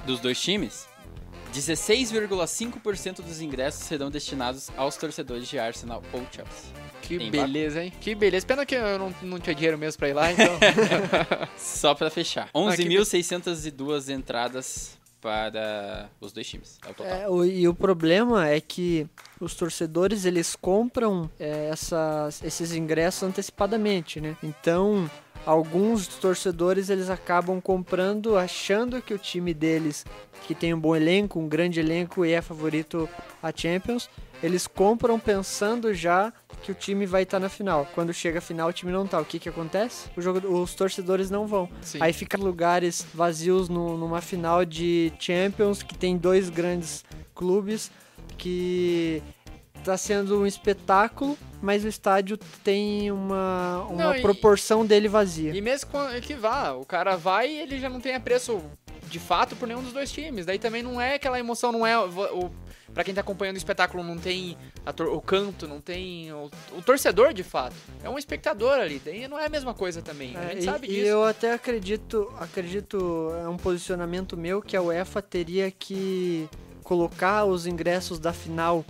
dos 0.05 0.21
dois 0.21 0.41
times, 0.41 0.87
16,5% 1.53 3.23
dos 3.23 3.41
ingressos 3.41 3.85
serão 3.85 4.11
destinados 4.11 4.71
aos 4.77 4.97
torcedores 4.97 5.49
de 5.49 5.59
Arsenal 5.59 6.03
ou 6.13 6.21
Chelsea. 6.31 6.71
Que 7.03 7.19
Tem 7.19 7.31
beleza, 7.31 7.85
hein? 7.85 7.93
Que 8.01 8.15
beleza. 8.15 8.45
Pena 8.47 8.67
que 8.67 8.75
eu 8.75 8.99
não, 8.99 9.15
não 9.23 9.39
tinha 9.39 9.55
dinheiro 9.55 9.79
mesmo 9.79 9.99
pra 9.99 10.09
ir 10.09 10.13
lá, 10.13 10.33
então. 10.33 10.59
Só 11.57 11.95
pra 11.95 12.11
fechar. 12.11 12.49
Ah, 12.53 12.77
que 12.77 12.83
11.602 12.85 14.13
entradas 14.13 14.96
para 15.27 16.09
os 16.21 16.33
dois 16.33 16.47
times. 16.47 16.79
É 16.87 17.29
o. 17.29 17.43
É, 17.43 17.49
e 17.49 17.67
o 17.67 17.75
problema 17.75 18.47
é 18.47 18.61
que 18.61 19.09
os 19.41 19.57
torcedores 19.57 20.25
eles 20.25 20.55
compram 20.55 21.29
é, 21.37 21.69
essas, 21.69 22.41
esses 22.45 22.73
ingressos 22.73 23.25
antecipadamente, 23.25 24.21
né? 24.21 24.37
Então, 24.41 25.11
alguns 25.45 26.07
torcedores 26.07 26.91
eles 26.91 27.11
acabam 27.11 27.61
comprando 27.61 28.39
achando 28.39 29.03
que 29.03 29.13
o 29.13 29.19
time 29.19 29.53
deles, 29.53 30.07
que 30.47 30.55
tem 30.55 30.73
um 30.73 30.79
bom 30.79 30.95
elenco, 30.95 31.41
um 31.41 31.49
grande 31.49 31.81
elenco 31.81 32.25
e 32.25 32.31
é 32.31 32.41
favorito 32.41 33.09
a 33.43 33.51
Champions, 33.53 34.09
eles 34.41 34.69
compram 34.69 35.19
pensando 35.19 35.93
já 35.93 36.33
que 36.63 36.73
o 36.73 36.75
time 36.75 37.07
vai 37.07 37.23
estar 37.23 37.39
na 37.39 37.49
final. 37.49 37.87
Quando 37.95 38.13
chega 38.13 38.39
a 38.39 38.43
final, 38.43 38.69
o 38.69 38.73
time 38.73 38.91
não 38.91 39.07
tá. 39.07 39.21
O 39.21 39.25
que 39.25 39.39
que 39.39 39.49
acontece? 39.49 40.09
O 40.17 40.21
jogo, 40.23 40.39
os 40.61 40.75
torcedores 40.75 41.31
não 41.31 41.47
vão. 41.47 41.69
Sim. 41.81 41.99
Aí 42.01 42.13
fica 42.13 42.37
lugares 42.37 43.07
vazios 43.15 43.69
no- 43.69 43.97
numa 43.97 44.21
final 44.21 44.65
de 44.65 45.13
Champions 45.19 45.83
que 45.83 45.97
tem 45.97 46.17
dois 46.17 46.51
grandes 46.51 47.05
clubes 47.35 47.91
que 48.37 49.23
tá 49.85 49.97
sendo 49.97 50.41
um 50.41 50.47
espetáculo, 50.47 51.39
mas 51.63 51.85
o 51.85 51.89
estádio 51.89 52.37
tem 52.65 53.11
uma, 53.13 53.87
uma 53.89 54.05
Não, 54.07 54.15
e- 54.17 54.21
proporção 54.23 54.85
dele 54.85 55.07
vazia. 55.07 55.55
E 55.55 55.61
mesmo 55.61 55.89
que 56.23 56.35
vá, 56.35 56.73
o 56.73 56.85
cara 56.85 57.17
vai 57.17 57.49
e 57.49 57.61
ele 57.61 57.79
já 57.79 57.89
não 57.89 58.01
tem 58.01 58.15
apreço 58.17 58.61
de 59.09 59.19
fato 59.19 59.55
por 59.57 59.67
nenhum 59.69 59.83
dos 59.83 59.93
dois 59.93 60.11
times. 60.13 60.45
Daí 60.47 60.59
também 60.59 60.83
não 60.83 61.01
é 61.01 61.15
aquela 61.15 61.39
emoção, 61.39 61.73
não 61.73 61.87
é. 61.87 61.99
O, 61.99 62.51
Pra 62.95 63.05
quem 63.05 63.13
tá 63.13 63.21
acompanhando 63.21 63.57
o 63.57 63.59
espetáculo, 63.59 64.03
não 64.03 64.17
tem 64.17 64.57
a 64.87 64.91
o 65.03 65.21
canto, 65.21 65.69
não 65.69 65.81
tem 65.83 66.33
o, 66.33 66.49
o 66.73 66.81
torcedor 66.81 67.35
de 67.35 67.43
fato. 67.43 67.75
É 68.03 68.09
um 68.09 68.17
espectador 68.17 68.73
ali. 68.79 69.03
Daí 69.05 69.29
não 69.29 69.39
é 69.39 69.45
a 69.45 69.49
mesma 69.51 69.75
coisa 69.75 70.01
também. 70.01 70.35
A 70.35 70.45
É, 70.45 70.49
gente 70.51 70.59
e, 70.61 70.65
sabe 70.65 70.87
e 70.87 70.91
disso. 70.91 71.07
eu 71.07 71.25
até 71.25 71.53
acredito, 71.53 72.33
acredito, 72.39 73.33
é 73.45 73.49
um 73.49 73.57
posicionamento 73.59 74.35
meu 74.37 74.63
que 74.63 74.77
a 74.77 74.81
UEFA 74.83 75.21
teria 75.21 75.71
que 75.71 76.49
colocar 76.85 77.45
os 77.45 77.67
ingressos 77.67 78.19
da 78.19 78.33
final 78.33 78.83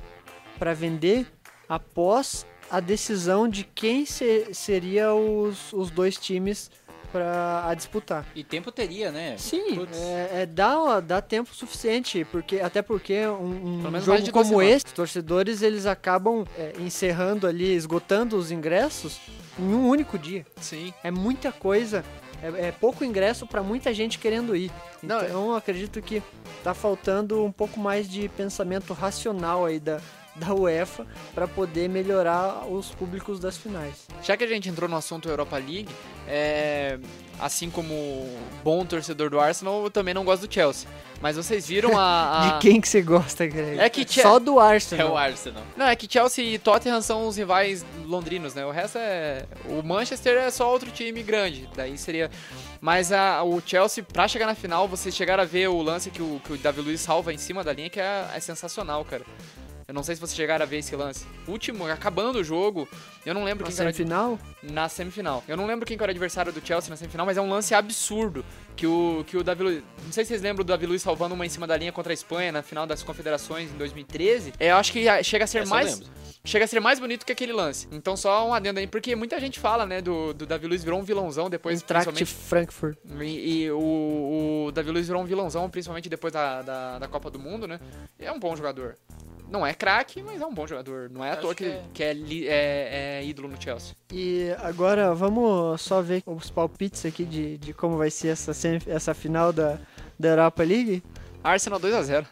para 0.58 0.72
vender 0.72 1.26
após 1.68 2.46
a 2.70 2.78
decisão 2.80 3.48
de 3.48 3.64
quem 3.64 4.04
se- 4.06 4.52
seria 4.54 5.14
os, 5.14 5.72
os 5.72 5.90
dois 5.90 6.16
times 6.16 6.70
para 7.16 7.74
disputar. 7.74 8.26
E 8.34 8.44
tempo 8.44 8.70
teria, 8.70 9.10
né? 9.10 9.36
Sim, 9.38 9.86
é, 9.94 10.42
é, 10.42 10.46
dá, 10.46 11.00
dá 11.00 11.22
tempo 11.22 11.54
suficiente, 11.54 12.26
porque 12.30 12.60
até 12.60 12.82
porque 12.82 13.26
um, 13.26 13.86
um 13.86 14.00
jogo 14.00 14.30
como 14.30 14.60
esse, 14.60 14.84
torcedores 14.86 15.62
eles 15.62 15.86
acabam 15.86 16.44
é, 16.58 16.72
encerrando 16.78 17.46
ali, 17.46 17.72
esgotando 17.72 18.36
os 18.36 18.50
ingressos 18.50 19.18
em 19.58 19.72
um 19.72 19.88
único 19.88 20.18
dia. 20.18 20.44
Sim. 20.60 20.92
É 21.02 21.10
muita 21.10 21.50
coisa, 21.50 22.04
é, 22.42 22.68
é 22.68 22.72
pouco 22.72 23.02
ingresso 23.02 23.46
para 23.46 23.62
muita 23.62 23.94
gente 23.94 24.18
querendo 24.18 24.54
ir. 24.54 24.70
Não, 25.02 25.22
Então 25.22 25.50
eu 25.50 25.56
acredito 25.56 26.02
que 26.02 26.22
tá 26.62 26.74
faltando 26.74 27.42
um 27.42 27.52
pouco 27.52 27.80
mais 27.80 28.08
de 28.08 28.28
pensamento 28.28 28.92
racional 28.92 29.64
aí 29.64 29.80
da, 29.80 30.00
da 30.38 30.52
UEFA 30.54 31.06
para 31.34 31.48
poder 31.48 31.88
melhorar 31.88 32.66
os 32.70 32.90
públicos 32.90 33.38
das 33.40 33.56
finais. 33.56 34.06
Já 34.22 34.36
que 34.36 34.44
a 34.44 34.46
gente 34.46 34.68
entrou 34.68 34.88
no 34.88 34.96
assunto 34.96 35.28
Europa 35.28 35.56
League, 35.56 35.88
é, 36.28 36.98
assim 37.40 37.70
como 37.70 37.94
bom 38.62 38.84
torcedor 38.84 39.30
do 39.30 39.40
Arsenal, 39.40 39.84
eu 39.84 39.90
também 39.90 40.12
não 40.12 40.24
gosto 40.24 40.46
do 40.46 40.52
Chelsea. 40.52 40.88
Mas 41.22 41.36
vocês 41.36 41.66
viram 41.66 41.96
a. 41.98 42.02
a- 42.40 42.48
De 42.50 42.58
quem 42.60 42.78
que 42.80 42.86
você 42.88 43.00
gosta, 43.00 43.46
Greg? 43.46 43.78
É 43.78 43.88
que 43.88 44.06
Che- 44.06 44.20
Só 44.20 44.38
do 44.38 44.60
É 44.60 44.74
Arsenal. 44.74 45.12
o 45.12 45.16
Arsenal. 45.16 45.62
Não, 45.74 45.86
é 45.86 45.96
que 45.96 46.06
Chelsea 46.10 46.44
e 46.44 46.58
Tottenham 46.58 47.00
são 47.00 47.26
os 47.26 47.36
rivais 47.38 47.86
londrinos, 48.04 48.54
né? 48.54 48.66
O 48.66 48.70
resto 48.70 48.98
é. 48.98 49.46
O 49.70 49.82
Manchester 49.82 50.36
é 50.36 50.50
só 50.50 50.70
outro 50.70 50.90
time 50.90 51.22
grande. 51.22 51.66
Daí 51.74 51.96
seria. 51.96 52.30
Mas 52.82 53.10
a, 53.12 53.42
o 53.42 53.62
Chelsea, 53.64 54.04
pra 54.04 54.28
chegar 54.28 54.44
na 54.46 54.54
final, 54.54 54.86
vocês 54.86 55.16
chegaram 55.16 55.42
a 55.42 55.46
ver 55.46 55.68
o 55.68 55.80
lance 55.80 56.10
que 56.10 56.20
o, 56.20 56.38
que 56.44 56.52
o 56.52 56.58
Davi 56.58 56.82
Luiz 56.82 57.00
salva 57.00 57.32
em 57.32 57.38
cima 57.38 57.64
da 57.64 57.72
linha, 57.72 57.88
que 57.88 57.98
é, 57.98 58.26
é 58.34 58.40
sensacional, 58.40 59.02
cara. 59.02 59.24
Eu 59.88 59.94
não 59.94 60.02
sei 60.02 60.16
se 60.16 60.20
vocês 60.20 60.34
chegaram 60.36 60.64
a 60.64 60.66
ver 60.66 60.78
esse 60.78 60.96
lance. 60.96 61.24
Último, 61.46 61.86
acabando 61.86 62.40
o 62.40 62.44
jogo. 62.44 62.88
Eu 63.24 63.32
não 63.32 63.44
lembro 63.44 63.64
Na 63.64 63.68
quem 63.68 63.76
que 63.76 63.80
era 63.82 63.92
semifinal? 63.92 64.38
na 64.62 64.88
semifinal. 64.88 65.44
Eu 65.46 65.56
não 65.56 65.64
lembro 65.64 65.86
quem 65.86 65.96
que 65.96 66.02
era 66.02 66.10
o 66.10 66.12
adversário 66.12 66.52
do 66.52 66.64
Chelsea 66.64 66.90
na 66.90 66.96
semifinal, 66.96 67.24
mas 67.24 67.36
é 67.36 67.40
um 67.40 67.48
lance 67.48 67.72
absurdo. 67.72 68.44
Que 68.74 68.86
o, 68.86 69.24
que 69.26 69.36
o 69.36 69.44
Davi 69.44 69.62
Luiz. 69.62 69.82
Não 70.04 70.12
sei 70.12 70.24
se 70.24 70.28
vocês 70.30 70.42
lembram 70.42 70.64
do 70.64 70.68
Davi 70.68 70.86
Luiz 70.86 71.02
salvando 71.02 71.34
uma 71.34 71.46
em 71.46 71.48
cima 71.48 71.66
da 71.68 71.76
linha 71.76 71.92
contra 71.92 72.12
a 72.12 72.14
Espanha 72.14 72.50
na 72.50 72.62
final 72.62 72.84
das 72.84 73.02
Confederações 73.02 73.70
em 73.70 73.76
2013. 73.76 74.54
É, 74.58 74.72
eu 74.72 74.76
acho 74.76 74.92
que 74.92 75.04
chega 75.22 75.44
a 75.44 75.46
ser 75.46 75.58
Essa 75.62 75.70
mais. 75.70 76.02
Chega 76.44 76.64
a 76.64 76.68
ser 76.68 76.78
mais 76.80 77.00
bonito 77.00 77.24
que 77.24 77.32
aquele 77.32 77.52
lance. 77.52 77.88
Então 77.90 78.16
só 78.16 78.48
um 78.48 78.54
adendo 78.54 78.78
aí, 78.78 78.86
porque 78.86 79.16
muita 79.16 79.40
gente 79.40 79.58
fala, 79.58 79.84
né, 79.84 80.00
do, 80.00 80.32
do 80.32 80.46
Davi 80.46 80.66
Luiz 80.66 80.84
virou 80.84 81.00
um 81.00 81.02
vilãozão 81.02 81.48
depois, 81.50 81.82
principalmente. 81.82 82.24
Frankfurt. 82.24 82.98
E, 83.20 83.64
e 83.64 83.70
o, 83.70 84.66
o 84.68 84.72
Davi 84.72 84.90
Luiz 84.90 85.06
virou 85.06 85.22
um 85.22 85.26
vilãozão, 85.26 85.68
principalmente 85.70 86.08
depois 86.08 86.32
da, 86.32 86.62
da, 86.62 86.98
da 87.00 87.08
Copa 87.08 87.30
do 87.30 87.38
Mundo, 87.38 87.66
né? 87.66 87.80
E 88.18 88.24
é 88.24 88.32
um 88.32 88.38
bom 88.38 88.54
jogador. 88.54 88.96
Não 89.48 89.66
é 89.66 89.72
craque, 89.72 90.22
mas 90.22 90.40
é 90.40 90.46
um 90.46 90.52
bom 90.52 90.66
jogador. 90.66 91.08
Não 91.10 91.24
é 91.24 91.30
à 91.32 91.36
toa 91.36 91.54
que 91.54 91.64
que, 91.94 92.02
é. 92.02 92.14
que 92.14 92.48
é, 92.48 92.48
é- 92.48 93.20
é 93.20 93.24
ídolo 93.24 93.48
no 93.48 93.60
Chelsea. 93.62 93.94
E 94.12 94.50
agora 94.58 95.14
vamos 95.14 95.80
só 95.80 96.02
ver 96.02 96.22
os 96.26 96.50
palpites 96.50 97.06
aqui 97.06 97.24
de, 97.24 97.56
de 97.58 97.72
como 97.72 97.96
vai 97.96 98.10
ser 98.10 98.28
essa, 98.28 98.52
essa 98.86 99.14
final 99.14 99.52
da, 99.52 99.78
da 100.18 100.28
Europa 100.30 100.62
League. 100.64 101.02
Arsenal 101.44 101.78
2x0. 101.78 102.26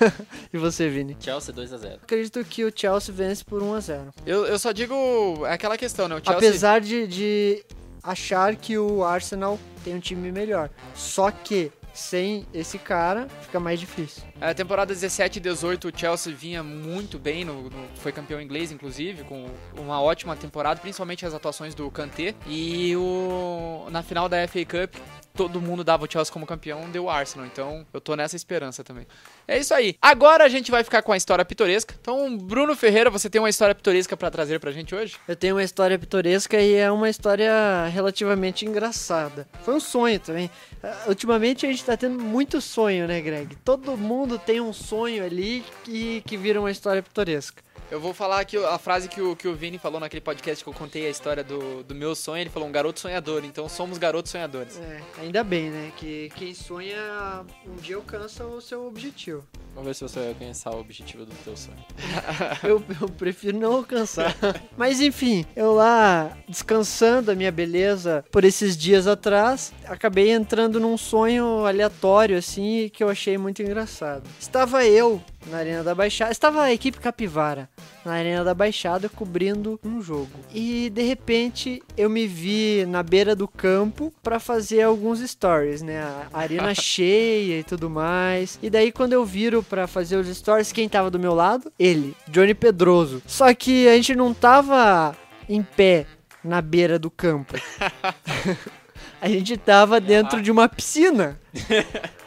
E 0.52 0.58
você, 0.58 0.88
Vini? 0.88 1.16
Chelsea 1.18 1.54
2x0. 1.54 1.94
Acredito 2.02 2.44
que 2.44 2.64
o 2.64 2.72
Chelsea 2.74 3.14
vence 3.14 3.44
por 3.44 3.62
1 3.62 3.74
a 3.74 3.80
0 3.80 4.14
Eu, 4.26 4.46
eu 4.46 4.58
só 4.58 4.72
digo 4.72 5.46
é 5.46 5.52
aquela 5.52 5.78
questão, 5.78 6.08
né? 6.08 6.16
O 6.16 6.18
Chelsea. 6.18 6.36
Apesar 6.36 6.80
de, 6.80 7.06
de 7.06 7.64
achar 8.02 8.56
que 8.56 8.76
o 8.76 9.04
Arsenal 9.04 9.58
tem 9.84 9.94
um 9.94 10.00
time 10.00 10.30
melhor. 10.32 10.68
Só 10.94 11.30
que 11.30 11.70
sem 11.92 12.46
esse 12.54 12.78
cara 12.78 13.26
fica 13.42 13.58
mais 13.60 13.78
difícil. 13.80 14.22
A 14.40 14.54
temporada 14.54 14.92
17 14.94 15.36
e 15.38 15.40
18 15.40 15.88
o 15.88 15.92
Chelsea 15.98 16.34
vinha 16.34 16.62
muito 16.62 17.18
bem, 17.18 17.44
no, 17.44 17.64
no- 17.70 17.88
foi 17.96 18.12
campeão 18.12 18.40
inglês 18.40 18.70
inclusive, 18.72 19.24
com 19.24 19.46
uma 19.76 20.00
ótima 20.00 20.34
temporada, 20.36 20.80
principalmente 20.80 21.26
as 21.26 21.34
atuações 21.34 21.74
do 21.74 21.90
Kanté. 21.90 22.34
E 22.46 22.94
o, 22.96 23.86
na 23.90 24.02
final 24.02 24.28
da 24.28 24.46
FA 24.48 24.64
Cup 24.64 24.94
todo 25.32 25.60
mundo 25.60 25.82
dava 25.82 26.04
o 26.04 26.10
Chelsea 26.10 26.32
como 26.32 26.44
campeão, 26.44 26.90
deu 26.90 27.04
o 27.04 27.10
Arsenal. 27.10 27.46
Então 27.46 27.86
eu 27.92 28.00
tô 28.00 28.14
nessa 28.14 28.36
esperança 28.36 28.82
também. 28.84 29.06
É 29.50 29.58
isso 29.58 29.74
aí. 29.74 29.96
Agora 30.00 30.44
a 30.44 30.48
gente 30.48 30.70
vai 30.70 30.84
ficar 30.84 31.02
com 31.02 31.10
a 31.10 31.16
história 31.16 31.44
pitoresca. 31.44 31.92
Então, 32.00 32.38
Bruno 32.38 32.76
Ferreira, 32.76 33.10
você 33.10 33.28
tem 33.28 33.40
uma 33.40 33.50
história 33.50 33.74
pitoresca 33.74 34.16
para 34.16 34.30
trazer 34.30 34.60
pra 34.60 34.70
gente 34.70 34.94
hoje? 34.94 35.16
Eu 35.26 35.34
tenho 35.34 35.56
uma 35.56 35.64
história 35.64 35.98
pitoresca 35.98 36.56
e 36.60 36.74
é 36.74 36.88
uma 36.88 37.10
história 37.10 37.52
relativamente 37.92 38.64
engraçada. 38.64 39.48
Foi 39.64 39.74
um 39.74 39.80
sonho 39.80 40.20
também. 40.20 40.48
Uh, 40.84 41.08
ultimamente 41.08 41.66
a 41.66 41.68
gente 41.68 41.84
tá 41.84 41.96
tendo 41.96 42.22
muito 42.22 42.60
sonho, 42.60 43.08
né, 43.08 43.20
Greg? 43.20 43.56
Todo 43.64 43.96
mundo 43.96 44.38
tem 44.38 44.60
um 44.60 44.72
sonho 44.72 45.24
ali 45.24 45.64
que, 45.82 46.22
que 46.24 46.36
vira 46.36 46.60
uma 46.60 46.70
história 46.70 47.02
pitoresca. 47.02 47.60
Eu 47.90 47.98
vou 47.98 48.14
falar 48.14 48.38
aqui 48.38 48.56
a 48.56 48.78
frase 48.78 49.08
que 49.08 49.20
o, 49.20 49.34
que 49.34 49.48
o 49.48 49.54
Vini 49.54 49.76
falou 49.76 49.98
naquele 49.98 50.20
podcast 50.20 50.62
que 50.62 50.70
eu 50.70 50.74
contei 50.74 51.06
a 51.06 51.10
história 51.10 51.42
do, 51.42 51.82
do 51.82 51.92
meu 51.92 52.14
sonho. 52.14 52.40
Ele 52.40 52.50
falou 52.50 52.68
um 52.68 52.72
garoto 52.72 53.00
sonhador, 53.00 53.44
então 53.44 53.68
somos 53.68 53.98
garotos 53.98 54.30
sonhadores. 54.30 54.78
É, 54.78 55.00
ainda 55.18 55.42
bem, 55.42 55.70
né? 55.70 55.92
Que 55.96 56.30
quem 56.36 56.54
sonha 56.54 57.44
um 57.66 57.74
dia 57.74 57.96
alcança 57.96 58.46
o 58.46 58.60
seu 58.60 58.86
objetivo. 58.86 59.39
Vamos 59.74 59.86
ver 59.86 59.94
se 59.94 60.02
você 60.02 60.18
vai 60.18 60.28
alcançar 60.30 60.74
o 60.74 60.80
objetivo 60.80 61.24
do 61.24 61.34
teu 61.44 61.56
sonho. 61.56 61.78
eu, 62.64 62.82
eu 63.00 63.08
prefiro 63.08 63.56
não 63.58 63.76
alcançar. 63.76 64.36
Mas 64.76 65.00
enfim, 65.00 65.46
eu 65.54 65.72
lá 65.72 66.36
descansando 66.48 67.30
a 67.30 67.34
minha 67.34 67.52
beleza 67.52 68.24
por 68.30 68.44
esses 68.44 68.76
dias 68.76 69.06
atrás, 69.06 69.72
acabei 69.86 70.32
entrando 70.32 70.80
num 70.80 70.98
sonho 70.98 71.64
aleatório 71.64 72.36
assim 72.36 72.90
que 72.92 73.02
eu 73.02 73.08
achei 73.08 73.38
muito 73.38 73.62
engraçado. 73.62 74.28
Estava 74.38 74.84
eu 74.84 75.22
na 75.46 75.58
Arena 75.58 75.82
da 75.82 75.94
Baixada. 75.94 76.32
Estava 76.32 76.62
a 76.62 76.72
equipe 76.72 76.98
Capivara 76.98 77.68
na 78.04 78.12
Arena 78.12 78.44
da 78.44 78.54
Baixada 78.54 79.08
cobrindo 79.08 79.78
um 79.84 80.00
jogo. 80.00 80.30
E 80.52 80.90
de 80.90 81.02
repente 81.02 81.82
eu 81.96 82.08
me 82.08 82.26
vi 82.26 82.84
na 82.86 83.02
beira 83.02 83.34
do 83.34 83.46
campo 83.46 84.12
para 84.22 84.38
fazer 84.38 84.82
alguns 84.82 85.20
stories, 85.20 85.82
né? 85.82 86.00
A 86.32 86.38
arena 86.38 86.74
cheia 86.74 87.60
e 87.60 87.64
tudo 87.64 87.88
mais. 87.88 88.58
E 88.62 88.70
daí 88.70 88.92
quando 88.92 89.12
eu 89.12 89.24
viro 89.24 89.62
para 89.62 89.86
fazer 89.86 90.16
os 90.16 90.28
stories, 90.28 90.72
quem 90.72 90.88
tava 90.88 91.10
do 91.10 91.18
meu 91.18 91.34
lado? 91.34 91.72
Ele, 91.78 92.16
Johnny 92.28 92.54
Pedroso. 92.54 93.22
Só 93.26 93.52
que 93.54 93.88
a 93.88 93.96
gente 93.96 94.14
não 94.14 94.34
tava 94.34 95.16
em 95.48 95.62
pé 95.62 96.06
na 96.42 96.60
beira 96.60 96.98
do 96.98 97.10
campo. 97.10 97.54
a 99.20 99.28
gente 99.28 99.56
tava 99.56 100.00
dentro 100.00 100.40
de 100.40 100.50
uma 100.50 100.68
piscina. 100.68 101.38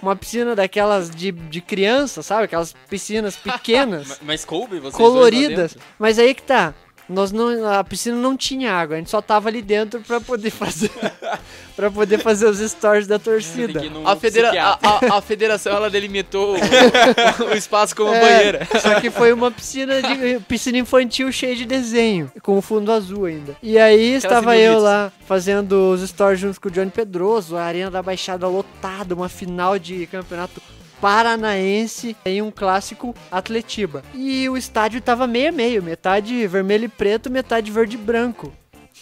Uma 0.02 0.16
piscina 0.16 0.56
daquelas 0.56 1.10
de, 1.10 1.32
de 1.32 1.62
criança, 1.62 2.22
sabe? 2.22 2.44
Aquelas 2.44 2.76
piscinas 2.90 3.36
pequenas. 3.42 4.08
mas, 4.08 4.20
mas 4.22 4.46
coube 4.46 4.80
vocês 4.80 4.96
Coloridas. 4.96 5.78
Mas 5.98 6.20
aí 6.20 6.34
que 6.34 6.44
tá. 6.44 6.74
Nós 7.08 7.32
não, 7.32 7.70
a 7.72 7.84
piscina 7.84 8.16
não 8.16 8.38
tinha 8.38 8.74
água, 8.74 8.96
a 8.96 9.00
gente 9.00 9.10
só 9.10 9.22
tava 9.22 9.50
ali 9.50 9.62
dentro 9.62 10.00
para 10.02 10.22
poder 10.22 10.50
fazer 10.50 10.92
para 11.76 11.92
poder 11.92 12.20
fazer 12.20 12.46
os 12.46 12.60
stories 12.60 13.08
da 13.08 13.20
torcida. 13.20 13.82
A, 14.06 14.16
federa 14.16 14.52
a, 14.62 14.80
a, 14.82 15.18
a, 15.18 15.22
federação 15.22 15.76
ela 15.76 15.90
delimitou 15.90 16.56
o, 16.56 17.46
o 17.52 17.54
espaço 17.56 17.96
como 17.96 18.14
é, 18.14 18.20
banheira. 18.20 18.68
Só 18.80 19.00
que 19.02 19.10
foi 19.10 19.34
uma 19.34 19.52
piscina 19.52 20.02
de 20.02 20.40
piscina 20.48 20.78
infantil 20.78 21.32
cheia 21.32 21.56
de 21.56 21.66
desenho, 21.66 22.32
com 22.42 22.58
o 22.58 22.62
fundo 22.62 22.92
azul 22.92 23.26
ainda. 23.26 23.56
E 23.62 23.78
aí 23.78 24.16
Aquelas 24.16 24.24
estava 24.24 24.58
eu 24.58 24.80
lá 24.80 25.12
fazendo 25.26 25.92
os 25.92 26.08
stories 26.08 26.40
junto 26.40 26.62
com 26.62 26.70
o 26.70 26.72
Johnny 26.72 26.92
Pedroso, 26.92 27.58
a 27.58 27.64
Arena 27.64 27.92
da 27.92 28.02
Baixada 28.02 28.48
lotada, 28.48 29.14
uma 29.14 29.30
final 29.30 29.78
de 29.78 30.06
campeonato 30.08 30.62
Paranaense 31.04 32.16
em 32.24 32.42
um 32.42 32.50
clássico 32.50 33.14
Atletiba. 33.30 34.02
E 34.14 34.48
o 34.48 34.56
estádio 34.56 35.02
tava 35.02 35.28
meio 35.28 35.50
a 35.50 35.52
meio, 35.52 35.84
metade 35.84 36.48
vermelho 36.48 36.86
e 36.86 36.88
preto, 36.88 37.30
metade 37.30 37.70
verde 37.70 37.98
e 37.98 38.00
branco. 38.00 38.54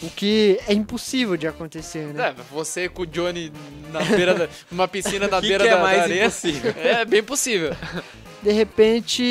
O 0.01 0.09
que 0.09 0.59
é 0.67 0.73
impossível 0.73 1.37
de 1.37 1.45
acontecer, 1.45 2.07
né? 2.07 2.29
É, 2.29 2.35
você 2.51 2.89
com 2.89 3.03
o 3.03 3.05
Johnny 3.05 3.53
na 3.91 3.99
beira 4.03 4.33
da, 4.33 4.49
numa 4.71 4.87
piscina 4.87 5.27
na 5.27 5.37
que 5.41 5.47
beira 5.47 5.63
que 5.63 5.69
é 5.69 5.75
da, 5.75 5.83
mais 5.83 5.97
da 5.97 6.03
areia. 6.05 6.25
Impossível? 6.25 6.73
É 6.81 7.05
bem 7.05 7.21
possível. 7.21 7.75
De 8.41 8.51
repente, 8.51 9.23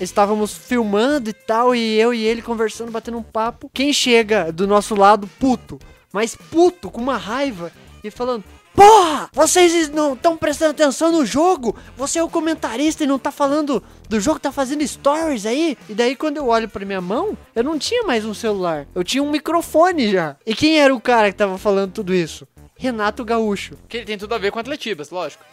estávamos 0.00 0.56
filmando 0.56 1.28
e 1.28 1.34
tal, 1.34 1.74
e 1.74 2.00
eu 2.00 2.14
e 2.14 2.24
ele 2.24 2.40
conversando, 2.40 2.90
batendo 2.90 3.18
um 3.18 3.22
papo. 3.22 3.70
Quem 3.74 3.92
chega 3.92 4.50
do 4.50 4.66
nosso 4.66 4.94
lado, 4.94 5.28
puto, 5.38 5.78
mas 6.10 6.34
puto, 6.34 6.90
com 6.90 7.02
uma 7.02 7.18
raiva, 7.18 7.70
e 8.02 8.10
falando: 8.10 8.44
Porra! 8.74 9.28
Vocês 9.32 9.88
não 9.90 10.14
estão 10.14 10.36
prestando 10.36 10.72
atenção 10.72 11.12
no 11.12 11.24
jogo? 11.24 11.76
Você 11.96 12.18
é 12.18 12.22
o 12.22 12.28
comentarista 12.28 13.04
e 13.04 13.06
não 13.06 13.18
tá 13.18 13.30
falando 13.30 13.82
do 14.08 14.20
jogo, 14.20 14.38
tá 14.38 14.52
fazendo 14.52 14.86
stories 14.86 15.46
aí? 15.46 15.76
E 15.88 15.94
daí 15.94 16.16
quando 16.16 16.38
eu 16.38 16.48
olho 16.48 16.68
pra 16.68 16.84
minha 16.84 17.00
mão, 17.00 17.36
eu 17.54 17.64
não 17.64 17.78
tinha 17.78 18.02
mais 18.04 18.24
um 18.24 18.34
celular. 18.34 18.86
Eu 18.94 19.04
tinha 19.04 19.22
um 19.22 19.30
microfone 19.30 20.10
já. 20.10 20.36
E 20.46 20.54
quem 20.54 20.80
era 20.80 20.94
o 20.94 21.00
cara 21.00 21.30
que 21.30 21.36
tava 21.38 21.58
falando 21.58 21.92
tudo 21.92 22.14
isso? 22.14 22.46
Renato 22.82 23.24
Gaúcho. 23.24 23.76
Que 23.88 23.98
ele 23.98 24.06
tem 24.06 24.18
tudo 24.18 24.34
a 24.34 24.38
ver 24.38 24.50
com 24.50 24.58
Atletibas, 24.58 25.10
lógico. 25.10 25.44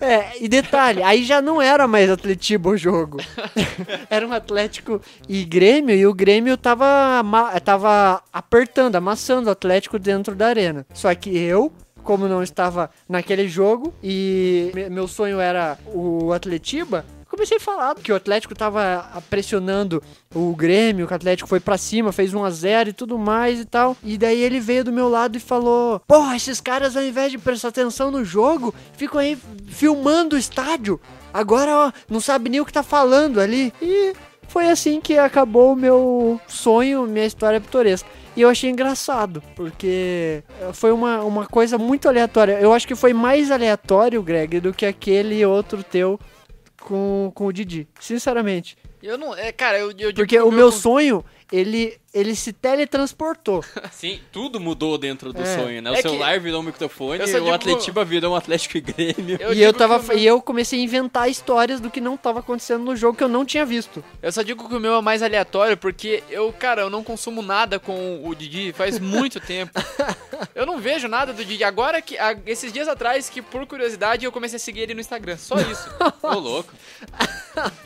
É, 0.00 0.42
e 0.42 0.48
detalhe, 0.48 1.02
aí 1.02 1.22
já 1.22 1.40
não 1.40 1.62
era 1.62 1.86
mais 1.86 2.10
Atletiba 2.10 2.68
o 2.68 2.76
jogo. 2.76 3.18
era 4.10 4.26
um 4.26 4.32
Atlético 4.32 5.00
e 5.28 5.44
Grêmio, 5.44 5.94
e 5.94 6.04
o 6.04 6.12
Grêmio 6.12 6.56
tava, 6.56 7.22
tava 7.64 8.22
apertando, 8.32 8.96
amassando 8.96 9.48
o 9.48 9.52
Atlético 9.52 10.00
dentro 10.00 10.34
da 10.34 10.48
arena. 10.48 10.84
Só 10.92 11.14
que 11.14 11.36
eu, 11.38 11.72
como 12.04 12.28
não 12.28 12.42
estava 12.42 12.90
naquele 13.08 13.48
jogo 13.48 13.92
e 14.02 14.70
meu 14.90 15.08
sonho 15.08 15.40
era 15.40 15.78
o 15.86 16.32
Atletiba, 16.32 17.04
comecei 17.34 17.56
a 17.56 17.60
falar 17.60 17.94
que 17.96 18.12
o 18.12 18.16
Atlético 18.16 18.54
tava 18.54 19.22
pressionando 19.28 20.00
o 20.32 20.54
Grêmio, 20.54 21.06
que 21.06 21.12
o 21.12 21.16
Atlético 21.16 21.48
foi 21.48 21.58
para 21.58 21.76
cima, 21.76 22.12
fez 22.12 22.32
1 22.32 22.44
a 22.44 22.50
0 22.50 22.90
e 22.90 22.92
tudo 22.92 23.18
mais 23.18 23.58
e 23.58 23.64
tal. 23.64 23.96
E 24.04 24.16
daí 24.16 24.40
ele 24.40 24.60
veio 24.60 24.84
do 24.84 24.92
meu 24.92 25.08
lado 25.08 25.36
e 25.36 25.40
falou: 25.40 26.00
"Porra, 26.06 26.36
esses 26.36 26.60
caras 26.60 26.96
ao 26.96 27.02
invés 27.02 27.32
de 27.32 27.38
prestar 27.38 27.68
atenção 27.68 28.10
no 28.10 28.24
jogo, 28.24 28.72
ficam 28.96 29.18
aí 29.20 29.36
filmando 29.66 30.36
o 30.36 30.38
estádio. 30.38 31.00
Agora, 31.32 31.88
ó, 31.88 31.92
não 32.08 32.20
sabe 32.20 32.48
nem 32.48 32.60
o 32.60 32.64
que 32.64 32.72
tá 32.72 32.84
falando 32.84 33.40
ali". 33.40 33.72
E 33.82 34.14
foi 34.48 34.68
assim 34.68 35.00
que 35.00 35.18
acabou 35.18 35.72
o 35.72 35.76
meu 35.76 36.40
sonho, 36.46 37.06
minha 37.06 37.26
história 37.26 37.60
pitoresca. 37.60 38.08
E 38.36 38.40
eu 38.40 38.48
achei 38.48 38.68
engraçado, 38.68 39.42
porque 39.54 40.42
foi 40.72 40.90
uma, 40.90 41.22
uma 41.22 41.46
coisa 41.46 41.78
muito 41.78 42.08
aleatória. 42.08 42.58
Eu 42.60 42.72
acho 42.72 42.86
que 42.86 42.96
foi 42.96 43.12
mais 43.12 43.50
aleatório, 43.50 44.20
Greg, 44.22 44.58
do 44.58 44.72
que 44.72 44.84
aquele 44.84 45.44
outro 45.46 45.84
teu 45.84 46.18
com, 46.80 47.30
com 47.34 47.46
o 47.46 47.52
Didi. 47.52 47.86
Sinceramente. 48.00 48.76
Eu 49.02 49.18
não. 49.18 49.36
É, 49.36 49.52
cara, 49.52 49.78
eu, 49.78 49.92
eu 49.98 50.14
Porque 50.14 50.38
o 50.40 50.50
meu 50.50 50.72
sonho 50.72 51.24
ele, 51.54 51.96
ele 52.12 52.34
se 52.34 52.52
teletransportou. 52.52 53.64
Sim, 53.92 54.20
tudo 54.32 54.58
mudou 54.58 54.98
dentro 54.98 55.32
do 55.32 55.40
é. 55.40 55.56
sonho, 55.56 55.80
né? 55.80 55.92
O 55.92 55.94
é 55.94 56.02
celular 56.02 56.40
virou 56.40 56.60
um 56.60 56.64
microfone, 56.64 57.22
o 57.22 57.26
digo... 57.26 57.52
Atletiba 57.52 58.04
virou 58.04 58.32
um 58.32 58.36
Atlético 58.36 58.76
e 58.76 58.80
Grêmio. 58.80 59.36
Eu 59.40 59.54
e 59.54 59.62
eu 59.62 59.72
tava 59.72 60.00
meu... 60.00 60.18
e 60.18 60.26
eu 60.26 60.42
comecei 60.42 60.80
a 60.80 60.82
inventar 60.82 61.30
histórias 61.30 61.78
do 61.78 61.92
que 61.92 62.00
não 62.00 62.16
tava 62.16 62.40
acontecendo 62.40 62.82
no 62.82 62.96
jogo 62.96 63.16
que 63.16 63.22
eu 63.22 63.28
não 63.28 63.44
tinha 63.44 63.64
visto. 63.64 64.04
Eu 64.20 64.32
só 64.32 64.42
digo 64.42 64.68
que 64.68 64.74
o 64.74 64.80
meu 64.80 64.96
é 64.96 65.00
mais 65.00 65.22
aleatório 65.22 65.76
porque 65.76 66.24
eu, 66.28 66.52
cara, 66.52 66.82
eu 66.82 66.90
não 66.90 67.04
consumo 67.04 67.40
nada 67.40 67.78
com 67.78 68.20
o 68.24 68.34
Didi 68.34 68.72
faz 68.72 68.98
muito 68.98 69.38
tempo. 69.38 69.72
Eu 70.56 70.66
não 70.66 70.80
vejo 70.80 71.06
nada 71.06 71.32
do 71.32 71.44
Didi. 71.44 71.62
Agora 71.62 72.02
que 72.02 72.16
esses 72.46 72.72
dias 72.72 72.88
atrás 72.88 73.30
que 73.30 73.40
por 73.40 73.64
curiosidade 73.64 74.24
eu 74.24 74.32
comecei 74.32 74.56
a 74.56 74.60
seguir 74.60 74.80
ele 74.80 74.94
no 74.94 75.00
Instagram, 75.00 75.36
só 75.36 75.54
isso. 75.60 75.88
Ô 76.20 76.34
louco. 76.34 76.72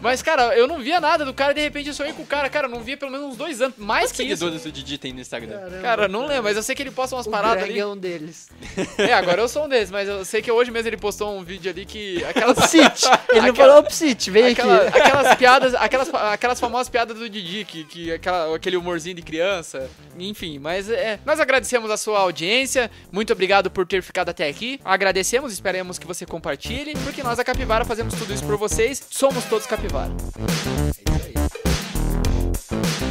Mas 0.01 0.23
cara, 0.23 0.57
eu 0.57 0.67
não 0.67 0.79
via 0.79 1.01
nada 1.01 1.23
do 1.23 1.35
cara, 1.35 1.53
de 1.53 1.61
repente 1.61 1.89
eu 1.89 1.95
sonhei 1.95 2.15
com 2.15 2.23
o 2.23 2.27
cara, 2.27 2.49
cara, 2.49 2.67
eu 2.67 2.71
não 2.71 2.81
via 2.81 2.97
pelo 2.97 3.11
menos 3.11 3.27
uns 3.27 3.37
dois 3.37 3.58
mais 3.77 4.05
Quantos 4.05 4.13
que 4.13 4.17
seguidores 4.19 4.61
isso. 4.61 4.69
o 4.69 4.73
Didi 4.73 4.99
tem 4.99 5.13
no 5.13 5.21
Instagram? 5.21 5.59
Caramba, 5.59 5.83
cara, 5.83 6.09
não 6.09 6.27
lembro, 6.27 6.45
mas 6.45 6.57
eu 6.57 6.63
sei 6.63 6.75
que 6.75 6.83
ele 6.83 6.91
posta 6.91 7.17
umas 7.17 7.27
o 7.27 7.31
paradas 7.31 7.65
Greg 7.65 7.73
ali. 7.73 7.81
é 7.81 7.87
um 7.87 7.97
deles. 7.97 8.49
É, 8.99 9.13
agora 9.13 9.41
eu 9.41 9.49
sou 9.49 9.65
um 9.65 9.69
deles, 9.69 9.91
mas 9.91 10.09
eu 10.09 10.25
sei 10.25 10.43
que 10.43 10.51
hoje 10.51 10.71
mesmo 10.71 10.89
ele 10.89 10.97
postou 10.97 11.37
um 11.37 11.45
vídeo 11.45 11.71
ali 11.71 11.87
que... 11.87 12.23
Aquelas... 12.25 12.59
Psit! 12.59 13.07
Ele 13.31 13.47
não 13.49 13.55
falou 13.55 13.83
Psit, 13.85 14.31
vem 14.31 14.49
aquela, 14.49 14.89
aqui. 14.89 14.99
Aquelas 14.99 15.37
piadas, 15.37 15.75
aquelas, 15.75 16.15
aquelas 16.15 16.61
famosas 16.61 16.89
piadas 16.89 17.17
do 17.17 17.29
Didi, 17.29 17.65
que, 17.65 17.85
que 17.85 18.13
aquela, 18.13 18.55
aquele 18.55 18.77
humorzinho 18.77 19.15
de 19.15 19.23
criança, 19.23 19.89
enfim, 20.19 20.59
mas 20.59 20.91
é... 20.91 21.19
Nós 21.25 21.41
agradecemos 21.41 21.91
a 21.91 21.97
sua 21.97 22.19
audiência, 22.21 22.91
muito 23.13 23.33
obrigado 23.33 23.71
por 23.71 23.87
ter 23.87 24.03
ficado 24.03 24.29
até 24.31 24.49
aqui, 24.49 24.81
agradecemos, 24.85 25.53
esperemos 25.53 25.99
que 25.99 26.07
você 26.07 26.27
compartilhe, 26.27 26.95
porque 27.05 27.23
nós, 27.23 27.39
a 27.39 27.45
Capivara, 27.45 27.85
fazemos 27.85 28.15
tudo 28.15 28.33
isso 28.33 28.45
por 28.45 28.57
vocês, 28.57 29.03
somos 29.11 29.45
todos 29.45 29.67
Capivara. 29.67 30.13
É 30.39 30.53
isso 30.53 30.69
aí. 32.75 33.08